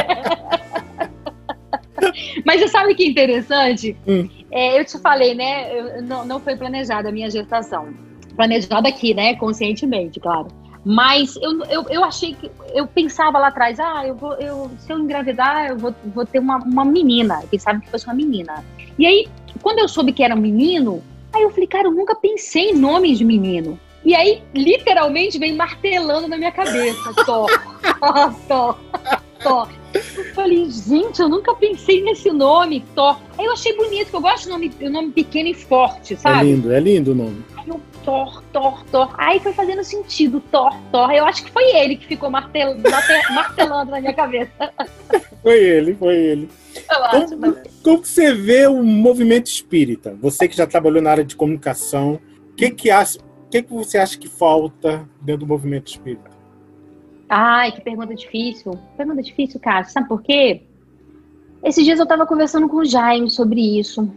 Mas 2.46 2.62
você 2.62 2.68
sabe 2.68 2.96
que 2.96 3.04
é 3.04 3.08
interessante? 3.08 3.96
Hum. 4.08 4.30
É, 4.52 4.80
eu 4.80 4.86
te 4.86 4.98
falei, 5.00 5.36
né? 5.36 5.78
Eu, 5.78 6.04
não, 6.04 6.26
não 6.26 6.40
foi 6.40 6.56
planejada 6.56 7.10
a 7.10 7.12
minha 7.12 7.30
gestação. 7.30 7.90
Planejada 8.36 8.88
aqui, 8.88 9.14
né? 9.14 9.36
Conscientemente, 9.36 10.20
claro. 10.20 10.48
Mas 10.86 11.36
eu, 11.38 11.64
eu, 11.66 11.86
eu 11.90 12.04
achei 12.04 12.34
que. 12.34 12.50
Eu 12.74 12.88
pensava 12.88 13.38
lá 13.38 13.48
atrás, 13.48 13.80
ah, 13.80 14.04
eu 14.06 14.16
vou, 14.16 14.34
eu, 14.36 14.72
se 14.80 14.92
eu 14.92 15.00
engravidar, 15.00 15.68
eu 15.68 15.78
vou, 15.78 15.94
vou 16.16 16.26
ter 16.26 16.40
uma, 16.40 16.58
uma 16.60 16.86
menina. 16.86 17.44
Quem 17.50 17.60
sabe 17.60 17.82
que 17.82 17.90
fosse 17.90 18.06
uma 18.06 18.14
menina. 18.14 18.64
E 18.98 19.06
aí, 19.06 19.28
quando 19.62 19.80
eu 19.80 19.88
soube 19.88 20.14
que 20.14 20.24
era 20.24 20.34
um 20.34 20.40
menino, 20.40 21.04
aí 21.34 21.44
eu 21.44 21.50
falei, 21.50 21.68
cara, 21.68 21.88
eu 21.88 21.92
nunca 21.92 22.16
pensei 22.16 22.70
em 22.72 22.78
nome 22.78 23.14
de 23.16 23.26
menino. 23.26 23.78
E 24.06 24.16
aí, 24.16 24.42
literalmente, 24.56 25.38
vem 25.38 25.56
martelando 25.56 26.30
na 26.30 26.38
minha 26.38 26.52
cabeça. 26.52 27.14
Tó, 27.26 27.46
tó, 28.48 28.78
tó. 29.44 29.68
Eu 30.18 30.26
falei, 30.34 30.70
gente, 30.70 31.22
eu 31.22 31.30
nunca 31.30 31.54
pensei 31.54 32.02
nesse 32.02 32.32
nome, 32.32 32.84
Thor. 32.96 33.20
Aí 33.38 33.46
eu 33.46 33.54
achei 33.54 33.76
bonito, 33.76 34.10
que 34.10 34.16
eu 34.16 34.22
gosto 34.22 34.46
de 34.46 34.50
nome, 34.50 34.72
nome 34.90 35.12
pequeno 35.12 35.50
e 35.50 35.54
forte, 35.54 36.16
sabe? 36.16 36.40
É 36.40 36.44
lindo, 36.44 36.74
é 36.74 36.80
lindo 36.80 37.12
o 37.12 37.16
nome. 37.16 37.46
Aí 37.56 37.70
eu, 37.70 37.80
Thor, 38.04 38.42
Thor, 38.52 38.84
Thor. 38.86 39.14
Aí 39.18 39.40
foi 39.40 39.54
fazendo 39.54 39.84
sentido, 39.84 40.42
Thor, 40.52 40.74
Thor. 40.92 41.12
Eu 41.12 41.26
acho 41.26 41.44
que 41.44 41.52
foi 41.52 41.64
ele 41.76 41.98
que 41.98 42.08
ficou 42.08 42.32
martel, 42.32 42.76
martelando 43.30 43.92
na 43.92 44.00
minha 44.00 44.14
cabeça. 44.14 44.74
Foi 45.44 45.60
ele, 45.60 45.94
foi 45.94 46.16
ele. 46.16 46.50
Como, 47.12 47.56
como 47.84 48.06
você 48.06 48.34
vê 48.34 48.66
o 48.66 48.82
movimento 48.82 49.48
espírita? 49.48 50.18
Você 50.20 50.48
que 50.48 50.56
já 50.56 50.66
trabalhou 50.66 51.02
na 51.02 51.12
área 51.12 51.24
de 51.24 51.36
comunicação, 51.36 52.20
o 52.52 52.56
que, 52.56 52.72
que, 52.72 52.90
acha, 52.90 53.20
que, 53.52 53.62
que 53.62 53.74
você 53.74 53.98
acha 53.98 54.18
que 54.18 54.28
falta 54.28 55.08
dentro 55.22 55.46
do 55.46 55.48
movimento 55.48 55.88
espírita? 55.88 56.37
Ai, 57.30 57.72
que 57.72 57.82
pergunta 57.82 58.16
difícil. 58.16 58.78
Pergunta 58.96 59.22
difícil, 59.22 59.60
cara. 59.60 59.84
Sabe 59.84 60.08
por 60.08 60.22
quê? 60.22 60.64
Esses 61.64 61.84
dias 61.84 62.00
eu 62.00 62.04
estava 62.04 62.26
conversando 62.26 62.70
com 62.70 62.78
o 62.78 62.86
Jaime 62.86 63.30
sobre 63.30 63.80
isso. 63.80 64.10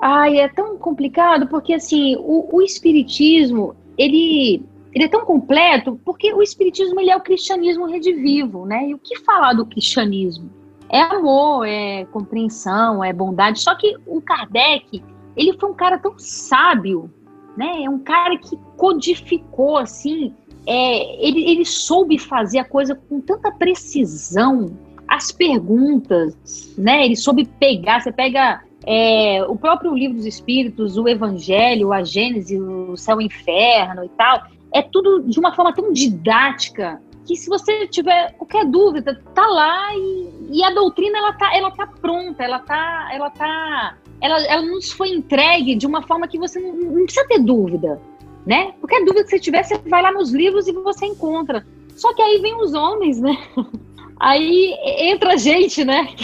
Ai, 0.00 0.38
é 0.38 0.48
tão 0.48 0.76
complicado 0.78 1.46
porque 1.46 1.74
assim, 1.74 2.16
o, 2.16 2.56
o 2.56 2.62
espiritismo, 2.62 3.76
ele 3.96 4.64
ele 4.92 5.04
é 5.04 5.08
tão 5.08 5.24
completo 5.24 6.00
porque 6.04 6.32
o 6.32 6.42
espiritismo 6.42 6.98
ele 6.98 7.10
é 7.10 7.16
o 7.16 7.20
cristianismo 7.20 7.86
redivivo, 7.86 8.66
né? 8.66 8.88
E 8.88 8.94
o 8.94 8.98
que 8.98 9.20
falar 9.20 9.52
do 9.52 9.64
cristianismo? 9.64 10.50
É 10.88 11.00
amor, 11.00 11.64
é 11.64 12.04
compreensão, 12.06 13.04
é 13.04 13.12
bondade. 13.12 13.60
Só 13.60 13.76
que 13.76 13.94
o 14.04 14.20
Kardec, 14.20 15.00
ele 15.36 15.56
foi 15.56 15.70
um 15.70 15.74
cara 15.74 15.96
tão 15.98 16.18
sábio, 16.18 17.08
né? 17.56 17.84
É 17.84 17.88
um 17.88 18.00
cara 18.00 18.36
que 18.36 18.58
codificou 18.76 19.78
assim 19.78 20.34
é, 20.66 21.26
ele, 21.26 21.50
ele 21.50 21.64
soube 21.64 22.18
fazer 22.18 22.58
a 22.58 22.64
coisa 22.64 22.94
com 22.94 23.20
tanta 23.20 23.50
precisão, 23.50 24.76
as 25.08 25.32
perguntas, 25.32 26.74
né? 26.78 27.04
Ele 27.04 27.16
soube 27.16 27.44
pegar, 27.58 28.00
você 28.00 28.12
pega 28.12 28.62
é, 28.86 29.42
o 29.44 29.56
próprio 29.56 29.94
livro 29.94 30.16
dos 30.16 30.26
Espíritos, 30.26 30.96
o 30.96 31.08
Evangelho, 31.08 31.92
a 31.92 32.02
Gênese, 32.02 32.60
o 32.60 32.96
Céu 32.96 33.20
e 33.20 33.24
o 33.24 33.26
Inferno 33.26 34.04
e 34.04 34.08
tal, 34.10 34.42
é 34.72 34.82
tudo 34.82 35.22
de 35.22 35.38
uma 35.38 35.52
forma 35.54 35.72
tão 35.74 35.92
didática 35.92 37.00
que 37.26 37.36
se 37.36 37.48
você 37.48 37.86
tiver 37.86 38.32
qualquer 38.34 38.64
dúvida, 38.64 39.20
tá 39.34 39.46
lá 39.46 39.94
e, 39.94 40.58
e, 40.58 40.64
a 40.64 40.70
doutrina 40.70 41.18
ela 41.18 41.32
tá, 41.34 41.56
ela 41.56 41.70
tá 41.70 41.86
pronta, 41.86 42.42
ela 42.42 42.58
tá, 42.60 43.08
ela 43.12 43.30
tá, 43.30 43.96
ela, 44.20 44.42
ela 44.46 44.62
nos 44.62 44.90
foi 44.90 45.10
entregue 45.10 45.74
de 45.74 45.86
uma 45.86 46.02
forma 46.02 46.26
que 46.26 46.38
você 46.38 46.58
não, 46.58 46.74
não 46.74 47.04
precisa 47.04 47.26
ter 47.28 47.40
dúvida 47.40 48.00
né? 48.46 48.72
Qualquer 48.80 49.04
dúvida 49.04 49.24
que 49.24 49.30
você 49.30 49.38
tiver, 49.38 49.62
você 49.62 49.78
vai 49.78 50.02
lá 50.02 50.12
nos 50.12 50.30
livros 50.32 50.66
e 50.66 50.72
você 50.72 51.06
encontra. 51.06 51.66
Só 51.96 52.14
que 52.14 52.22
aí 52.22 52.38
vem 52.40 52.56
os 52.56 52.74
homens, 52.74 53.20
né? 53.20 53.36
Aí 54.22 54.76
entra 54.84 55.38
gente, 55.38 55.84
né? 55.84 56.08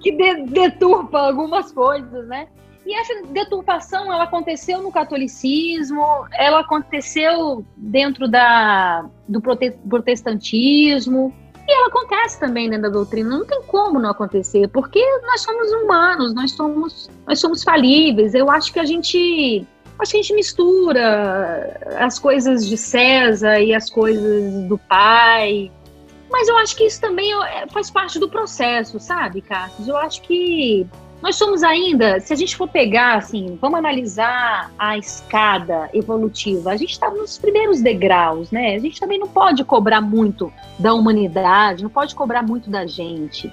Que, 0.00 0.12
que 0.12 0.46
deturpa 0.46 1.18
algumas 1.18 1.72
coisas, 1.72 2.28
né? 2.28 2.46
E 2.86 2.94
essa 2.94 3.26
deturpação, 3.26 4.12
ela 4.12 4.22
aconteceu 4.22 4.80
no 4.80 4.92
catolicismo, 4.92 6.04
ela 6.32 6.60
aconteceu 6.60 7.66
dentro 7.76 8.28
da, 8.28 9.04
do 9.26 9.42
protestantismo, 9.42 11.34
e 11.68 11.70
ela 11.70 11.88
acontece 11.88 12.40
também 12.40 12.70
dentro 12.70 12.84
da 12.84 12.88
doutrina. 12.88 13.28
Não 13.28 13.44
tem 13.44 13.62
como 13.64 14.00
não 14.00 14.08
acontecer, 14.08 14.68
porque 14.68 15.04
nós 15.26 15.42
somos 15.42 15.70
humanos, 15.70 16.34
nós 16.34 16.52
somos, 16.52 17.10
nós 17.26 17.38
somos 17.38 17.62
falíveis. 17.62 18.32
Eu 18.32 18.50
acho 18.50 18.72
que 18.72 18.80
a 18.80 18.86
gente 18.86 19.66
a 20.00 20.04
gente 20.04 20.32
mistura 20.32 21.80
as 21.98 22.18
coisas 22.18 22.66
de 22.66 22.76
César 22.76 23.60
e 23.60 23.74
as 23.74 23.90
coisas 23.90 24.68
do 24.68 24.78
pai. 24.78 25.70
Mas 26.30 26.48
eu 26.48 26.56
acho 26.58 26.76
que 26.76 26.84
isso 26.84 27.00
também 27.00 27.32
é, 27.44 27.66
faz 27.68 27.90
parte 27.90 28.18
do 28.18 28.28
processo, 28.28 29.00
sabe, 29.00 29.40
Cassius? 29.40 29.88
Eu 29.88 29.96
acho 29.96 30.22
que 30.22 30.86
nós 31.20 31.34
somos 31.34 31.64
ainda, 31.64 32.20
se 32.20 32.32
a 32.32 32.36
gente 32.36 32.54
for 32.54 32.68
pegar, 32.68 33.16
assim, 33.16 33.58
vamos 33.60 33.78
analisar 33.78 34.72
a 34.78 34.96
escada 34.96 35.90
evolutiva, 35.92 36.70
a 36.70 36.76
gente 36.76 36.92
está 36.92 37.10
nos 37.10 37.36
primeiros 37.38 37.80
degraus, 37.80 38.52
né? 38.52 38.76
A 38.76 38.78
gente 38.78 39.00
também 39.00 39.18
não 39.18 39.26
pode 39.26 39.64
cobrar 39.64 40.00
muito 40.00 40.52
da 40.78 40.94
humanidade, 40.94 41.82
não 41.82 41.90
pode 41.90 42.14
cobrar 42.14 42.42
muito 42.42 42.70
da 42.70 42.86
gente. 42.86 43.52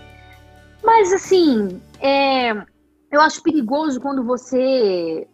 Mas, 0.83 1.11
assim, 1.11 1.81
é, 1.99 2.51
eu 3.11 3.19
acho 3.19 3.41
perigoso 3.41 3.99
quando 3.99 4.23
você 4.23 5.27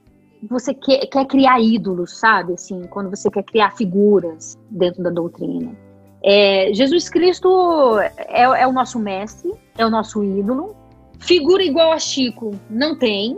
você 0.48 0.74
quer, 0.74 1.06
quer 1.08 1.26
criar 1.26 1.60
ídolos, 1.60 2.18
sabe? 2.18 2.54
Assim, 2.54 2.84
quando 2.88 3.10
você 3.10 3.30
quer 3.30 3.44
criar 3.44 3.72
figuras 3.72 4.58
dentro 4.70 5.04
da 5.04 5.10
doutrina. 5.10 5.76
É, 6.24 6.72
Jesus 6.74 7.10
Cristo 7.10 7.98
é, 8.00 8.42
é, 8.44 8.68
o 8.68 8.72
nosso 8.72 9.00
mestre, 9.00 9.52
é 9.78 9.86
o 9.86 9.90
nosso 9.90 10.24
ídolo. 10.24 10.76
Figura 11.20 11.64
igual 11.64 11.92
a 11.92 12.00
Chico, 12.00 12.52
não 12.70 12.96
tem. 12.96 13.38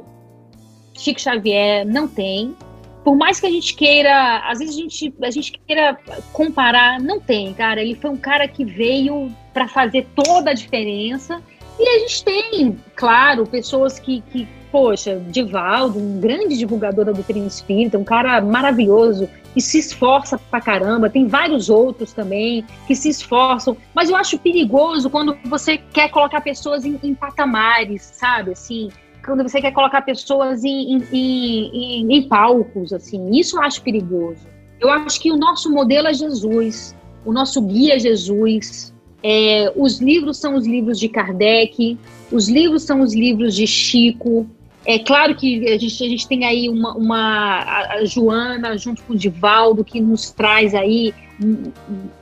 Chico 0.94 1.20
Xavier, 1.20 1.86
não 1.86 2.08
tem. 2.08 2.56
Por 3.04 3.18
mais 3.18 3.40
que 3.40 3.46
a 3.46 3.52
gente 3.52 3.76
queira, 3.76 4.38
às 4.50 4.60
vezes 4.60 4.76
a 4.76 4.80
gente, 4.80 5.14
a 5.22 5.32
gente 5.32 5.60
queira 5.68 5.98
comparar, 6.32 7.00
não 7.02 7.20
tem, 7.20 7.54
cara. 7.54 7.82
Ele 7.82 7.96
foi 7.96 8.12
um 8.12 8.18
cara 8.18 8.48
que 8.48 8.64
veio 8.64 9.30
para 9.54 9.68
fazer 9.68 10.08
toda 10.16 10.52
a 10.52 10.54
diferença. 10.54 11.42
E 11.78 11.88
a 11.88 12.00
gente 12.00 12.24
tem, 12.24 12.80
claro, 12.96 13.46
pessoas 13.46 14.00
que, 14.00 14.22
que 14.32 14.48
poxa, 14.74 15.22
Divaldo, 15.30 16.00
um 16.00 16.20
grande 16.20 16.58
divulgador 16.58 17.06
da 17.06 17.12
doutrina 17.12 17.46
espírita, 17.46 17.96
um 17.96 18.04
cara 18.04 18.42
maravilhoso, 18.42 19.30
e 19.56 19.62
se 19.62 19.78
esforça 19.78 20.36
pra 20.50 20.60
caramba. 20.60 21.12
Tem 21.12 21.28
vários 21.28 21.70
outros 21.70 22.12
também 22.12 22.66
que 22.88 22.96
se 22.96 23.08
esforçam, 23.08 23.78
mas 23.94 24.10
eu 24.10 24.16
acho 24.16 24.40
perigoso 24.40 25.12
quando 25.12 25.38
você 25.46 25.78
quer 25.78 26.10
colocar 26.10 26.42
pessoas 26.42 26.86
em, 26.86 27.00
em 27.04 27.14
patamares, 27.14 28.02
sabe? 28.02 28.54
Assim, 28.54 28.90
quando 29.24 29.44
você 29.44 29.62
quer 29.62 29.72
colocar 29.74 30.02
pessoas 30.02 30.64
em, 30.64 30.96
em, 30.96 31.08
em, 31.14 32.18
em 32.18 32.28
palcos, 32.28 32.92
assim, 32.92 33.30
isso 33.30 33.58
eu 33.58 33.62
acho 33.62 33.80
perigoso. 33.84 34.42
Eu 34.82 34.90
acho 34.90 35.22
que 35.22 35.32
o 35.32 35.38
nosso 35.38 35.72
modelo 35.72 36.08
é 36.08 36.14
Jesus, 36.16 36.96
o 37.24 37.32
nosso 37.32 37.62
guia 37.62 37.96
é 37.96 38.00
Jesus. 38.00 38.92
É, 39.22 39.72
os 39.76 40.02
livros 40.02 40.38
são 40.38 40.56
os 40.56 40.66
livros 40.66 41.00
de 41.00 41.08
Kardec, 41.08 41.96
os 42.32 42.50
livros 42.50 42.82
são 42.84 43.02
os 43.02 43.14
livros 43.14 43.56
de 43.56 43.68
Chico, 43.68 44.48
é 44.86 45.00
claro 45.00 45.36
que 45.36 45.68
a 45.70 45.78
gente, 45.78 46.04
a 46.04 46.10
gente 46.10 46.28
tem 46.28 46.46
aí 46.46 46.70
uma, 46.70 46.94
uma 46.94 47.60
a 47.94 48.06
Joana 48.06 48.78
junto 48.78 49.02
com 49.04 49.14
o 49.14 49.18
Divaldo 49.18 49.84
que 49.84 50.02
nos 50.02 50.32
traz 50.32 50.76
aí 50.76 51.14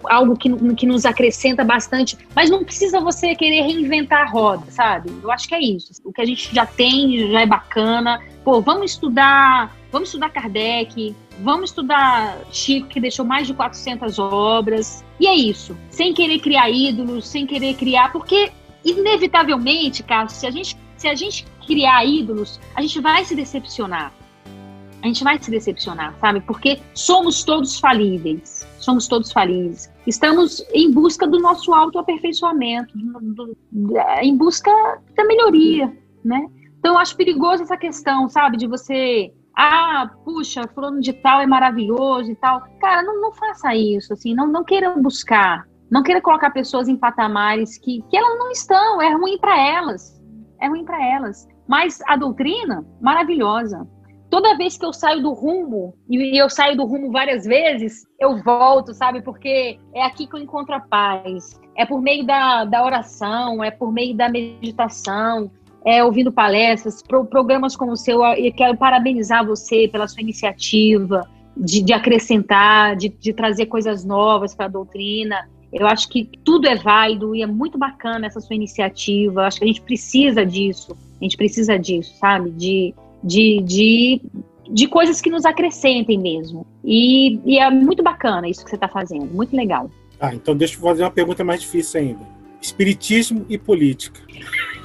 algo 0.06 0.38
que, 0.38 0.50
que 0.76 0.86
nos 0.86 1.06
acrescenta 1.06 1.64
bastante, 1.64 2.18
mas 2.36 2.50
não 2.50 2.64
precisa 2.64 3.00
você 3.00 3.36
querer 3.36 3.62
reinventar 3.62 4.22
a 4.22 4.30
roda, 4.30 4.64
sabe? 4.70 5.12
Eu 5.22 5.32
acho 5.32 5.48
que 5.48 5.56
é 5.56 5.60
isso. 5.60 5.94
O 6.04 6.14
que 6.14 6.22
a 6.22 6.26
gente 6.26 6.54
já 6.54 6.66
tem 6.66 7.30
já 7.32 7.42
é 7.42 7.46
bacana. 7.46 8.20
Pô, 8.44 8.62
vamos 8.62 8.92
estudar, 8.92 9.76
vamos 9.92 10.10
estudar 10.10 10.30
Kardec, 10.30 11.16
vamos 11.42 11.72
estudar 11.72 12.40
Chico, 12.52 12.88
que 12.88 13.00
deixou 13.00 13.26
mais 13.26 13.48
de 13.48 13.54
400 13.54 14.18
obras. 14.18 15.04
E 15.20 15.28
é 15.28 15.36
isso. 15.36 15.78
Sem 15.90 16.14
querer 16.14 16.40
criar 16.40 16.70
ídolos, 16.70 17.28
sem 17.28 17.46
querer 17.46 17.76
criar, 17.76 18.12
porque 18.12 18.52
inevitavelmente, 18.84 20.04
Carlos, 20.04 20.34
se 20.34 20.48
a 20.48 20.52
gente 20.52 20.78
se 21.02 21.08
a 21.08 21.16
gente 21.16 21.46
criar 21.66 22.06
ídolos, 22.06 22.60
a 22.76 22.82
gente 22.82 23.00
vai 23.00 23.24
se 23.26 23.36
decepcionar. 23.36 24.12
A 25.02 25.08
gente 25.08 25.24
vai 25.24 25.42
se 25.42 25.50
decepcionar, 25.50 26.16
sabe? 26.20 26.42
Porque 26.42 26.80
somos 26.94 27.44
todos 27.44 27.80
falíveis. 27.80 28.68
Somos 28.78 29.08
todos 29.08 29.32
falíveis. 29.32 29.92
Estamos 30.06 30.64
em 30.74 30.92
busca 30.92 31.28
do 31.28 31.40
nosso 31.40 31.74
autoaperfeiçoamento, 31.74 32.94
do, 32.98 33.56
do, 33.72 33.98
em 34.22 34.36
busca 34.36 34.72
da 35.16 35.24
melhoria, 35.26 35.96
né? 36.24 36.48
Então, 36.80 36.94
eu 36.94 37.00
acho 37.00 37.16
perigoso 37.16 37.64
essa 37.64 37.78
questão, 37.78 38.28
sabe? 38.28 38.58
De 38.58 38.68
você 38.68 39.32
ah, 39.56 40.10
puxa, 40.24 40.68
fulano 40.74 41.00
de 41.02 41.14
tal 41.14 41.42
é 41.42 41.48
maravilhoso 41.48 42.32
e 42.32 42.36
tal. 42.36 42.62
Cara, 42.80 43.04
não, 43.04 43.22
não 43.22 43.34
faça 43.34 43.76
isso, 43.76 44.14
assim, 44.14 44.34
não, 44.34 44.48
não 44.48 44.64
queira 44.64 44.90
buscar, 44.92 45.68
não 45.90 46.04
queira 46.04 46.22
colocar 46.22 46.52
pessoas 46.52 46.88
em 46.88 46.96
patamares 46.96 47.78
que, 47.78 48.02
que 48.10 48.18
elas 48.18 48.38
não 48.38 48.50
estão, 48.52 49.02
é 49.02 49.14
ruim 49.14 49.38
para 49.38 49.60
elas, 49.60 50.20
é 50.60 50.68
ruim 50.68 50.86
para 50.86 51.04
elas. 51.06 51.48
Mas 51.72 52.02
a 52.06 52.18
doutrina, 52.18 52.86
maravilhosa. 53.00 53.88
Toda 54.30 54.58
vez 54.58 54.78
que 54.78 54.86
eu 54.86 54.92
saio 54.92 55.22
do 55.22 55.32
rumo, 55.32 55.96
e 56.10 56.38
eu 56.38 56.50
saio 56.50 56.76
do 56.76 56.86
rumo 56.86 57.10
várias 57.10 57.46
vezes, 57.46 58.06
eu 58.20 58.44
volto, 58.44 58.94
sabe? 58.94 59.22
Porque 59.22 59.80
é 59.94 60.04
aqui 60.04 60.28
que 60.28 60.36
eu 60.36 60.42
encontro 60.42 60.76
a 60.76 60.82
paz. 60.82 61.58
É 61.78 61.86
por 61.86 62.02
meio 62.02 62.26
da, 62.26 62.66
da 62.66 62.84
oração, 62.84 63.64
é 63.64 63.72
por 63.72 63.90
meio 63.90 64.14
da 64.14 64.28
meditação, 64.28 65.50
é 65.86 66.04
ouvindo 66.04 66.30
palestras, 66.30 67.02
pro, 67.02 67.24
programas 67.24 67.74
como 67.74 67.94
o 67.94 67.98
seu. 67.98 68.22
E 68.34 68.52
quero 68.52 68.76
parabenizar 68.76 69.48
você 69.48 69.88
pela 69.88 70.10
sua 70.10 70.22
iniciativa 70.22 71.22
de, 71.56 71.82
de 71.82 71.94
acrescentar, 71.94 72.98
de, 72.98 73.08
de 73.08 73.32
trazer 73.32 73.68
coisas 73.68 74.04
novas 74.04 74.54
para 74.54 74.66
a 74.66 74.70
doutrina. 74.70 75.50
Eu 75.72 75.88
acho 75.88 76.10
que 76.10 76.30
tudo 76.44 76.68
é 76.68 76.76
válido 76.76 77.34
e 77.34 77.42
é 77.42 77.48
muito 77.48 77.78
bacana 77.78 78.28
essa 78.28 78.42
sua 78.42 78.58
iniciativa. 78.58 79.48
Acho 79.48 79.60
que 79.60 79.64
a 79.64 79.68
gente 79.68 79.82
precisa 79.82 80.46
disso. 80.46 80.98
A 81.22 81.24
gente 81.24 81.38
precisa 81.38 81.78
disso, 81.78 82.18
sabe? 82.18 82.50
De, 82.50 82.96
de, 83.24 83.62
de, 83.62 84.22
de 84.70 84.88
coisas 84.88 85.22
que 85.22 85.30
nos 85.30 85.46
acrescentem 85.46 86.18
mesmo. 86.18 86.66
E, 86.84 87.40
e 87.46 87.60
é 87.60 87.70
muito 87.70 88.02
bacana 88.02 88.50
isso 88.50 88.64
que 88.64 88.70
você 88.72 88.76
está 88.76 88.88
fazendo. 88.88 89.26
Muito 89.26 89.56
legal. 89.56 89.90
Ah, 90.20 90.34
então 90.34 90.56
deixa 90.56 90.76
eu 90.76 90.82
fazer 90.82 91.04
uma 91.04 91.12
pergunta 91.12 91.44
mais 91.44 91.62
difícil 91.62 92.02
ainda. 92.02 92.28
Espiritismo 92.60 93.46
e 93.48 93.58
política. 93.58 94.20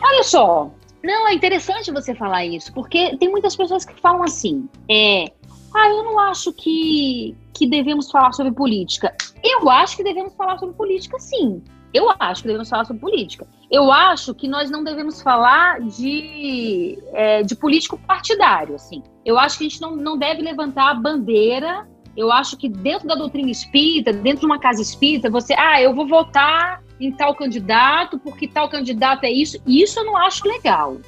Olha 0.02 0.22
só, 0.22 0.70
não, 1.02 1.28
é 1.28 1.34
interessante 1.34 1.90
você 1.90 2.14
falar 2.14 2.44
isso, 2.44 2.72
porque 2.72 3.16
tem 3.16 3.30
muitas 3.30 3.56
pessoas 3.56 3.84
que 3.84 3.98
falam 4.00 4.22
assim, 4.22 4.68
é, 4.90 5.32
ah, 5.74 5.88
eu 5.88 6.04
não 6.04 6.18
acho 6.18 6.52
que, 6.52 7.34
que 7.54 7.66
devemos 7.66 8.10
falar 8.10 8.32
sobre 8.32 8.52
política. 8.52 9.14
Eu 9.42 9.68
acho 9.70 9.96
que 9.96 10.02
devemos 10.02 10.34
falar 10.34 10.58
sobre 10.58 10.74
política, 10.74 11.18
sim. 11.18 11.62
Eu 11.96 12.12
acho 12.18 12.42
que 12.42 12.48
devemos 12.48 12.68
falar 12.68 12.84
sobre 12.84 13.00
política. 13.00 13.46
Eu 13.70 13.90
acho 13.90 14.34
que 14.34 14.46
nós 14.46 14.70
não 14.70 14.84
devemos 14.84 15.22
falar 15.22 15.80
de, 15.80 16.98
é, 17.14 17.42
de 17.42 17.56
político 17.56 17.96
partidário, 17.96 18.74
assim. 18.74 19.02
Eu 19.24 19.38
acho 19.38 19.56
que 19.56 19.64
a 19.64 19.68
gente 19.68 19.80
não, 19.80 19.96
não 19.96 20.18
deve 20.18 20.42
levantar 20.42 20.90
a 20.90 20.94
bandeira. 20.94 21.88
Eu 22.14 22.30
acho 22.30 22.58
que 22.58 22.68
dentro 22.68 23.08
da 23.08 23.14
doutrina 23.14 23.50
espírita, 23.50 24.12
dentro 24.12 24.40
de 24.40 24.46
uma 24.46 24.58
casa 24.58 24.82
espírita, 24.82 25.30
você, 25.30 25.54
ah, 25.54 25.80
eu 25.80 25.94
vou 25.94 26.06
votar 26.06 26.82
em 27.00 27.10
tal 27.10 27.34
candidato 27.34 28.18
porque 28.18 28.46
tal 28.46 28.68
candidato 28.68 29.24
é 29.24 29.30
isso. 29.30 29.58
Isso 29.66 29.98
eu 30.00 30.04
não 30.04 30.18
acho 30.18 30.46
legal. 30.46 30.98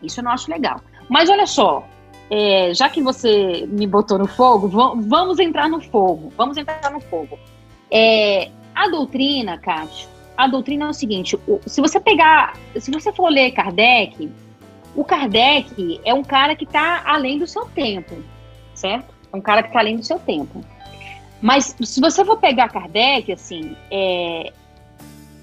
Isso 0.00 0.20
eu 0.20 0.24
não 0.24 0.30
acho 0.30 0.48
legal. 0.48 0.80
Mas 1.08 1.28
olha 1.28 1.46
só, 1.46 1.84
é, 2.30 2.72
já 2.72 2.88
que 2.88 3.02
você 3.02 3.66
me 3.66 3.84
botou 3.84 4.16
no 4.16 4.28
fogo, 4.28 4.68
vamos 4.68 5.40
entrar 5.40 5.68
no 5.68 5.80
fogo. 5.80 6.32
Vamos 6.36 6.56
entrar 6.56 6.92
no 6.92 7.00
fogo. 7.00 7.36
É, 7.90 8.48
a 8.74 8.88
doutrina, 8.88 9.58
Cássio, 9.58 10.08
a 10.44 10.46
doutrina 10.46 10.86
é 10.86 10.88
o 10.88 10.94
seguinte: 10.94 11.38
se 11.66 11.80
você 11.80 12.00
pegar, 12.00 12.54
se 12.78 12.90
você 12.90 13.12
for 13.12 13.28
ler 13.28 13.52
Kardec, 13.52 14.30
o 14.96 15.04
Kardec 15.04 16.00
é 16.04 16.14
um 16.14 16.22
cara 16.22 16.56
que 16.56 16.64
está 16.64 17.02
além 17.06 17.38
do 17.38 17.46
seu 17.46 17.66
tempo, 17.66 18.16
certo? 18.74 19.14
É 19.32 19.36
um 19.36 19.40
cara 19.40 19.62
que 19.62 19.68
está 19.68 19.80
além 19.80 19.96
do 19.96 20.04
seu 20.04 20.18
tempo. 20.18 20.64
Mas 21.40 21.76
se 21.82 22.00
você 22.00 22.24
for 22.24 22.38
pegar 22.38 22.68
Kardec, 22.68 23.32
assim, 23.32 23.76
é, 23.90 24.52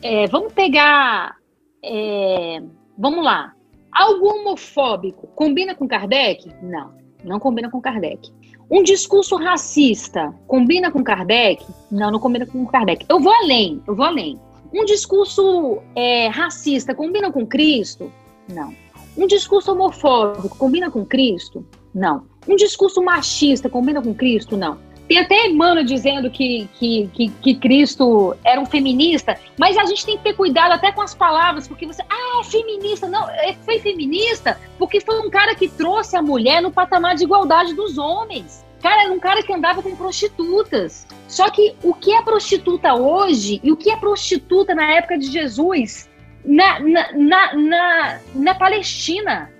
é, 0.01 0.27
vamos 0.27 0.53
pegar, 0.53 1.35
é, 1.83 2.61
vamos 2.97 3.23
lá, 3.23 3.53
algo 3.91 4.27
homofóbico 4.27 5.27
combina 5.27 5.73
com 5.75 5.87
Kardec? 5.87 6.51
Não, 6.61 6.93
não 7.23 7.39
combina 7.39 7.69
com 7.69 7.81
Kardec. 7.81 8.31
Um 8.69 8.83
discurso 8.83 9.37
racista 9.37 10.35
combina 10.45 10.91
com 10.91 11.03
Kardec? 11.03 11.65
Não, 11.89 12.11
não 12.11 12.19
combina 12.19 12.45
com 12.45 12.65
Kardec. 12.65 13.05
Eu 13.07 13.19
vou 13.19 13.33
além, 13.33 13.81
eu 13.87 13.95
vou 13.95 14.05
além. 14.05 14.37
Um 14.73 14.85
discurso 14.85 15.79
é, 15.95 16.27
racista 16.27 16.93
combina 16.93 17.31
com 17.31 17.45
Cristo? 17.45 18.11
Não. 18.47 18.73
Um 19.17 19.25
discurso 19.25 19.71
homofóbico 19.71 20.57
combina 20.57 20.91
com 20.91 21.05
Cristo? 21.05 21.65
Não. 21.93 22.25
Um 22.47 22.55
discurso 22.55 23.01
machista 23.01 23.69
combina 23.69 24.01
com 24.01 24.13
Cristo? 24.13 24.55
Não. 24.55 24.77
Tem 25.07 25.19
até 25.19 25.47
Emmanuel 25.47 25.85
dizendo 25.85 26.29
que, 26.29 26.69
que, 26.73 27.09
que, 27.13 27.29
que, 27.29 27.55
Cristo 27.55 28.35
era 28.43 28.59
um 28.59 28.65
feminista, 28.65 29.39
mas 29.57 29.77
a 29.77 29.85
gente 29.85 30.05
tem 30.05 30.17
que 30.17 30.23
ter 30.23 30.33
cuidado 30.33 30.73
até 30.73 30.91
com 30.91 31.01
as 31.01 31.15
palavras, 31.15 31.65
porque 31.65 31.85
você, 31.85 32.03
ah, 32.09 32.41
é 32.41 32.43
feminista. 32.43 33.07
Não, 33.07 33.29
é, 33.29 33.53
foi 33.63 33.79
feminista 33.79 34.59
porque 34.77 34.99
foi 34.99 35.19
um 35.25 35.29
cara 35.29 35.55
que 35.55 35.69
trouxe 35.69 36.17
a 36.17 36.21
mulher 36.21 36.61
no 36.61 36.71
patamar 36.71 37.15
de 37.15 37.23
igualdade 37.23 37.73
dos 37.73 37.97
homens. 37.97 38.65
Cara, 38.81 39.03
era 39.03 39.13
um 39.13 39.19
cara 39.19 39.41
que 39.43 39.53
andava 39.53 39.81
com 39.81 39.95
prostitutas. 39.95 41.07
Só 41.27 41.49
que 41.49 41.75
o 41.83 41.93
que 41.93 42.13
é 42.13 42.21
prostituta 42.21 42.93
hoje 42.93 43.59
e 43.63 43.71
o 43.71 43.77
que 43.77 43.89
é 43.89 43.97
prostituta 43.97 44.73
na 44.75 44.91
época 44.93 45.17
de 45.17 45.31
Jesus 45.31 46.09
na, 46.45 46.79
na, 46.79 47.11
na, 47.13 47.53
na, 47.55 48.19
na 48.33 48.55
Palestina, 48.55 49.51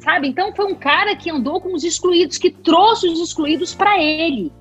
sabe? 0.00 0.28
Então 0.28 0.54
foi 0.54 0.66
um 0.66 0.74
cara 0.74 1.16
que 1.16 1.30
andou 1.30 1.60
com 1.60 1.72
os 1.72 1.84
excluídos, 1.84 2.36
que 2.38 2.50
trouxe 2.50 3.08
os 3.08 3.20
excluídos 3.20 3.74
para 3.74 4.00
ele. 4.00 4.52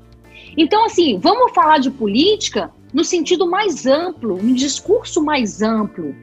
Então, 0.58 0.86
assim, 0.86 1.20
vamos 1.20 1.51
falar 1.53 1.80
de 1.80 1.91
política 1.91 2.72
no 2.93 3.03
sentido 3.03 3.49
mais 3.49 3.86
amplo, 3.86 4.36
um 4.36 4.53
discurso 4.53 5.22
mais 5.22 5.62
amplo, 5.62 6.16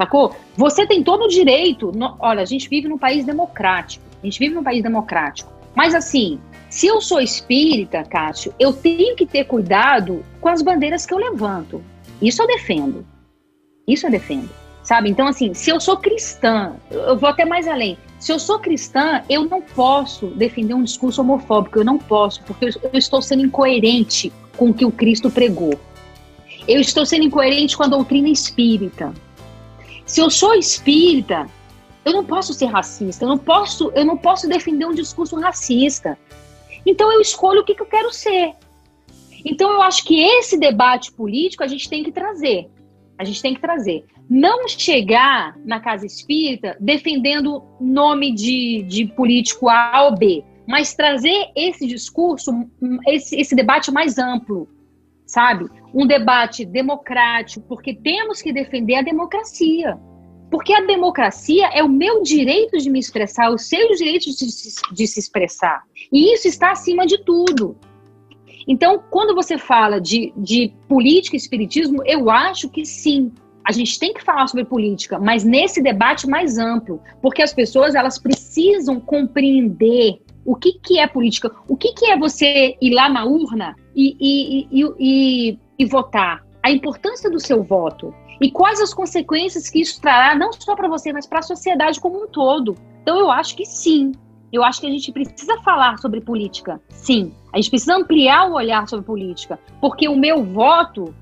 Sacou? 0.00 0.34
Você 0.56 0.86
tem 0.86 1.02
todo 1.02 1.24
o 1.24 1.28
direito. 1.28 1.92
No, 1.94 2.16
olha, 2.20 2.40
a 2.40 2.46
gente 2.46 2.70
vive 2.70 2.88
num 2.88 2.96
país 2.96 3.26
democrático. 3.26 4.02
A 4.22 4.24
gente 4.24 4.38
vive 4.38 4.54
num 4.54 4.64
país 4.64 4.82
democrático. 4.82 5.52
Mas 5.74 5.94
assim, 5.94 6.40
se 6.70 6.86
eu 6.86 7.00
sou 7.00 7.20
espírita, 7.20 8.04
Cássio, 8.04 8.54
eu 8.58 8.72
tenho 8.72 9.16
que 9.16 9.26
ter 9.26 9.44
cuidado 9.44 10.24
com 10.40 10.48
as 10.48 10.62
bandeiras 10.62 11.04
que 11.04 11.12
eu 11.12 11.18
levanto. 11.18 11.82
Isso 12.22 12.40
eu 12.40 12.46
defendo. 12.46 13.04
Isso 13.88 14.06
eu 14.06 14.10
defendo. 14.10 14.48
Sabe? 14.84 15.10
Então, 15.10 15.26
assim, 15.26 15.52
se 15.52 15.68
eu 15.68 15.80
sou 15.80 15.96
cristã, 15.96 16.76
eu 16.88 17.18
vou 17.18 17.28
até 17.28 17.44
mais 17.44 17.66
além. 17.66 17.98
Se 18.20 18.32
eu 18.32 18.38
sou 18.38 18.60
cristã, 18.60 19.22
eu 19.28 19.44
não 19.46 19.60
posso 19.60 20.28
defender 20.28 20.74
um 20.74 20.84
discurso 20.84 21.20
homofóbico. 21.20 21.80
Eu 21.80 21.84
não 21.84 21.98
posso, 21.98 22.40
porque 22.44 22.66
eu 22.66 22.90
estou 22.94 23.20
sendo 23.20 23.44
incoerente 23.44 24.32
com 24.56 24.70
o 24.70 24.74
que 24.74 24.84
o 24.84 24.92
Cristo 24.92 25.28
pregou. 25.28 25.78
Eu 26.68 26.80
estou 26.80 27.04
sendo 27.04 27.24
incoerente 27.24 27.76
com 27.76 27.82
a 27.82 27.88
doutrina 27.88 28.28
espírita. 28.28 29.12
Se 30.06 30.20
eu 30.20 30.30
sou 30.30 30.54
espírita, 30.54 31.46
eu 32.04 32.12
não 32.12 32.24
posso 32.24 32.54
ser 32.54 32.66
racista, 32.66 33.24
eu 33.24 33.28
não 33.28 33.38
posso, 33.38 33.90
eu 33.94 34.04
não 34.04 34.16
posso 34.16 34.48
defender 34.48 34.86
um 34.86 34.94
discurso 34.94 35.38
racista. 35.40 36.16
Então 36.90 37.12
eu 37.12 37.20
escolho 37.20 37.60
o 37.60 37.64
que, 37.64 37.74
que 37.74 37.82
eu 37.82 37.86
quero 37.86 38.12
ser. 38.12 38.52
Então 39.44 39.70
eu 39.70 39.80
acho 39.80 40.04
que 40.04 40.20
esse 40.20 40.58
debate 40.58 41.12
político 41.12 41.62
a 41.62 41.68
gente 41.68 41.88
tem 41.88 42.02
que 42.02 42.10
trazer. 42.10 42.68
A 43.16 43.22
gente 43.22 43.40
tem 43.40 43.54
que 43.54 43.60
trazer. 43.60 44.04
Não 44.28 44.66
chegar 44.66 45.56
na 45.64 45.78
casa 45.78 46.04
espírita 46.04 46.76
defendendo 46.80 47.62
nome 47.80 48.34
de, 48.34 48.82
de 48.88 49.06
político 49.06 49.68
A 49.68 50.04
ou 50.04 50.16
B, 50.16 50.44
mas 50.66 50.92
trazer 50.94 51.50
esse 51.54 51.86
discurso, 51.86 52.50
esse, 53.06 53.40
esse 53.40 53.54
debate 53.54 53.92
mais 53.92 54.18
amplo, 54.18 54.68
sabe? 55.24 55.68
Um 55.94 56.06
debate 56.06 56.64
democrático, 56.64 57.64
porque 57.68 57.94
temos 57.94 58.42
que 58.42 58.52
defender 58.52 58.96
a 58.96 59.02
democracia. 59.02 59.96
Porque 60.50 60.72
a 60.74 60.84
democracia 60.84 61.68
é 61.72 61.82
o 61.82 61.88
meu 61.88 62.22
direito 62.22 62.76
de 62.78 62.90
me 62.90 62.98
expressar, 62.98 63.50
o 63.50 63.58
seu 63.58 63.94
direito 63.94 64.24
de 64.24 64.50
se, 64.50 64.82
de 64.92 65.06
se 65.06 65.20
expressar. 65.20 65.82
E 66.12 66.34
isso 66.34 66.48
está 66.48 66.72
acima 66.72 67.06
de 67.06 67.18
tudo. 67.24 67.76
Então, 68.66 69.02
quando 69.10 69.34
você 69.34 69.56
fala 69.56 70.00
de, 70.00 70.32
de 70.36 70.72
política 70.88 71.36
e 71.36 71.38
espiritismo, 71.38 72.02
eu 72.04 72.30
acho 72.30 72.68
que 72.68 72.84
sim, 72.84 73.32
a 73.64 73.72
gente 73.72 73.98
tem 73.98 74.12
que 74.12 74.22
falar 74.22 74.46
sobre 74.48 74.64
política, 74.64 75.18
mas 75.18 75.44
nesse 75.44 75.82
debate 75.82 76.28
mais 76.28 76.58
amplo, 76.58 77.00
porque 77.22 77.42
as 77.42 77.52
pessoas 77.52 77.94
elas 77.94 78.18
precisam 78.18 79.00
compreender 79.00 80.20
o 80.44 80.56
que, 80.56 80.72
que 80.80 80.98
é 80.98 81.06
política, 81.06 81.50
o 81.68 81.76
que, 81.76 81.92
que 81.92 82.06
é 82.06 82.18
você 82.18 82.76
ir 82.80 82.94
lá 82.94 83.08
na 83.08 83.24
urna 83.24 83.76
e, 83.94 84.16
e, 84.20 84.68
e, 84.70 84.94
e, 84.98 85.58
e 85.78 85.86
votar, 85.86 86.44
a 86.62 86.70
importância 86.70 87.30
do 87.30 87.40
seu 87.40 87.62
voto 87.62 88.14
e 88.40 88.50
quais 88.50 88.80
as 88.80 88.94
consequências 88.94 89.68
que 89.68 89.80
isso 89.80 90.00
trará, 90.00 90.34
não 90.34 90.52
só 90.52 90.74
para 90.74 90.88
você, 90.88 91.12
mas 91.12 91.26
para 91.26 91.40
a 91.40 91.42
sociedade 91.42 92.00
como 92.00 92.24
um 92.24 92.26
todo. 92.26 92.76
Então, 93.02 93.18
eu 93.18 93.30
acho 93.30 93.54
que 93.54 93.66
sim. 93.66 94.12
Eu 94.52 94.64
acho 94.64 94.80
que 94.80 94.86
a 94.86 94.90
gente 94.90 95.12
precisa 95.12 95.60
falar 95.62 95.98
sobre 95.98 96.20
política, 96.20 96.80
sim. 96.88 97.32
A 97.52 97.56
gente 97.56 97.70
precisa 97.70 97.94
ampliar 97.94 98.50
o 98.50 98.54
olhar 98.54 98.88
sobre 98.88 99.06
política, 99.06 99.60
porque 99.80 100.08
o 100.08 100.16
meu 100.16 100.42
voto 100.42 101.14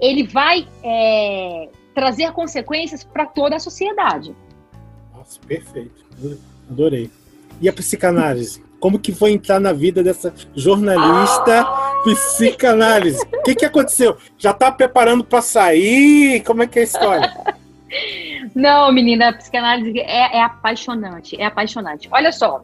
ele 0.00 0.26
vai 0.26 0.66
é, 0.82 1.68
trazer 1.94 2.32
consequências 2.32 3.04
para 3.04 3.26
toda 3.26 3.56
a 3.56 3.58
sociedade. 3.58 4.34
Nossa, 5.14 5.38
perfeito. 5.40 6.04
Adorei. 6.70 7.10
E 7.60 7.68
a 7.68 7.72
psicanálise? 7.72 8.63
Como 8.84 8.98
que 8.98 9.14
foi 9.14 9.32
entrar 9.32 9.58
na 9.58 9.72
vida 9.72 10.02
dessa 10.02 10.30
jornalista 10.54 11.64
psicanálise? 12.04 13.18
O 13.32 13.42
que, 13.42 13.54
que 13.54 13.64
aconteceu? 13.64 14.14
Já 14.36 14.52
tá 14.52 14.70
preparando 14.70 15.24
para 15.24 15.40
sair? 15.40 16.42
Como 16.42 16.62
é 16.62 16.66
que 16.66 16.80
é 16.80 16.82
a 16.82 16.84
história? 16.84 17.32
Não, 18.54 18.92
menina, 18.92 19.30
a 19.30 19.32
psicanálise 19.32 19.98
é, 20.00 20.36
é 20.36 20.42
apaixonante, 20.42 21.34
é 21.40 21.46
apaixonante. 21.46 22.10
Olha 22.12 22.30
só, 22.30 22.62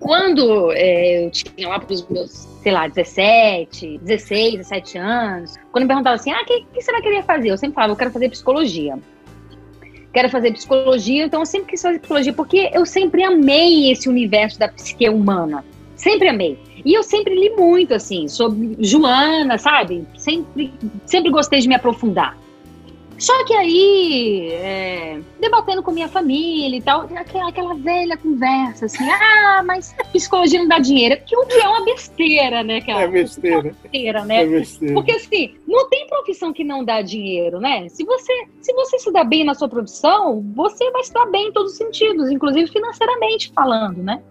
quando 0.00 0.72
é, 0.72 1.26
eu 1.26 1.30
tinha 1.30 1.68
lá 1.68 1.78
para 1.78 1.92
os 1.92 2.08
meus, 2.08 2.48
sei 2.62 2.72
lá, 2.72 2.88
17, 2.88 3.98
16, 3.98 4.54
17 4.54 4.96
anos, 4.96 5.54
quando 5.70 5.82
me 5.82 5.88
perguntavam 5.88 6.14
assim, 6.14 6.30
ah, 6.32 6.40
o 6.40 6.46
que, 6.46 6.64
que 6.72 6.80
você 6.80 6.90
vai 6.90 7.02
querer 7.02 7.22
fazer? 7.24 7.50
Eu 7.50 7.58
sempre 7.58 7.74
falava, 7.74 7.92
eu 7.92 7.96
quero 7.98 8.10
fazer 8.10 8.30
psicologia 8.30 8.98
quero 10.18 10.30
fazer 10.30 10.52
psicologia, 10.52 11.26
então 11.26 11.40
eu 11.40 11.46
sempre 11.46 11.68
quis 11.68 11.80
fazer 11.80 12.00
psicologia, 12.00 12.32
porque 12.32 12.70
eu 12.72 12.84
sempre 12.84 13.22
amei 13.22 13.92
esse 13.92 14.08
universo 14.08 14.58
da 14.58 14.66
psique 14.66 15.08
humana. 15.08 15.64
Sempre 15.94 16.28
amei. 16.28 16.58
E 16.84 16.92
eu 16.92 17.04
sempre 17.04 17.36
li 17.36 17.50
muito, 17.50 17.94
assim, 17.94 18.26
sobre 18.26 18.76
Joana, 18.80 19.58
sabe? 19.58 20.04
Sempre, 20.16 20.72
sempre 21.06 21.30
gostei 21.30 21.60
de 21.60 21.68
me 21.68 21.76
aprofundar. 21.76 22.36
Só 23.18 23.44
que 23.44 23.52
aí, 23.52 24.50
é, 24.52 25.20
debatendo 25.40 25.82
com 25.82 25.90
minha 25.90 26.08
família 26.08 26.78
e 26.78 26.82
tal, 26.82 27.02
aquela, 27.16 27.48
aquela, 27.48 27.74
velha 27.74 28.16
conversa, 28.16 28.86
assim, 28.86 29.04
ah, 29.08 29.62
mas 29.66 29.94
psicologia 30.12 30.60
não 30.60 30.68
dá 30.68 30.78
dinheiro. 30.78 31.20
Que 31.26 31.36
o 31.36 31.44
que 31.44 31.54
é 31.54 31.68
uma 31.68 31.84
besteira, 31.84 32.62
né, 32.62 32.80
cara? 32.80 33.02
É 33.02 33.08
besteira. 33.08 33.58
É 33.58 33.62
besteira, 33.62 34.24
né? 34.24 34.42
É 34.42 34.46
besteira. 34.46 34.94
Porque 34.94 35.12
assim, 35.12 35.56
não 35.66 35.88
tem 35.88 36.06
profissão 36.06 36.52
que 36.52 36.62
não 36.62 36.84
dá 36.84 37.02
dinheiro, 37.02 37.58
né? 37.58 37.88
Se 37.88 38.04
você, 38.04 38.32
se 38.60 38.72
você 38.72 38.98
se 38.98 39.12
dá 39.12 39.24
bem 39.24 39.44
na 39.44 39.54
sua 39.54 39.68
profissão, 39.68 40.44
você 40.54 40.88
vai 40.92 41.02
estar 41.02 41.26
bem 41.26 41.48
em 41.48 41.52
todos 41.52 41.72
os 41.72 41.78
sentidos, 41.78 42.30
inclusive 42.30 42.70
financeiramente 42.70 43.52
falando, 43.52 44.02
né? 44.02 44.22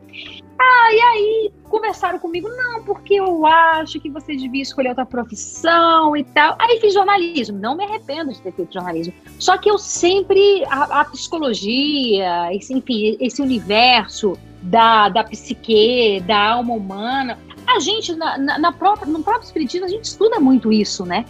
Ah, 0.59 0.91
e 0.91 1.01
aí 1.01 1.51
conversaram 1.69 2.17
comigo, 2.17 2.49
não, 2.49 2.83
porque 2.83 3.15
eu 3.15 3.45
acho 3.45 3.99
que 3.99 4.09
você 4.09 4.35
devia 4.35 4.61
escolher 4.61 4.89
outra 4.89 5.05
profissão 5.05 6.15
e 6.15 6.23
tal. 6.23 6.55
Aí 6.59 6.79
fiz 6.79 6.93
jornalismo, 6.93 7.57
não 7.57 7.75
me 7.75 7.83
arrependo 7.83 8.31
de 8.31 8.41
ter 8.41 8.51
feito 8.53 8.73
jornalismo. 8.73 9.13
Só 9.37 9.57
que 9.57 9.69
eu 9.69 9.77
sempre, 9.77 10.63
a, 10.65 11.01
a 11.01 11.05
psicologia, 11.05 12.53
esse, 12.53 12.73
enfim, 12.73 13.17
esse 13.19 13.41
universo 13.41 14.37
da, 14.61 15.09
da 15.09 15.23
psique, 15.23 16.21
da 16.25 16.51
alma 16.53 16.73
humana, 16.73 17.37
a 17.67 17.79
gente, 17.79 18.15
na, 18.15 18.37
na, 18.37 18.57
na 18.57 18.71
própria, 18.71 19.11
no 19.11 19.21
próprio 19.21 19.45
espiritismo, 19.45 19.85
a 19.85 19.89
gente 19.89 20.05
estuda 20.05 20.39
muito 20.39 20.71
isso, 20.71 21.05
né? 21.05 21.25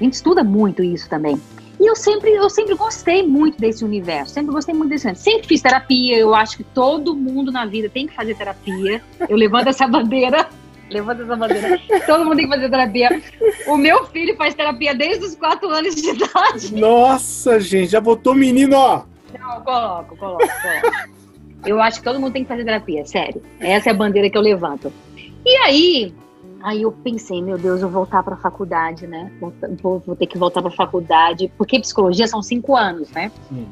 A 0.00 0.02
gente 0.02 0.14
estuda 0.14 0.42
muito 0.42 0.82
isso 0.82 1.08
também. 1.08 1.40
E 1.80 1.86
eu 1.86 1.96
sempre, 1.96 2.30
eu 2.30 2.48
sempre 2.48 2.74
gostei 2.74 3.26
muito 3.26 3.58
desse 3.58 3.84
universo, 3.84 4.34
sempre 4.34 4.52
gostei 4.52 4.74
muito 4.74 4.90
desse 4.90 5.06
universo. 5.06 5.24
Sempre 5.24 5.48
fiz 5.48 5.60
terapia, 5.60 6.16
eu 6.16 6.34
acho 6.34 6.56
que 6.56 6.64
todo 6.64 7.14
mundo 7.14 7.50
na 7.50 7.66
vida 7.66 7.88
tem 7.88 8.06
que 8.06 8.14
fazer 8.14 8.36
terapia. 8.36 9.02
Eu 9.28 9.36
levanto 9.36 9.68
essa 9.68 9.86
bandeira, 9.86 10.48
levanto 10.88 11.22
essa 11.22 11.36
bandeira. 11.36 11.80
Todo 12.06 12.24
mundo 12.24 12.36
tem 12.36 12.48
que 12.48 12.54
fazer 12.54 12.70
terapia. 12.70 13.22
O 13.66 13.76
meu 13.76 14.04
filho 14.06 14.36
faz 14.36 14.54
terapia 14.54 14.94
desde 14.94 15.24
os 15.24 15.34
quatro 15.34 15.68
anos 15.68 15.94
de 15.94 16.08
idade. 16.10 16.74
Nossa, 16.74 17.58
gente, 17.58 17.90
já 17.90 18.00
botou 18.00 18.34
menino, 18.34 18.76
ó. 18.76 19.02
Não, 19.38 19.60
coloco, 19.62 20.16
coloco, 20.16 20.46
coloco. 20.46 21.14
Eu 21.66 21.80
acho 21.80 21.98
que 21.98 22.04
todo 22.04 22.20
mundo 22.20 22.32
tem 22.32 22.42
que 22.42 22.48
fazer 22.48 22.64
terapia, 22.64 23.04
sério. 23.06 23.42
Essa 23.58 23.88
é 23.88 23.92
a 23.92 23.96
bandeira 23.96 24.28
que 24.30 24.36
eu 24.36 24.42
levanto. 24.42 24.92
E 25.44 25.56
aí, 25.58 26.14
Aí 26.64 26.80
eu 26.80 26.90
pensei, 26.90 27.42
meu 27.42 27.58
Deus, 27.58 27.82
eu 27.82 27.90
vou 27.90 28.00
voltar 28.06 28.22
para 28.22 28.36
a 28.36 28.38
faculdade, 28.38 29.06
né? 29.06 29.30
Vou, 29.82 29.98
vou, 29.98 30.16
ter 30.16 30.26
que 30.26 30.38
voltar 30.38 30.62
para 30.62 30.70
a 30.70 30.74
faculdade, 30.74 31.52
porque 31.58 31.78
psicologia 31.78 32.26
são 32.26 32.42
cinco 32.42 32.74
anos, 32.74 33.10
né? 33.10 33.30
Hum. 33.52 33.66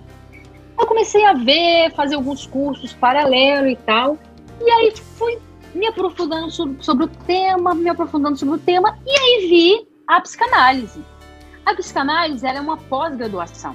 Eu 0.79 0.87
comecei 0.87 1.25
a 1.25 1.33
ver, 1.33 1.91
fazer 1.95 2.17
alguns 2.17 2.47
cursos 2.47 2.93
paralelos 2.93 3.73
e 3.73 3.77
tal, 3.77 4.19
e 4.61 4.71
aí 4.71 4.93
fui 4.95 5.39
me 5.75 5.87
aprofundando 5.87 6.51
sobre, 6.51 6.85
sobre 6.85 7.05
o 7.07 7.09
tema, 7.09 7.75
me 7.75 7.89
aprofundando 7.89 8.37
sobre 8.37 8.57
o 8.57 8.59
tema, 8.59 8.99
e 9.07 9.11
aí 9.11 9.49
vi 9.49 9.89
a 10.07 10.21
psicanálise. 10.21 11.03
A 11.65 11.75
psicanálise 11.75 12.47
é 12.47 12.61
uma 12.61 12.77
pós-graduação, 12.77 13.75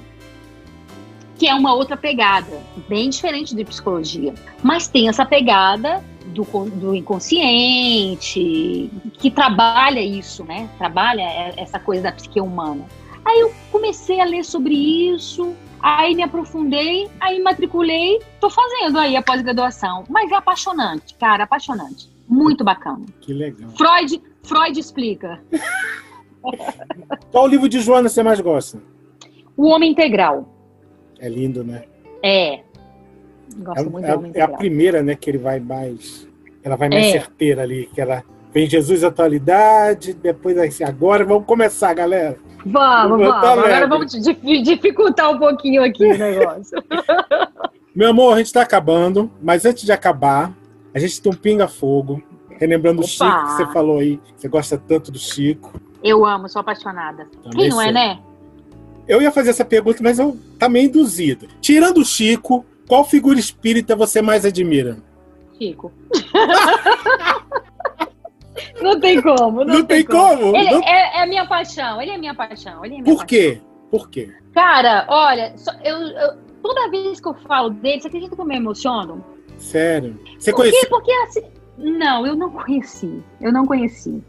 que 1.38 1.46
é 1.46 1.54
uma 1.54 1.72
outra 1.72 1.96
pegada, 1.96 2.60
bem 2.88 3.08
diferente 3.08 3.54
de 3.54 3.64
psicologia, 3.64 4.34
mas 4.62 4.88
tem 4.88 5.08
essa 5.08 5.24
pegada 5.24 6.04
do, 6.26 6.42
do 6.70 6.94
inconsciente, 6.94 8.90
que 9.14 9.30
trabalha 9.30 10.00
isso, 10.00 10.44
né? 10.44 10.68
Trabalha 10.76 11.22
essa 11.56 11.78
coisa 11.78 12.02
da 12.02 12.12
psique 12.12 12.40
humana. 12.40 12.84
Aí 13.24 13.40
eu 13.40 13.54
comecei 13.70 14.20
a 14.20 14.24
ler 14.24 14.44
sobre 14.44 14.74
isso, 14.74 15.54
aí 15.80 16.14
me 16.14 16.24
aprofundei, 16.24 17.08
aí 17.20 17.40
matriculei, 17.40 18.18
tô 18.40 18.50
fazendo 18.50 18.98
aí 18.98 19.16
a 19.16 19.22
pós-graduação. 19.22 20.04
Mas 20.08 20.32
é 20.32 20.34
apaixonante, 20.34 21.14
cara, 21.14 21.44
apaixonante. 21.44 22.10
Muito 22.28 22.64
bacana. 22.64 23.06
Que 23.20 23.32
legal. 23.32 23.70
Freud, 23.70 24.20
Freud 24.42 24.78
explica. 24.78 25.40
Qual 27.30 27.46
livro 27.46 27.68
de 27.68 27.80
Joana 27.80 28.08
você 28.08 28.22
mais 28.22 28.40
gosta? 28.40 28.82
O 29.56 29.68
Homem 29.68 29.92
Integral. 29.92 30.57
É 31.20 31.28
lindo, 31.28 31.64
né? 31.64 31.84
É. 32.22 32.60
Gosto 33.58 33.80
é, 33.80 34.16
muito 34.16 34.36
é. 34.36 34.40
É 34.40 34.42
a 34.42 34.48
primeira, 34.48 35.02
né, 35.02 35.14
que 35.14 35.30
ele 35.30 35.38
vai 35.38 35.58
mais 35.58 36.28
ela 36.62 36.76
vai 36.76 36.88
mais 36.88 37.06
é. 37.06 37.12
certeira 37.12 37.62
ali, 37.62 37.88
que 37.94 38.00
ela 38.00 38.22
vem 38.52 38.68
Jesus 38.68 39.04
atualidade, 39.04 40.12
depois 40.12 40.56
assim, 40.58 40.84
agora 40.84 41.24
vamos 41.24 41.46
começar, 41.46 41.94
galera. 41.94 42.36
Vamos, 42.64 43.18
vamos. 43.18 43.44
Agora 43.44 43.86
vamos 43.86 44.12
dificultar 44.12 45.30
um 45.30 45.38
pouquinho 45.38 45.82
aqui 45.82 46.04
o 46.04 46.18
negócio. 46.18 46.82
Meu 47.94 48.10
amor, 48.10 48.34
a 48.34 48.36
gente 48.36 48.46
está 48.46 48.62
acabando, 48.62 49.30
mas 49.42 49.64
antes 49.64 49.84
de 49.84 49.92
acabar, 49.92 50.52
a 50.94 50.98
gente 50.98 51.20
tem 51.20 51.32
um 51.32 51.36
pinga-fogo. 51.36 52.22
Relembrando 52.60 53.00
Opa. 53.00 53.06
o 53.06 53.08
Chico 53.08 53.44
que 53.44 53.52
você 53.52 53.72
falou 53.72 53.98
aí, 53.98 54.20
você 54.36 54.48
gosta 54.48 54.76
tanto 54.76 55.12
do 55.12 55.18
Chico. 55.18 55.80
Eu 56.02 56.24
amo, 56.24 56.48
sou 56.48 56.60
apaixonada. 56.60 57.26
Também 57.42 57.58
Quem 57.58 57.68
não 57.70 57.80
é, 57.80 57.92
né? 57.92 58.18
Eu 59.08 59.22
ia 59.22 59.30
fazer 59.32 59.50
essa 59.50 59.64
pergunta, 59.64 60.02
mas 60.02 60.18
eu 60.18 60.36
tá 60.58 60.68
meio 60.68 60.86
induzido. 60.86 61.48
Tirando 61.60 61.98
o 61.98 62.04
Chico, 62.04 62.64
qual 62.86 63.04
figura 63.04 63.38
espírita 63.38 63.96
você 63.96 64.20
mais 64.20 64.44
admira? 64.44 64.98
Chico. 65.58 65.90
não 68.80 68.98
tem 69.00 69.20
como. 69.20 69.64
Não, 69.64 69.74
Não 69.78 69.84
tem 69.84 70.04
como? 70.04 70.56
Ele 70.56 70.70
Não- 70.70 70.82
é, 70.82 71.18
é 71.18 71.22
a 71.22 71.26
minha 71.26 71.46
paixão. 71.46 72.00
Ele 72.00 72.10
é 72.10 72.18
minha 72.18 72.34
paixão. 72.34 72.84
Ele 72.84 72.94
é 72.96 73.02
minha 73.02 73.16
Por 73.16 73.24
quê? 73.24 73.60
Por 73.90 74.08
quê? 74.10 74.26
paixão. 74.26 74.48
Cara, 74.54 75.06
olha, 75.08 75.54
eu, 75.84 75.96
eu- 75.96 76.36
toda 76.62 76.90
vez 76.90 77.20
que 77.20 77.28
eu 77.28 77.34
falo 77.34 77.70
dele, 77.70 78.00
você 78.00 78.08
acredita 78.08 78.34
que 78.34 78.40
eu 78.40 78.44
me 78.44 78.56
emociono? 78.56 79.24
Sério. 79.56 80.18
Você 80.38 80.52
Por 80.52 80.64
quê? 80.64 80.70
conheceu? 80.70 80.88
Porque 80.90 81.12
assim. 81.12 81.42
Não, 81.78 82.26
eu 82.26 82.34
não 82.36 82.50
conheci. 82.50 83.22
Eu 83.40 83.52
não 83.52 83.64
conheci. 83.64 84.22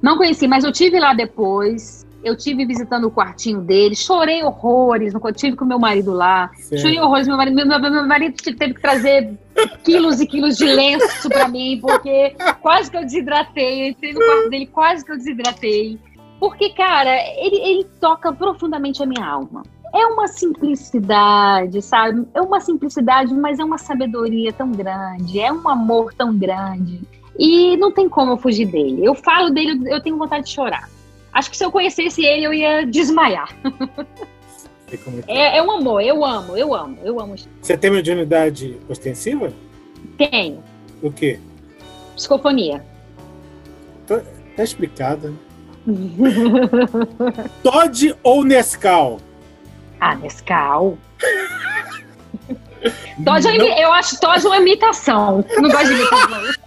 Não 0.00 0.16
conheci, 0.16 0.46
mas 0.48 0.64
eu 0.64 0.72
tive 0.72 0.98
lá 1.00 1.14
depois. 1.14 2.06
Eu 2.24 2.36
tive 2.36 2.64
visitando 2.64 3.06
o 3.06 3.10
quartinho 3.10 3.60
dele, 3.60 3.96
chorei 3.96 4.42
horrores, 4.44 5.12
no- 5.12 5.32
tive 5.32 5.56
com 5.56 5.64
meu 5.64 5.78
marido 5.78 6.12
lá. 6.12 6.50
Chorei 6.78 7.00
horrores. 7.00 7.26
Meu 7.26 7.36
marido, 7.36 7.54
meu, 7.56 7.66
meu- 7.80 8.06
marido 8.06 8.36
teve 8.42 8.74
que 8.74 8.80
trazer 8.80 9.36
quilos 9.82 10.20
e 10.20 10.26
quilos 10.26 10.56
de 10.56 10.64
lenço 10.66 11.28
pra 11.28 11.48
mim, 11.48 11.78
porque 11.82 12.34
quase 12.60 12.90
que 12.90 12.96
eu 12.96 13.04
desidratei. 13.04 13.82
Eu 13.82 13.86
entrei 13.90 14.12
no 14.12 14.20
quarto 14.20 14.50
dele, 14.50 14.66
quase 14.66 15.04
que 15.04 15.12
eu 15.12 15.16
desidratei. 15.16 15.98
Porque, 16.38 16.70
cara, 16.70 17.10
ele, 17.36 17.56
ele 17.56 17.84
toca 18.00 18.32
profundamente 18.32 19.02
a 19.02 19.06
minha 19.06 19.24
alma. 19.26 19.62
É 19.94 20.06
uma 20.06 20.26
simplicidade, 20.28 21.82
sabe? 21.82 22.26
É 22.34 22.40
uma 22.40 22.60
simplicidade, 22.60 23.32
mas 23.34 23.58
é 23.58 23.64
uma 23.64 23.78
sabedoria 23.78 24.52
tão 24.52 24.70
grande, 24.72 25.38
é 25.40 25.52
um 25.52 25.68
amor 25.68 26.12
tão 26.14 26.36
grande. 26.36 27.00
E 27.38 27.76
não 27.78 27.90
tem 27.92 28.08
como 28.08 28.32
eu 28.32 28.36
fugir 28.36 28.66
dele. 28.66 29.04
Eu 29.04 29.14
falo 29.14 29.50
dele, 29.50 29.82
eu 29.90 30.00
tenho 30.02 30.16
vontade 30.16 30.44
de 30.46 30.50
chorar. 30.52 30.88
Acho 31.32 31.50
que 31.50 31.56
se 31.56 31.64
eu 31.64 31.72
conhecesse 31.72 32.24
ele, 32.24 32.44
eu 32.44 32.52
ia 32.52 32.84
desmaiar. 32.84 33.48
É 34.92 34.98
é. 35.26 35.56
É, 35.58 35.62
um 35.62 35.70
amor, 35.70 36.02
eu 36.02 36.24
amo, 36.24 36.56
eu 36.56 36.74
amo, 36.74 36.98
eu 37.02 37.18
amo. 37.18 37.34
Você 37.60 37.76
tem 37.76 37.90
mediunidade 37.90 38.78
ostensiva? 38.88 39.52
Tenho. 40.18 40.62
O 41.02 41.10
quê? 41.10 41.38
Psicofonia. 42.14 42.84
Tá 44.06 44.22
explicado. 44.62 45.36
né? 45.86 45.86
Todd 47.62 48.14
ou 48.22 48.44
Nescau? 48.44 49.18
ah, 49.98 50.14
Nescau. 50.16 50.98
Todd, 53.24 53.46
é 53.46 53.84
eu 53.84 53.92
acho 53.92 54.20
Todd 54.20 54.44
uma 54.46 54.58
imitação. 54.58 55.44
Não 55.56 55.70
gosto 55.70 55.86
de 55.86 55.92
imitação. 55.94 56.42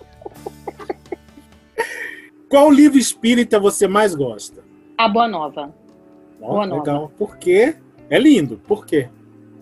Qual 2.50 2.72
livro 2.72 2.98
espírita 2.98 3.60
você 3.60 3.88
mais 3.88 4.14
gosta? 4.16 4.64
A 4.98 5.08
Boa 5.08 5.28
Nova. 5.28 5.74
Ó, 6.41 6.48
Boa 6.48 6.68
Nova. 6.68 6.82
legal. 6.82 7.12
Por 7.18 7.38
quê? 7.38 7.76
É 8.10 8.20
lindo. 8.20 8.62
Por 8.68 8.86
quê? 8.86 9.10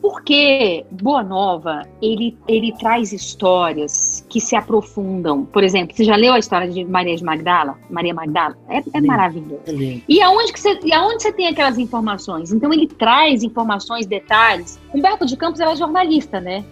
Porque 0.01 0.85
Boa 0.91 1.23
Nova, 1.23 1.87
ele, 2.01 2.37
ele 2.45 2.73
traz 2.73 3.13
histórias 3.13 4.25
que 4.27 4.41
se 4.41 4.53
aprofundam. 4.53 5.45
Por 5.45 5.63
exemplo, 5.63 5.95
você 5.95 6.03
já 6.03 6.17
leu 6.17 6.33
a 6.33 6.39
história 6.39 6.69
de 6.69 6.83
Maria 6.83 7.15
de 7.15 7.23
Magdala? 7.23 7.79
Maria 7.89 8.13
Magdala? 8.13 8.57
É, 8.67 8.83
é 8.97 9.01
maravilhoso. 9.01 9.61
É 9.65 9.71
lindo. 9.71 10.03
E 10.09 10.21
aonde, 10.21 10.51
que 10.51 10.59
você, 10.59 10.77
e 10.83 10.93
aonde 10.93 11.23
você 11.23 11.31
tem 11.31 11.47
aquelas 11.47 11.77
informações? 11.77 12.51
Então 12.51 12.73
ele 12.73 12.87
traz 12.87 13.43
informações, 13.43 14.05
detalhes. 14.05 14.77
Humberto 14.93 15.25
de 15.25 15.37
Campos 15.37 15.61
era 15.61 15.73
jornalista, 15.73 16.41
né? 16.41 16.65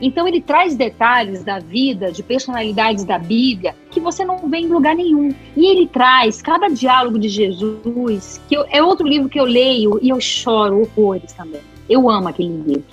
Então 0.00 0.26
ele 0.26 0.40
traz 0.40 0.74
detalhes 0.74 1.44
da 1.44 1.60
vida, 1.60 2.10
de 2.10 2.24
personalidades 2.24 3.04
da 3.04 3.18
Bíblia, 3.18 3.76
você 4.04 4.24
não 4.24 4.48
vê 4.48 4.58
em 4.58 4.68
lugar 4.68 4.94
nenhum. 4.94 5.34
E 5.56 5.66
ele 5.66 5.88
traz 5.88 6.40
cada 6.40 6.68
diálogo 6.68 7.18
de 7.18 7.28
Jesus, 7.28 8.40
que 8.48 8.56
eu- 8.56 8.64
é 8.70 8.80
outro 8.82 9.06
livro 9.06 9.28
que 9.28 9.40
eu 9.40 9.44
leio 9.44 9.98
e 10.00 10.10
eu 10.10 10.20
choro 10.20 10.82
horrores 10.96 11.32
também. 11.32 11.60
Eu 11.88 12.08
amo 12.08 12.28
aquele 12.28 12.56
livro. 12.64 12.84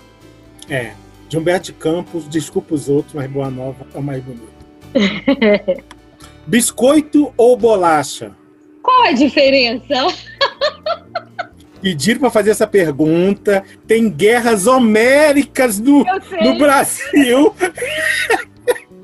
É. 0.69 0.93
De 1.29 1.37
Humberto 1.37 1.71
Campos, 1.73 2.27
desculpa 2.27 2.73
os 2.73 2.89
outros, 2.89 3.13
mas 3.13 3.29
Boa 3.29 3.49
Nova 3.49 3.85
é 3.93 3.97
o 3.97 4.01
mais 4.03 4.23
bonito. 4.23 4.51
Biscoito 6.47 7.31
ou 7.37 7.55
bolacha? 7.55 8.31
Qual 8.81 9.03
a 9.03 9.11
diferença? 9.11 10.07
Pediram 11.81 12.19
para 12.19 12.29
fazer 12.29 12.49
essa 12.51 12.67
pergunta. 12.67 13.63
Tem 13.87 14.09
guerras 14.09 14.67
homéricas 14.67 15.79
no, 15.79 16.03
no 16.43 16.57
Brasil. 16.57 17.53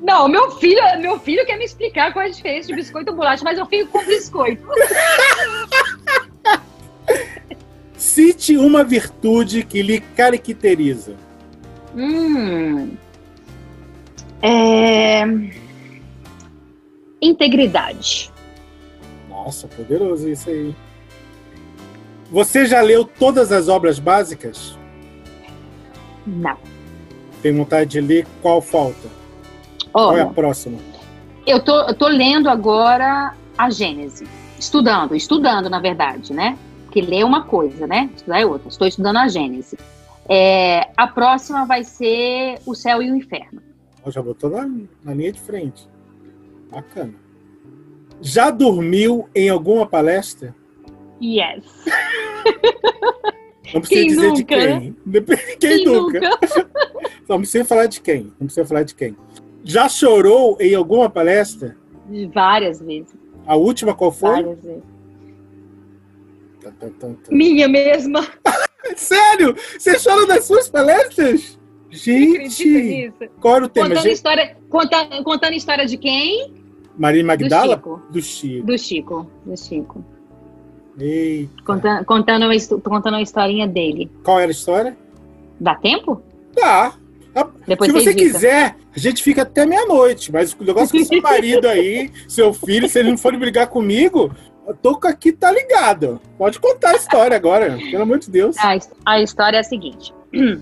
Não, 0.08 0.30
meu 0.30 0.51
filho, 0.51 0.82
meu 1.01 1.20
filho 1.20 1.45
quer 1.45 1.58
me 1.58 1.66
explicar 1.66 2.14
qual 2.14 2.24
é 2.24 2.30
a 2.30 2.32
diferença 2.32 2.70
de 2.70 2.76
biscoito 2.76 3.12
e 3.12 3.14
bolacha, 3.14 3.43
mas 3.43 3.60
eu 3.60 3.66
fico 3.66 3.91
com 3.91 4.05
biscoito. 4.05 4.66
Cite 7.97 8.55
uma 8.55 8.86
virtude 8.86 9.64
que 9.64 9.82
lhe 9.82 9.99
caracteriza. 9.99 11.14
Hum. 11.93 12.95
É... 14.41 15.24
Integridade. 17.22 18.32
Nossa, 19.28 19.68
poderoso 19.68 20.30
isso 20.30 20.49
aí. 20.49 20.74
Você 22.32 22.66
já 22.66 22.80
leu 22.80 23.03
todas 23.03 23.51
as 23.51 23.68
obras 23.68 23.99
básicas? 23.99 24.80
Não. 26.26 26.58
Tem 27.41 27.53
vontade 27.53 27.89
de 27.89 27.99
ler? 27.99 28.26
Qual 28.41 28.62
falta? 28.62 29.16
Qual 29.97 30.15
é 30.15 30.21
a 30.21 30.25
Olha, 30.25 30.33
próxima? 30.33 30.77
eu 31.47 31.59
tô, 31.59 31.81
eu 31.81 31.93
tô 31.95 32.07
lendo 32.07 32.47
agora 32.49 33.33
a 33.57 33.69
Gênese. 33.71 34.27
Estudando, 34.59 35.15
estudando, 35.15 35.69
na 35.71 35.79
verdade, 35.79 36.33
né? 36.33 36.55
Porque 36.85 37.01
ler 37.01 37.21
é 37.21 37.25
uma 37.25 37.43
coisa, 37.45 37.87
né? 37.87 38.07
Estudar 38.15 38.39
é 38.39 38.45
outra. 38.45 38.67
Estou 38.69 38.87
estudando 38.87 39.17
a 39.17 39.27
Gênese. 39.27 39.75
É, 40.29 40.89
a 40.95 41.07
próxima 41.07 41.65
vai 41.65 41.83
ser 41.83 42.59
o 42.65 42.75
céu 42.75 43.01
e 43.01 43.09
o 43.09 43.15
inferno. 43.15 43.59
Ó, 44.05 44.11
já 44.11 44.21
botou 44.21 44.51
na, 44.51 44.69
na 45.03 45.13
linha 45.15 45.31
de 45.31 45.39
frente. 45.41 45.89
Bacana. 46.71 47.15
Já 48.21 48.51
dormiu 48.51 49.27
em 49.33 49.49
alguma 49.49 49.87
palestra? 49.87 50.53
Yes. 51.19 51.63
Não 53.73 53.81
precisa 53.81 53.99
Quem 54.01 54.07
dizer 54.07 54.31
de 54.33 54.39
nunca, 54.41 54.55
né? 54.57 54.79
quem. 54.79 54.95
Depende- 55.05 55.57
Quem, 55.59 55.85
nunca? 55.85 56.19
Não 57.27 57.37
precisa 57.39 57.65
falar 57.65 57.87
de 57.87 57.99
quem. 57.99 58.31
Não 58.39 58.47
precisa 58.47 58.65
falar 58.65 58.83
de 58.83 58.95
quem. 58.95 59.15
Já 59.64 59.89
chorou 59.89 60.58
em 60.60 60.74
alguma 60.76 61.10
palestra? 61.10 61.76
Várias 62.34 62.80
vezes. 62.80 63.16
A 63.45 63.55
última 63.55 63.93
qual 63.93 64.12
foi? 64.12 64.32
Várias 64.32 64.64
vezes. 64.64 64.84
Tá, 66.62 66.72
tá, 66.80 66.88
tá, 66.99 67.08
tá. 67.08 67.16
Minha 67.32 67.68
mesma. 67.68 68.26
Sério? 68.95 69.55
Você 69.78 69.97
chora 70.01 70.26
nas 70.26 70.45
suas 70.45 70.70
palestras? 70.70 71.58
Gente, 71.89 73.12
qual 73.39 73.55
era 73.58 73.66
o 73.66 73.70
tema? 73.70 73.88
Contando 73.88 74.03
Gente, 74.03 74.14
história, 74.14 74.58
conta- 74.70 75.24
contando 75.24 75.53
história 75.53 75.86
de 75.86 75.97
quem? 75.97 76.53
Maria 76.97 77.24
Do 77.24 77.28
Magdala? 77.28 77.76
Chico. 77.76 78.01
Do 78.10 78.22
Chico. 78.22 78.66
Do 78.66 78.78
Chico. 78.78 79.32
Do 79.45 79.58
Chico. 79.58 80.05
Eita. 80.99 81.64
Contando, 81.64 82.05
contando, 82.05 82.82
contando 82.82 83.14
uma 83.14 83.22
historinha 83.22 83.68
dele. 83.68 84.12
Qual 84.24 84.39
era 84.39 84.49
a 84.49 84.51
história? 84.51 84.97
Dá 85.60 85.76
tempo? 85.76 86.22
Tá. 86.53 86.95
Depois 87.68 87.91
Se 87.91 87.97
você 87.99 88.09
edita. 88.11 88.32
quiser, 88.34 88.76
a 88.95 88.99
gente 88.99 89.22
fica 89.22 89.41
até 89.41 89.65
meia-noite, 89.65 90.32
mas 90.32 90.53
o 90.53 90.63
negócio 90.63 90.97
com 90.97 91.03
seu 91.03 91.22
marido 91.22 91.68
aí, 91.68 92.09
seu 92.28 92.53
filho, 92.53 92.88
se 92.88 92.97
ele 92.99 93.09
não 93.09 93.18
for 93.18 93.36
brigar 93.36 93.68
comigo, 93.68 94.34
a 94.68 94.74
Toca 94.74 95.09
aqui 95.09 95.32
tá 95.34 95.51
ligado. 95.51 96.22
Pode 96.38 96.59
contar 96.59 96.91
a 96.91 96.95
história 96.95 97.36
agora, 97.36 97.78
pelo 97.91 98.03
amor 98.03 98.20
de 98.20 98.30
Deus. 98.32 98.55
A, 98.57 98.78
a 99.05 99.22
história 99.22 99.57
é 99.57 99.59
a 99.59 99.63
seguinte. 99.63 100.13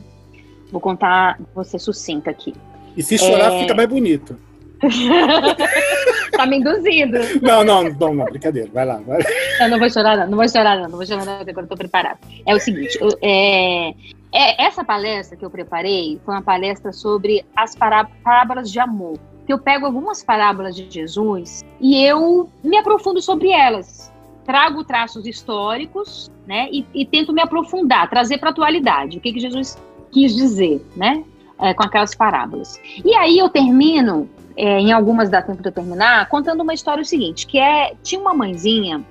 Vou 0.71 0.81
contar, 0.81 1.39
vou 1.53 1.63
ser 1.63 1.79
sucinta 1.79 2.29
aqui. 2.31 2.53
E 2.97 3.03
se 3.03 3.17
chorar, 3.17 3.53
É. 3.53 3.59
fica 3.61 3.73
mais 3.73 3.87
bonito. 3.87 4.35
tá 6.31 6.45
me 6.45 6.57
induzindo. 6.57 7.17
Não, 7.41 7.63
não, 7.63 7.83
não, 7.83 8.13
não, 8.13 8.25
brincadeira. 8.25 8.69
Vai 8.73 8.85
lá, 8.85 8.99
vai. 9.05 9.19
Eu 9.59 9.69
não 9.69 9.79
vou 9.79 9.89
chorar, 9.89 10.17
não. 10.17 10.27
Não 10.27 10.37
vou 10.37 10.47
chorar, 10.49 10.75
não. 10.77 10.89
Não 10.89 10.97
vou 10.97 11.05
chorar, 11.05 11.25
não. 11.25 11.33
Agora 11.39 11.61
eu 11.61 11.67
tô 11.67 11.75
preparada. 11.75 12.19
É 12.45 12.53
o 12.55 12.59
seguinte: 12.59 12.97
eu- 12.99 13.17
é, 13.21 13.89
é- 14.33 14.65
essa 14.65 14.83
palestra 14.83 15.37
que 15.37 15.45
eu 15.45 15.49
preparei 15.49 16.19
foi 16.25 16.33
uma 16.33 16.41
palestra 16.41 16.91
sobre 16.91 17.45
as 17.55 17.75
pará- 17.75 18.07
parábolas 18.23 18.71
de 18.71 18.79
amor. 18.79 19.17
Que 19.45 19.53
eu 19.53 19.59
pego 19.59 19.85
algumas 19.85 20.23
parábolas 20.23 20.75
de 20.75 20.89
Jesus 20.89 21.63
e 21.79 22.03
eu 22.03 22.49
me 22.63 22.77
aprofundo 22.77 23.21
sobre 23.21 23.51
elas. 23.51 24.11
Trago 24.43 24.83
traços 24.83 25.25
históricos, 25.25 26.31
né? 26.47 26.67
E, 26.71 26.85
e 26.93 27.05
tento 27.05 27.31
me 27.31 27.41
aprofundar, 27.41 28.09
trazer 28.09 28.37
para 28.39 28.49
a 28.49 28.51
atualidade. 28.51 29.17
O 29.17 29.21
que, 29.21 29.31
que 29.33 29.39
Jesus 29.39 29.77
quis 30.11 30.35
dizer, 30.35 30.85
né? 30.95 31.23
é, 31.59 31.73
com 31.73 31.83
aquelas 31.83 32.13
parábolas. 32.13 32.79
E 33.03 33.15
aí 33.15 33.37
eu 33.37 33.49
termino, 33.49 34.29
é, 34.57 34.79
em 34.79 34.91
algumas 34.91 35.29
dá 35.29 35.41
tempo 35.41 35.61
de 35.61 35.69
eu 35.69 35.71
terminar, 35.71 36.27
contando 36.27 36.61
uma 36.61 36.73
história 36.73 37.01
o 37.01 37.05
seguinte, 37.05 37.47
que 37.47 37.57
é, 37.57 37.93
tinha 38.03 38.19
uma 38.19 38.33
mãezinha 38.33 39.01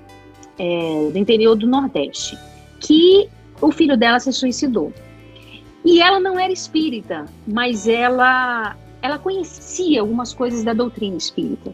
é, 0.59 1.11
do 1.13 1.19
interior 1.19 1.57
do 1.57 1.67
Nordeste, 1.67 2.39
que 2.81 3.29
o 3.61 3.71
filho 3.71 3.97
dela 3.97 4.21
se 4.21 4.33
suicidou. 4.33 4.93
E 5.85 6.01
ela 6.01 6.19
não 6.19 6.39
era 6.39 6.53
espírita, 6.53 7.27
mas 7.47 7.87
ela, 7.87 8.77
ela 9.03 9.19
conhecia 9.19 10.01
algumas 10.01 10.33
coisas 10.33 10.65
da 10.65 10.73
doutrina 10.73 11.17
espírita. 11.17 11.73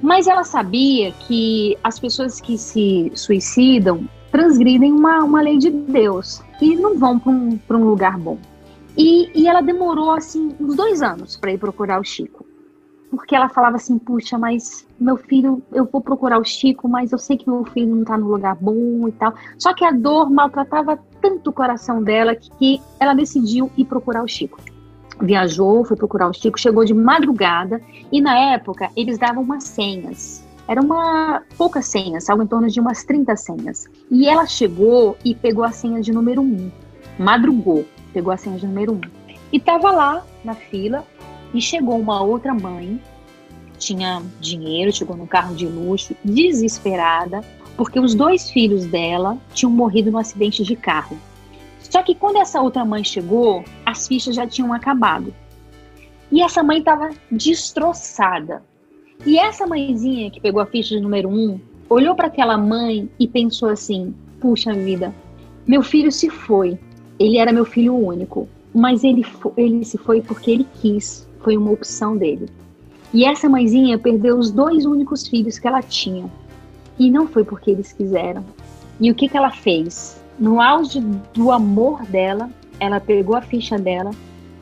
Mas 0.00 0.26
ela 0.26 0.42
sabia 0.42 1.12
que 1.12 1.78
as 1.84 1.98
pessoas 1.98 2.40
que 2.40 2.58
se 2.58 3.12
suicidam 3.14 4.08
transgridem 4.32 4.92
uma, 4.92 5.22
uma 5.22 5.42
lei 5.42 5.58
de 5.58 5.70
Deus 5.70 6.42
e 6.60 6.74
não 6.74 6.98
vão 6.98 7.18
para 7.18 7.30
um, 7.30 7.58
um 7.70 7.84
lugar 7.84 8.18
bom. 8.18 8.38
E, 8.96 9.30
e 9.34 9.46
ela 9.46 9.60
demorou 9.60 10.10
assim 10.10 10.54
uns 10.58 10.74
dois 10.74 11.02
anos 11.02 11.36
para 11.36 11.52
ir 11.52 11.58
procurar 11.58 12.00
o 12.00 12.04
Chico. 12.04 12.44
Porque 13.12 13.36
ela 13.36 13.50
falava 13.50 13.76
assim, 13.76 13.98
puxa, 13.98 14.38
mas 14.38 14.86
meu 14.98 15.18
filho, 15.18 15.62
eu 15.70 15.84
vou 15.84 16.00
procurar 16.00 16.38
o 16.38 16.44
Chico, 16.44 16.88
mas 16.88 17.12
eu 17.12 17.18
sei 17.18 17.36
que 17.36 17.46
meu 17.46 17.62
filho 17.66 17.94
não 17.94 18.00
está 18.00 18.16
no 18.16 18.26
lugar 18.26 18.56
bom 18.56 19.06
e 19.06 19.12
tal. 19.12 19.34
Só 19.58 19.74
que 19.74 19.84
a 19.84 19.90
dor 19.90 20.30
maltratava 20.30 20.98
tanto 21.20 21.50
o 21.50 21.52
coração 21.52 22.02
dela 22.02 22.34
que 22.34 22.80
ela 22.98 23.12
decidiu 23.12 23.70
ir 23.76 23.84
procurar 23.84 24.24
o 24.24 24.28
Chico. 24.28 24.58
Viajou, 25.20 25.84
foi 25.84 25.94
procurar 25.94 26.28
o 26.28 26.32
Chico, 26.32 26.58
chegou 26.58 26.86
de 26.86 26.94
madrugada 26.94 27.82
e 28.10 28.18
na 28.18 28.54
época 28.54 28.88
eles 28.96 29.18
davam 29.18 29.42
umas 29.42 29.64
senhas 29.64 30.42
era 30.66 30.80
uma 30.80 31.42
poucas 31.58 31.86
senhas, 31.86 32.30
algo 32.30 32.44
em 32.44 32.46
torno 32.46 32.68
de 32.68 32.80
umas 32.80 33.04
30 33.04 33.36
senhas. 33.36 33.86
E 34.10 34.26
ela 34.26 34.46
chegou 34.46 35.18
e 35.24 35.34
pegou 35.34 35.64
a 35.64 35.72
senha 35.72 36.00
de 36.00 36.12
número 36.12 36.40
1. 36.40 36.70
Madrugou, 37.18 37.84
pegou 38.12 38.32
a 38.32 38.36
senha 38.36 38.56
de 38.56 38.66
número 38.66 38.92
1. 38.92 39.00
E 39.52 39.58
estava 39.58 39.90
lá 39.90 40.24
na 40.42 40.54
fila 40.54 41.04
e 41.52 41.60
chegou 41.60 41.98
uma 41.98 42.22
outra 42.22 42.54
mãe, 42.54 43.00
tinha 43.78 44.22
dinheiro, 44.40 44.92
chegou 44.92 45.16
num 45.16 45.26
carro 45.26 45.54
de 45.54 45.66
luxo, 45.66 46.16
desesperada, 46.24 47.42
porque 47.76 47.98
os 47.98 48.14
dois 48.14 48.50
filhos 48.50 48.86
dela 48.86 49.38
tinham 49.52 49.70
morrido 49.70 50.10
no 50.10 50.18
acidente 50.18 50.62
de 50.62 50.76
carro. 50.76 51.18
Só 51.80 52.02
que 52.02 52.14
quando 52.14 52.38
essa 52.38 52.60
outra 52.60 52.84
mãe 52.84 53.04
chegou, 53.04 53.64
as 53.84 54.06
fichas 54.06 54.34
já 54.34 54.46
tinham 54.46 54.72
acabado. 54.72 55.34
E 56.30 56.40
essa 56.40 56.62
mãe 56.62 56.78
estava 56.78 57.10
destroçada, 57.30 58.62
e 59.24 59.38
essa 59.38 59.66
mãezinha 59.66 60.30
que 60.30 60.40
pegou 60.40 60.60
a 60.60 60.66
ficha 60.66 60.96
de 60.96 61.00
número 61.00 61.28
um, 61.28 61.60
olhou 61.88 62.14
para 62.14 62.26
aquela 62.26 62.58
mãe 62.58 63.08
e 63.18 63.28
pensou 63.28 63.68
assim: 63.68 64.14
puxa 64.40 64.72
vida, 64.72 65.14
meu 65.66 65.82
filho 65.82 66.10
se 66.10 66.28
foi. 66.28 66.78
Ele 67.18 67.38
era 67.38 67.52
meu 67.52 67.64
filho 67.64 67.94
único, 67.94 68.48
mas 68.74 69.04
ele, 69.04 69.24
ele 69.56 69.84
se 69.84 69.96
foi 69.96 70.20
porque 70.20 70.50
ele 70.50 70.66
quis, 70.80 71.28
foi 71.42 71.56
uma 71.56 71.70
opção 71.70 72.16
dele. 72.16 72.48
E 73.12 73.24
essa 73.24 73.48
mãezinha 73.48 73.98
perdeu 73.98 74.38
os 74.38 74.50
dois 74.50 74.84
únicos 74.86 75.26
filhos 75.26 75.58
que 75.58 75.68
ela 75.68 75.82
tinha. 75.82 76.30
E 76.98 77.10
não 77.10 77.26
foi 77.26 77.44
porque 77.44 77.70
eles 77.70 77.92
quiseram. 77.92 78.44
E 79.00 79.10
o 79.10 79.14
que, 79.14 79.28
que 79.28 79.36
ela 79.36 79.50
fez? 79.50 80.20
No 80.38 80.60
auge 80.60 81.00
do 81.34 81.50
amor 81.50 82.02
dela, 82.06 82.50
ela 82.80 83.00
pegou 83.00 83.36
a 83.36 83.42
ficha 83.42 83.78
dela 83.78 84.10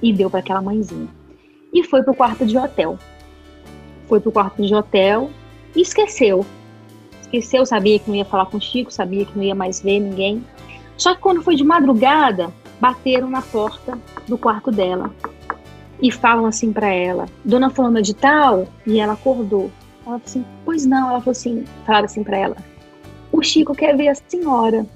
e 0.02 0.12
deu 0.12 0.28
para 0.28 0.40
aquela 0.40 0.60
mãezinha. 0.60 1.08
E 1.72 1.84
foi 1.84 2.02
para 2.02 2.12
o 2.12 2.16
quarto 2.16 2.44
de 2.44 2.58
hotel 2.58 2.98
foi 4.10 4.18
pro 4.18 4.32
quarto 4.32 4.66
de 4.66 4.74
hotel 4.74 5.30
e 5.74 5.80
esqueceu. 5.80 6.44
Esqueceu, 7.22 7.64
sabia 7.64 7.96
que 8.00 8.10
não 8.10 8.16
ia 8.16 8.24
falar 8.24 8.46
com 8.46 8.56
o 8.56 8.60
Chico, 8.60 8.92
sabia 8.92 9.24
que 9.24 9.38
não 9.38 9.44
ia 9.44 9.54
mais 9.54 9.80
ver 9.80 10.00
ninguém. 10.00 10.44
Só 10.96 11.14
que 11.14 11.20
quando 11.20 11.42
foi 11.42 11.54
de 11.54 11.62
madrugada, 11.62 12.52
bateram 12.80 13.30
na 13.30 13.40
porta 13.40 13.96
do 14.26 14.36
quarto 14.36 14.72
dela 14.72 15.14
e 16.02 16.10
falam 16.10 16.46
assim 16.46 16.72
para 16.72 16.88
ela: 16.88 17.26
Dona 17.44 17.70
Fulana 17.70 18.02
de 18.02 18.14
Tal? 18.14 18.66
E 18.86 18.98
ela 18.98 19.14
acordou. 19.14 19.70
Ela 20.06 20.18
falou 20.18 20.22
assim: 20.24 20.44
Pois 20.64 20.86
não. 20.86 21.10
Ela 21.10 21.20
falou 21.20 21.32
assim: 21.32 21.64
Falaram 21.86 22.04
assim 22.06 22.24
para 22.24 22.36
ela: 22.36 22.56
O 23.32 23.42
Chico 23.42 23.74
quer 23.74 23.96
ver 23.96 24.08
a 24.08 24.14
senhora. 24.14 24.86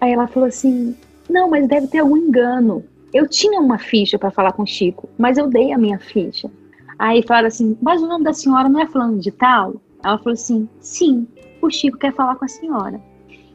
Aí 0.00 0.12
ela 0.12 0.26
falou 0.26 0.48
assim: 0.48 0.96
Não, 1.28 1.48
mas 1.48 1.68
deve 1.68 1.86
ter 1.86 1.98
algum 1.98 2.16
engano. 2.16 2.84
Eu 3.12 3.28
tinha 3.28 3.60
uma 3.60 3.78
ficha 3.78 4.18
para 4.18 4.30
falar 4.30 4.52
com 4.52 4.62
o 4.62 4.66
Chico, 4.66 5.08
mas 5.18 5.36
eu 5.36 5.46
dei 5.46 5.72
a 5.72 5.78
minha 5.78 5.98
ficha. 5.98 6.50
Aí 6.98 7.22
falaram 7.22 7.48
assim, 7.48 7.76
mas 7.82 8.00
o 8.00 8.06
nome 8.06 8.24
da 8.24 8.32
senhora 8.32 8.68
não 8.68 8.80
é 8.80 8.86
falando 8.86 9.20
de 9.20 9.30
tal? 9.30 9.74
Ela 10.02 10.16
falou 10.18 10.32
assim, 10.32 10.68
sim, 10.80 11.26
o 11.60 11.68
Chico 11.68 11.98
quer 11.98 12.14
falar 12.14 12.36
com 12.36 12.44
a 12.44 12.48
senhora. 12.48 13.00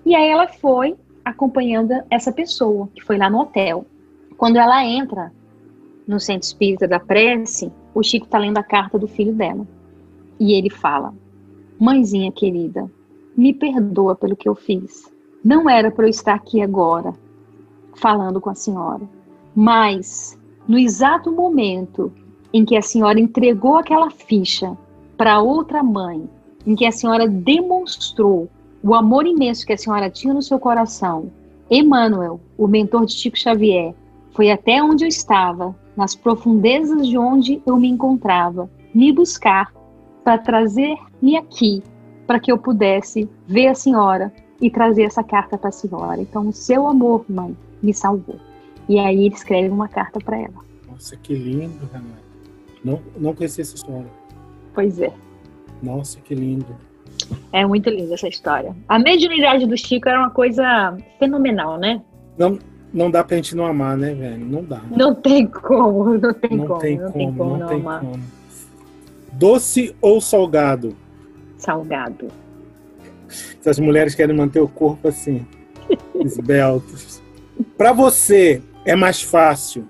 E 0.06 0.14
aí 0.14 0.30
ela 0.30 0.48
foi 0.48 0.96
acompanhando 1.26 1.94
essa 2.10 2.32
pessoa, 2.32 2.88
que 2.94 3.04
foi 3.04 3.18
lá 3.18 3.30
no 3.30 3.40
hotel. 3.40 3.86
Quando 4.38 4.58
ela 4.58 4.86
entra 4.86 5.32
no 6.08 6.20
centro 6.20 6.48
espírita 6.48 6.88
da 6.88 7.00
prece, 7.00 7.72
o 7.94 8.02
Chico 8.02 8.26
está 8.26 8.38
lendo 8.38 8.58
a 8.58 8.64
carta 8.64 8.98
do 8.98 9.08
filho 9.08 9.34
dela. 9.34 9.68
E 10.40 10.54
ele 10.54 10.70
fala: 10.70 11.14
Mãezinha 11.80 12.32
querida, 12.32 12.90
me 13.36 13.54
perdoa 13.54 14.16
pelo 14.16 14.36
que 14.36 14.48
eu 14.48 14.56
fiz. 14.56 15.12
Não 15.44 15.70
era 15.70 15.92
para 15.92 16.06
eu 16.06 16.10
estar 16.10 16.34
aqui 16.34 16.62
agora 16.62 17.14
falando 17.96 18.40
com 18.40 18.50
a 18.50 18.56
senhora, 18.56 19.02
mas 19.56 20.40
no 20.68 20.78
exato 20.78 21.32
momento 21.32 22.12
em 22.54 22.64
que 22.64 22.76
a 22.76 22.82
senhora 22.82 23.20
entregou 23.20 23.78
aquela 23.78 24.10
ficha 24.10 24.78
para 25.18 25.42
outra 25.42 25.82
mãe, 25.82 26.30
em 26.66 26.76
que 26.76 26.86
a 26.86 26.92
senhora 26.92 27.28
demonstrou 27.28 28.50
o 28.84 28.94
amor 28.94 29.26
imenso 29.26 29.66
que 29.66 29.74
a 29.74 29.78
senhora 29.78 30.10
tinha 30.10 30.34
no 30.34 30.42
seu 30.42 30.60
coração, 30.60 31.32
Emmanuel, 31.70 32.40
o 32.58 32.68
mentor 32.68 33.06
de 33.06 33.14
Chico 33.14 33.38
Xavier, 33.38 33.94
foi 34.32 34.52
até 34.52 34.82
onde 34.82 35.04
eu 35.04 35.08
estava, 35.08 35.76
nas 35.98 36.16
profundezas 36.16 37.08
de 37.08 37.18
onde 37.18 37.62
eu 37.66 37.76
me 37.76 37.90
encontrava, 37.90 38.70
me 38.94 39.12
buscar 39.12 39.74
para 40.24 40.38
trazer-me 40.38 41.36
aqui, 41.36 41.82
para 42.28 42.40
que 42.40 42.52
eu 42.52 42.58
pudesse 42.58 43.28
ver 43.48 43.68
a 43.68 43.76
senhora 43.76 44.32
e 44.62 44.70
trazer 44.70 45.04
essa 45.04 45.24
carta 45.24 45.58
para 45.58 45.70
a 45.70 45.72
senhora. 45.72 46.22
Então, 46.22 46.48
o 46.48 46.54
seu 46.54 46.88
amor, 46.88 47.26
mãe, 47.28 47.58
me 47.82 47.94
salvou. 47.94 48.40
E 48.88 49.00
aí 49.00 49.26
ele 49.26 49.36
escreve 49.36 49.70
uma 49.70 49.88
carta 49.88 50.20
para 50.20 50.38
ela. 50.38 50.66
Nossa, 50.90 51.16
que 51.18 51.34
lindo, 51.34 51.90
Renata. 51.92 52.28
Não, 52.84 53.02
não 53.18 53.34
conhecia 53.34 53.64
essa 53.64 53.76
história. 53.76 54.08
Pois 54.74 55.00
é. 55.00 55.12
Nossa, 55.82 56.20
que 56.22 56.34
lindo. 56.34 56.76
É 57.52 57.66
muito 57.66 57.90
linda 57.90 58.14
essa 58.14 58.28
história. 58.28 58.76
A 58.88 59.00
mediunidade 59.00 59.66
do 59.66 59.78
Chico 59.78 60.08
era 60.08 60.20
uma 60.20 60.30
coisa 60.30 60.98
fenomenal, 61.20 61.78
né? 61.78 62.02
Não, 62.38 62.60
não 62.98 63.12
dá 63.12 63.24
pra 63.24 63.38
gente 63.38 63.56
não 63.56 63.66
amar, 63.66 63.96
né, 63.96 64.14
velho? 64.14 64.46
Não 64.46 64.64
dá. 64.64 64.82
Não 64.90 65.14
tem 65.14 65.46
como, 65.46 66.18
não 66.18 66.34
tem 66.34 66.58
não 66.58 66.68
como. 66.68 66.80
Tem 66.80 66.98
não 66.98 67.12
como, 67.12 67.14
tem 67.14 67.34
como 67.34 67.52
não, 67.52 67.60
não 67.60 67.68
tem 67.68 67.80
amar. 67.80 68.00
como. 68.02 68.24
Doce 69.34 69.96
ou 70.02 70.20
salgado? 70.20 70.98
Salgado. 71.58 72.28
Essas 73.60 73.78
mulheres 73.78 74.16
querem 74.16 74.36
manter 74.36 74.62
o 74.62 74.68
corpo 74.68 75.08
assim, 75.08 75.46
esbeltos. 76.20 77.22
Para 77.78 77.94
você, 77.94 78.62
é 78.84 78.96
mais 78.96 79.22
fácil 79.22 79.86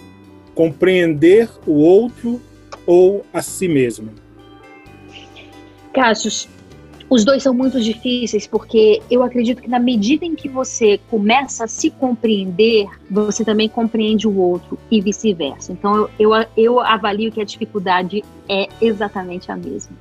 compreender 0.53 1.49
o 1.65 1.73
outro 1.73 2.41
ou 2.85 3.25
a 3.33 3.41
si 3.41 3.67
mesmo? 3.67 4.09
Cassius, 5.93 6.49
os 7.09 7.23
dois 7.23 7.41
são 7.41 7.53
muito 7.53 7.79
difíceis 7.79 8.45
porque 8.45 9.01
eu 9.09 9.23
acredito 9.23 9.61
que 9.61 9.69
na 9.69 9.79
medida 9.79 10.25
em 10.25 10.35
que 10.35 10.49
você 10.49 10.99
começa 11.09 11.63
a 11.63 11.67
se 11.67 11.89
compreender, 11.89 12.87
você 13.09 13.45
também 13.45 13.69
compreende 13.69 14.27
o 14.27 14.37
outro 14.37 14.77
e 14.91 14.99
vice-versa. 14.99 15.71
Então 15.71 15.95
eu, 15.95 16.09
eu, 16.19 16.45
eu 16.57 16.79
avalio 16.79 17.31
que 17.31 17.39
a 17.39 17.45
dificuldade 17.45 18.23
é 18.49 18.67
exatamente 18.81 19.51
a 19.51 19.55
mesma. 19.55 19.95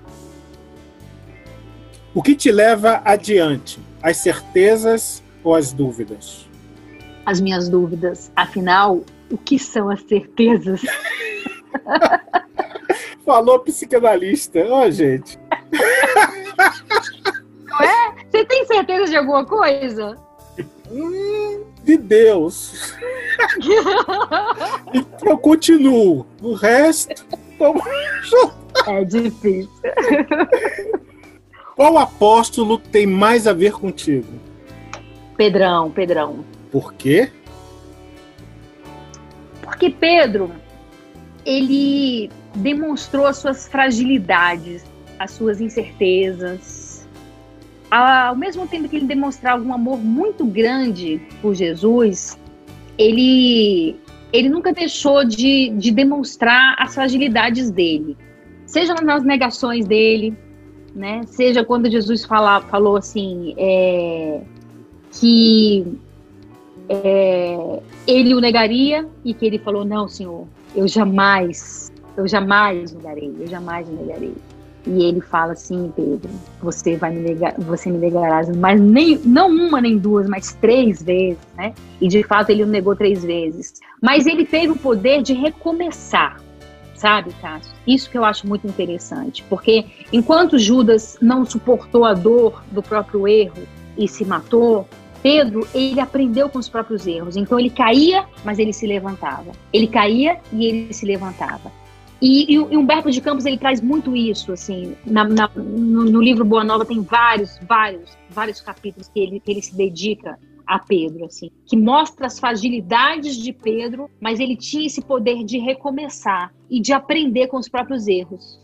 O 2.12 2.22
que 2.22 2.34
te 2.34 2.50
leva 2.50 3.02
adiante? 3.04 3.78
As 4.02 4.16
certezas 4.16 5.22
ou 5.44 5.54
as 5.54 5.72
dúvidas? 5.72 6.48
As 7.24 7.40
minhas 7.40 7.68
dúvidas. 7.68 8.32
Afinal, 8.34 9.04
o 9.30 9.36
que 9.36 9.58
são 9.58 9.90
as 9.90 10.00
certezas? 10.02 10.80
Falou 13.24 13.60
psicanalista. 13.60 14.60
Ó, 14.68 14.86
oh, 14.86 14.90
gente. 14.90 15.38
Não 17.66 17.80
é? 17.80 18.14
Você 18.30 18.44
tem 18.44 18.64
certeza 18.66 19.06
de 19.06 19.16
alguma 19.16 19.44
coisa? 19.44 20.16
Hum, 20.90 21.64
de 21.82 21.96
Deus. 21.96 22.94
então 24.94 25.30
eu 25.30 25.38
continuo. 25.38 26.26
O 26.40 26.54
resto. 26.54 27.24
É 28.86 29.04
difícil. 29.04 29.70
Qual 31.74 31.98
apóstolo 31.98 32.78
tem 32.78 33.06
mais 33.06 33.46
a 33.46 33.52
ver 33.52 33.72
contigo? 33.72 34.28
Pedrão, 35.36 35.90
Pedrão. 35.90 36.44
Por 36.70 36.94
quê? 36.94 37.30
Porque 39.60 39.90
Pedro, 39.90 40.50
ele 41.46 42.28
demonstrou 42.56 43.24
as 43.24 43.36
suas 43.36 43.68
fragilidades, 43.68 44.84
as 45.16 45.30
suas 45.30 45.60
incertezas. 45.60 47.08
Ao 47.88 48.34
mesmo 48.34 48.66
tempo 48.66 48.88
que 48.88 48.96
ele 48.96 49.06
demonstrava 49.06 49.62
um 49.62 49.72
amor 49.72 49.98
muito 49.98 50.44
grande 50.44 51.22
por 51.40 51.54
Jesus, 51.54 52.36
ele, 52.98 53.96
ele 54.32 54.48
nunca 54.48 54.72
deixou 54.72 55.24
de, 55.24 55.70
de 55.70 55.92
demonstrar 55.92 56.74
as 56.80 56.96
fragilidades 56.96 57.70
dele. 57.70 58.16
Seja 58.66 58.94
nas 58.94 59.22
negações 59.22 59.86
dele, 59.86 60.36
né? 60.92 61.22
seja 61.26 61.64
quando 61.64 61.88
Jesus 61.88 62.24
fala, 62.24 62.60
falou 62.62 62.96
assim, 62.96 63.54
é, 63.56 64.40
que 65.12 65.86
é, 66.88 67.80
ele 68.04 68.34
o 68.34 68.40
negaria 68.40 69.08
e 69.24 69.32
que 69.32 69.46
ele 69.46 69.58
falou: 69.58 69.84
Não, 69.84 70.08
Senhor, 70.08 70.46
eu 70.76 70.86
jamais, 70.86 71.90
eu 72.16 72.28
jamais 72.28 72.92
negarei, 72.92 73.34
eu 73.40 73.46
jamais 73.46 73.88
negarei. 73.88 74.34
E 74.86 75.02
ele 75.02 75.20
fala 75.20 75.52
assim, 75.52 75.92
Pedro, 75.96 76.30
você 76.60 76.96
vai 76.96 77.12
me 77.12 77.20
negar, 77.20 77.54
você 77.58 77.90
me 77.90 77.98
negarás, 77.98 78.54
mas 78.56 78.80
nem 78.80 79.18
não 79.24 79.48
uma 79.48 79.80
nem 79.80 79.98
duas, 79.98 80.28
mas 80.28 80.54
três 80.60 81.02
vezes, 81.02 81.38
né? 81.56 81.74
E 82.00 82.06
de 82.06 82.22
fato 82.22 82.50
ele 82.50 82.62
o 82.62 82.66
negou 82.66 82.94
três 82.94 83.24
vezes. 83.24 83.74
Mas 84.00 84.26
ele 84.26 84.44
teve 84.44 84.68
o 84.68 84.76
poder 84.76 85.22
de 85.22 85.32
recomeçar, 85.32 86.40
sabe, 86.94 87.32
Cássio? 87.40 87.72
Isso 87.84 88.08
que 88.08 88.16
eu 88.16 88.24
acho 88.24 88.46
muito 88.46 88.66
interessante, 88.66 89.44
porque 89.48 89.86
enquanto 90.12 90.56
Judas 90.56 91.18
não 91.20 91.44
suportou 91.44 92.04
a 92.04 92.14
dor 92.14 92.62
do 92.70 92.82
próprio 92.82 93.26
erro 93.26 93.66
e 93.98 94.06
se 94.06 94.24
matou, 94.24 94.86
Pedro, 95.22 95.66
ele 95.74 96.00
aprendeu 96.00 96.48
com 96.48 96.58
os 96.58 96.68
próprios 96.68 97.06
erros. 97.06 97.36
Então 97.36 97.58
ele 97.58 97.70
caía, 97.70 98.26
mas 98.44 98.58
ele 98.58 98.72
se 98.72 98.86
levantava. 98.86 99.52
Ele 99.72 99.86
caía 99.86 100.40
e 100.52 100.66
ele 100.66 100.92
se 100.92 101.04
levantava. 101.04 101.70
E, 102.20 102.54
e, 102.54 102.58
Humberto 102.58 103.10
de 103.10 103.20
Campos 103.20 103.44
ele 103.44 103.58
traz 103.58 103.80
muito 103.80 104.16
isso, 104.16 104.52
assim, 104.52 104.96
na, 105.04 105.24
na, 105.24 105.50
no, 105.54 106.04
no, 106.04 106.22
livro 106.22 106.46
Boa 106.46 106.64
Nova 106.64 106.84
tem 106.84 107.02
vários, 107.02 107.58
vários, 107.68 108.16
vários 108.30 108.60
capítulos 108.60 109.08
que 109.08 109.20
ele, 109.20 109.38
que 109.38 109.50
ele 109.50 109.60
se 109.60 109.76
dedica 109.76 110.38
a 110.66 110.78
Pedro, 110.78 111.26
assim, 111.26 111.50
que 111.66 111.76
mostra 111.76 112.26
as 112.26 112.40
fragilidades 112.40 113.36
de 113.36 113.52
Pedro, 113.52 114.10
mas 114.18 114.40
ele 114.40 114.56
tinha 114.56 114.86
esse 114.86 115.02
poder 115.02 115.44
de 115.44 115.58
recomeçar 115.58 116.52
e 116.70 116.80
de 116.80 116.92
aprender 116.92 117.48
com 117.48 117.58
os 117.58 117.68
próprios 117.68 118.08
erros. 118.08 118.58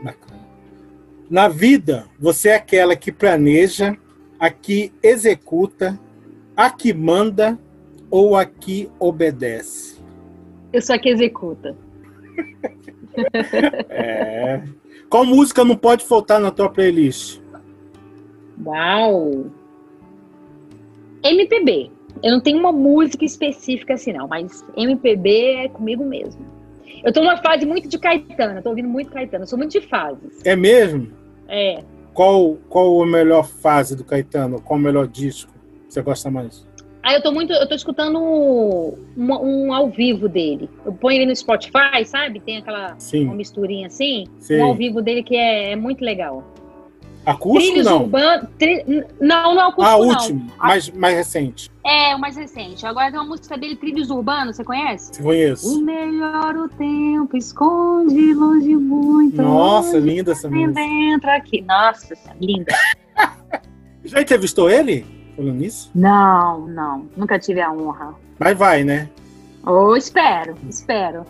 Bacana. 0.00 0.40
Na 1.28 1.48
vida, 1.48 2.06
você 2.18 2.50
é 2.50 2.54
aquela 2.54 2.96
que 2.96 3.12
planeja, 3.12 3.96
a 4.40 4.48
que 4.48 4.90
executa, 5.02 6.00
a 6.56 6.70
que 6.70 6.94
manda 6.94 7.58
ou 8.10 8.34
a 8.34 8.46
que 8.46 8.88
obedece? 8.98 10.00
Eu 10.72 10.80
sou 10.80 10.96
a 10.96 10.98
que 10.98 11.10
executa. 11.10 11.76
é. 13.90 14.62
Qual 15.10 15.26
música 15.26 15.62
não 15.62 15.76
pode 15.76 16.04
faltar 16.04 16.40
na 16.40 16.50
tua 16.50 16.70
playlist? 16.70 17.40
Uau! 18.64 19.46
MPB. 21.22 21.90
Eu 22.22 22.32
não 22.32 22.40
tenho 22.40 22.58
uma 22.58 22.72
música 22.72 23.24
específica 23.24 23.94
assim, 23.94 24.12
não, 24.12 24.26
mas 24.26 24.64
MPB 24.76 25.64
é 25.64 25.68
comigo 25.68 26.04
mesmo. 26.04 26.44
Eu 27.04 27.12
tô 27.12 27.20
numa 27.20 27.36
fase 27.38 27.66
muito 27.66 27.88
de 27.88 27.98
Caetano, 27.98 28.58
eu 28.58 28.62
tô 28.62 28.70
ouvindo 28.70 28.88
muito 28.88 29.10
Caetano, 29.10 29.44
eu 29.44 29.48
sou 29.48 29.58
muito 29.58 29.72
de 29.72 29.80
fases. 29.86 30.44
É 30.44 30.54
mesmo? 30.56 31.08
É. 31.48 31.82
Qual, 32.14 32.56
qual 32.68 33.02
a 33.02 33.06
melhor 33.06 33.46
fase 33.46 33.96
do 33.96 34.04
Caetano? 34.04 34.60
Qual 34.60 34.78
o 34.78 34.82
melhor 34.82 35.06
disco 35.06 35.52
que 35.86 35.94
você 35.94 36.02
gosta 36.02 36.30
mais? 36.30 36.66
Aí 37.02 37.14
eu 37.14 37.22
tô 37.22 37.32
muito, 37.32 37.52
eu 37.52 37.66
tô 37.66 37.74
escutando 37.74 38.18
um, 38.18 38.94
um, 39.16 39.72
ao 39.72 39.88
vivo 39.88 40.28
dele. 40.28 40.68
Eu 40.84 40.92
ponho 40.92 41.16
ele 41.16 41.26
no 41.26 41.34
Spotify, 41.34 42.04
sabe? 42.04 42.40
Tem 42.40 42.58
aquela 42.58 42.96
uma 43.14 43.34
misturinha 43.34 43.86
assim. 43.86 44.24
Sim. 44.38 44.58
Um 44.58 44.64
ao 44.64 44.74
vivo 44.74 45.00
dele 45.00 45.22
que 45.22 45.34
é, 45.34 45.72
é 45.72 45.76
muito 45.76 46.04
legal. 46.04 46.44
Acústico 47.24 47.72
Trilhos 47.72 47.86
não? 47.86 48.02
Urban... 48.02 48.48
Tri... 48.58 48.84
Não, 49.20 49.54
não 49.54 49.60
é 49.60 49.68
acústico 49.68 49.82
Ah, 49.82 49.98
não. 49.98 50.08
último, 50.08 50.52
mais, 50.58 50.90
mais 50.90 51.16
recente. 51.16 51.70
É, 51.84 52.14
o 52.14 52.18
mais 52.18 52.36
recente. 52.36 52.86
Agora 52.86 53.10
tem 53.10 53.20
uma 53.20 53.28
música 53.28 53.56
dele, 53.58 53.76
Trilhos 53.76 54.10
Urbanos, 54.10 54.56
você 54.56 54.64
conhece? 54.64 55.22
Conheço. 55.22 55.78
O 55.78 55.82
melhor 55.82 56.56
o 56.56 56.68
tempo 56.68 57.36
esconde 57.36 58.32
longe 58.34 58.74
muito. 58.76 59.40
Nossa, 59.42 59.98
linda 59.98 60.32
essa 60.32 60.48
música. 60.48 60.72
Dentro 60.72 61.30
aqui. 61.30 61.62
Nossa, 61.62 62.14
linda. 62.40 62.74
Já 64.04 64.20
entrevistou 64.22 64.70
ele? 64.70 65.04
Falando 65.36 65.56
nisso? 65.56 65.90
Não, 65.94 66.66
não. 66.66 67.06
Nunca 67.16 67.38
tive 67.38 67.60
a 67.60 67.70
honra. 67.72 68.14
Mas 68.38 68.56
vai, 68.56 68.82
né? 68.84 69.08
Oh, 69.66 69.94
espero, 69.94 70.54
espero. 70.68 71.24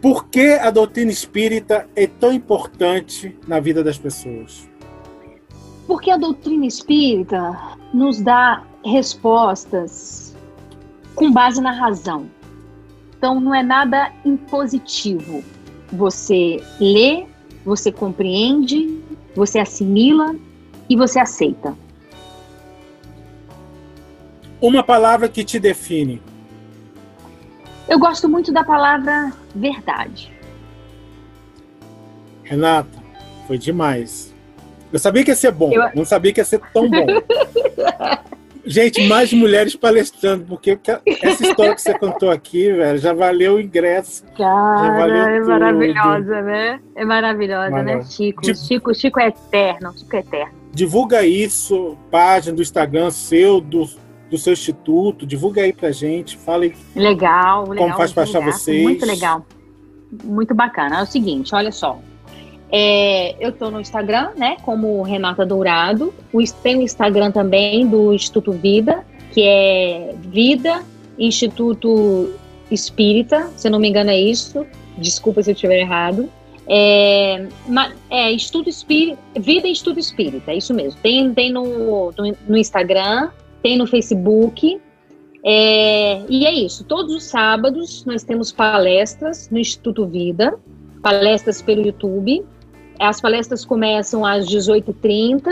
Por 0.00 0.26
que 0.26 0.54
a 0.54 0.70
doutrina 0.70 1.12
espírita 1.12 1.88
é 1.94 2.08
tão 2.08 2.32
importante 2.32 3.38
na 3.46 3.60
vida 3.60 3.84
das 3.84 3.96
pessoas? 3.96 4.68
Porque 5.92 6.10
a 6.10 6.16
doutrina 6.16 6.64
espírita 6.64 7.54
nos 7.92 8.18
dá 8.18 8.64
respostas 8.82 10.34
com 11.14 11.30
base 11.30 11.60
na 11.60 11.70
razão. 11.70 12.30
Então 13.14 13.38
não 13.38 13.54
é 13.54 13.62
nada 13.62 14.10
impositivo. 14.24 15.44
Você 15.92 16.64
lê, 16.80 17.26
você 17.62 17.92
compreende, 17.92 19.02
você 19.36 19.58
assimila 19.58 20.34
e 20.88 20.96
você 20.96 21.20
aceita. 21.20 21.76
Uma 24.62 24.82
palavra 24.82 25.28
que 25.28 25.44
te 25.44 25.60
define. 25.60 26.22
Eu 27.86 27.98
gosto 27.98 28.30
muito 28.30 28.50
da 28.50 28.64
palavra 28.64 29.30
verdade. 29.54 30.32
Renata, 32.44 32.98
foi 33.46 33.58
demais. 33.58 34.31
Eu 34.92 34.98
sabia 34.98 35.24
que 35.24 35.30
ia 35.30 35.36
ser 35.36 35.52
bom, 35.52 35.72
Eu... 35.72 35.90
não 35.94 36.04
sabia 36.04 36.32
que 36.32 36.40
ia 36.40 36.44
ser 36.44 36.60
tão 36.72 36.88
bom. 36.88 37.06
Gente, 38.64 39.08
mais 39.08 39.32
mulheres 39.32 39.74
palestrando, 39.74 40.44
porque 40.44 40.78
essa 41.20 41.46
história 41.46 41.74
que 41.74 41.82
você 41.82 41.98
contou 41.98 42.30
aqui, 42.30 42.72
velho, 42.72 42.96
já 42.96 43.12
valeu 43.12 43.56
o 43.56 43.60
ingresso. 43.60 44.24
Cara, 44.36 44.86
já 44.86 44.98
valeu 44.98 45.16
é 45.16 45.38
tudo. 45.40 45.48
maravilhosa, 45.48 46.42
né? 46.42 46.80
É 46.94 47.04
maravilhosa, 47.04 47.82
né, 47.82 48.02
Chico? 48.04 48.42
De... 48.42 48.56
Chico? 48.56 48.94
Chico 48.94 49.18
é 49.18 49.28
eterno, 49.28 49.92
Chico 49.98 50.14
é 50.14 50.20
eterno. 50.20 50.52
Divulga 50.72 51.26
isso, 51.26 51.98
página 52.10 52.54
do 52.54 52.62
Instagram 52.62 53.10
seu, 53.10 53.60
do, 53.60 53.88
do 54.30 54.38
seu 54.38 54.52
instituto, 54.52 55.26
divulga 55.26 55.62
aí 55.62 55.72
pra 55.72 55.90
gente, 55.90 56.36
fale 56.36 56.74
legal, 56.94 57.64
como 57.64 57.74
legal, 57.74 57.96
faz 57.98 58.12
para 58.12 58.22
achar 58.22 58.40
vocês. 58.40 58.84
Muito 58.84 59.04
legal, 59.04 59.44
muito 60.22 60.54
bacana. 60.54 61.00
É 61.00 61.02
o 61.02 61.06
seguinte, 61.06 61.52
olha 61.52 61.72
só, 61.72 61.98
é, 62.74 63.36
eu 63.38 63.50
estou 63.50 63.70
no 63.70 63.78
Instagram, 63.78 64.30
né, 64.34 64.56
como 64.62 65.02
Renata 65.02 65.44
Dourado. 65.44 66.14
Tem 66.62 66.78
o 66.78 66.82
Instagram 66.82 67.30
também 67.30 67.86
do 67.86 68.14
Instituto 68.14 68.50
Vida, 68.50 69.04
que 69.30 69.42
é 69.42 70.14
Vida 70.18 70.82
Instituto 71.18 72.32
Espírita, 72.70 73.50
se 73.56 73.68
eu 73.68 73.72
não 73.72 73.78
me 73.78 73.88
engano 73.88 74.10
é 74.10 74.18
isso. 74.18 74.66
Desculpa 74.96 75.42
se 75.42 75.50
eu 75.50 75.54
estiver 75.54 75.80
errado. 75.80 76.30
É, 76.66 77.46
é 78.08 78.32
Estudo 78.32 78.70
Espírita, 78.70 79.18
Vida 79.38 79.68
Estudo 79.68 80.00
Espírita, 80.00 80.52
é 80.52 80.56
isso 80.56 80.72
mesmo. 80.72 80.98
Tem, 81.02 81.34
tem 81.34 81.52
no, 81.52 82.10
no 82.48 82.56
Instagram, 82.56 83.30
tem 83.62 83.76
no 83.76 83.86
Facebook. 83.86 84.80
É, 85.44 86.22
e 86.26 86.46
é 86.46 86.54
isso. 86.54 86.84
Todos 86.84 87.14
os 87.14 87.24
sábados 87.24 88.06
nós 88.06 88.24
temos 88.24 88.50
palestras 88.50 89.50
no 89.50 89.58
Instituto 89.58 90.06
Vida, 90.06 90.58
palestras 91.02 91.60
pelo 91.60 91.84
YouTube. 91.84 92.42
As 93.02 93.20
palestras 93.20 93.64
começam 93.64 94.24
às 94.24 94.46
18h30 94.46 95.42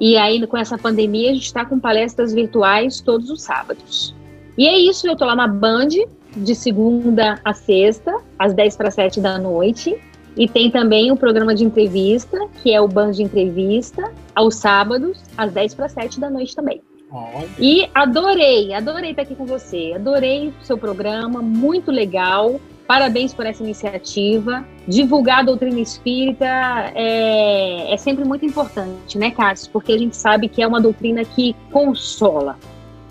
e 0.00 0.16
aí 0.16 0.46
com 0.46 0.56
essa 0.56 0.76
pandemia 0.76 1.30
a 1.30 1.34
gente 1.34 1.46
está 1.46 1.64
com 1.64 1.78
palestras 1.78 2.32
virtuais 2.32 3.00
todos 3.00 3.30
os 3.30 3.42
sábados. 3.42 4.14
E 4.58 4.66
é 4.66 4.78
isso, 4.78 5.06
eu 5.06 5.16
tô 5.16 5.24
lá 5.24 5.34
na 5.34 5.48
Band 5.48 5.88
de 6.36 6.54
segunda 6.54 7.38
a 7.44 7.52
sexta, 7.52 8.14
às 8.38 8.52
10 8.52 8.76
para 8.76 8.90
7 8.90 9.20
da 9.20 9.38
noite. 9.38 9.96
E 10.36 10.48
tem 10.48 10.70
também 10.70 11.10
o 11.12 11.16
programa 11.16 11.54
de 11.54 11.64
entrevista, 11.64 12.38
que 12.62 12.72
é 12.72 12.80
o 12.80 12.88
Band 12.88 13.12
de 13.12 13.22
Entrevista, 13.22 14.12
aos 14.34 14.56
sábados, 14.56 15.22
às 15.36 15.52
10 15.52 15.74
para 15.74 15.88
7 15.88 16.18
da 16.18 16.30
noite 16.30 16.56
também. 16.56 16.80
Olha. 17.10 17.46
E 17.58 17.88
adorei, 17.94 18.72
adorei 18.72 19.10
estar 19.10 19.22
aqui 19.22 19.34
com 19.34 19.44
você. 19.44 19.92
Adorei 19.94 20.48
o 20.48 20.64
seu 20.64 20.78
programa, 20.78 21.42
muito 21.42 21.90
legal. 21.90 22.58
Parabéns 22.86 23.32
por 23.32 23.46
essa 23.46 23.62
iniciativa. 23.62 24.64
Divulgar 24.86 25.40
a 25.40 25.42
doutrina 25.42 25.80
espírita 25.80 26.46
é, 26.94 27.92
é 27.92 27.96
sempre 27.96 28.24
muito 28.24 28.44
importante, 28.44 29.16
né, 29.18 29.30
Cássio? 29.30 29.70
Porque 29.72 29.92
a 29.92 29.98
gente 29.98 30.16
sabe 30.16 30.48
que 30.48 30.62
é 30.62 30.66
uma 30.66 30.80
doutrina 30.80 31.24
que 31.24 31.54
consola, 31.70 32.58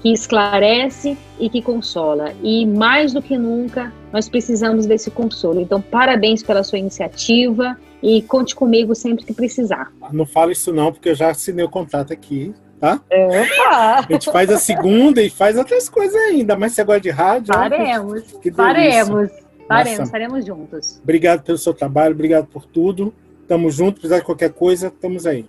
que 0.01 0.11
esclarece 0.11 1.17
e 1.39 1.49
que 1.49 1.61
consola. 1.61 2.33
E 2.43 2.65
mais 2.65 3.13
do 3.13 3.21
que 3.21 3.37
nunca, 3.37 3.91
nós 4.11 4.27
precisamos 4.27 4.85
desse 4.85 5.09
consolo. 5.09 5.61
Então, 5.61 5.81
parabéns 5.81 6.43
pela 6.43 6.63
sua 6.63 6.77
iniciativa 6.77 7.77
e 8.03 8.21
conte 8.21 8.55
comigo 8.55 8.93
sempre 8.93 9.25
que 9.25 9.33
precisar. 9.33 9.91
Não 10.11 10.25
fala 10.25 10.51
isso 10.51 10.73
não, 10.73 10.91
porque 10.91 11.09
eu 11.09 11.15
já 11.15 11.29
assinei 11.29 11.63
o 11.63 11.69
contrato 11.69 12.11
aqui 12.11 12.53
tá? 12.81 12.99
Opa! 13.11 13.99
A 13.99 14.07
gente 14.09 14.31
faz 14.31 14.49
a 14.49 14.57
segunda 14.57 15.21
e 15.21 15.29
faz 15.29 15.55
outras 15.55 15.87
coisas 15.87 16.15
ainda, 16.15 16.57
mas 16.57 16.73
você 16.73 16.83
gosta 16.83 17.01
de 17.01 17.11
rádio? 17.11 17.53
Faremos, 17.53 18.23
faremos, 18.55 19.29
faremos, 19.77 20.07
estaremos 20.07 20.45
juntos. 20.45 20.99
Obrigado 21.03 21.43
pelo 21.43 21.57
seu 21.57 21.73
trabalho, 21.73 22.13
obrigado 22.13 22.47
por 22.47 22.65
tudo. 22.65 23.13
Tamo 23.47 23.69
junto, 23.69 23.93
precisar 23.95 24.19
de 24.19 24.25
qualquer 24.25 24.53
coisa, 24.53 24.87
estamos 24.87 25.25
aí. 25.25 25.45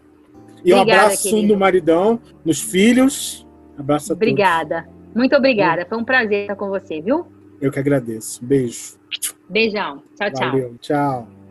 E 0.65 0.73
obrigada, 0.73 0.79
um 0.79 1.05
abraço 1.05 1.23
querido. 1.23 1.53
no 1.53 1.59
maridão, 1.59 2.21
nos 2.45 2.61
filhos. 2.61 3.47
Abraço 3.79 4.13
a 4.13 4.15
Obrigada. 4.15 4.83
Todos. 4.83 5.15
Muito 5.15 5.37
obrigada. 5.37 5.87
Foi 5.87 5.99
um 5.99 6.05
prazer 6.05 6.43
estar 6.43 6.57
com 6.57 6.69
você, 6.69 7.01
viu? 7.01 7.27
Eu 7.61 7.71
que 7.71 7.79
agradeço. 7.79 8.45
Beijo. 8.45 8.95
Beijão. 9.49 10.03
Tchau, 10.17 10.31
tchau. 10.31 10.51
Valeu. 10.51 10.75
Tchau. 10.81 11.42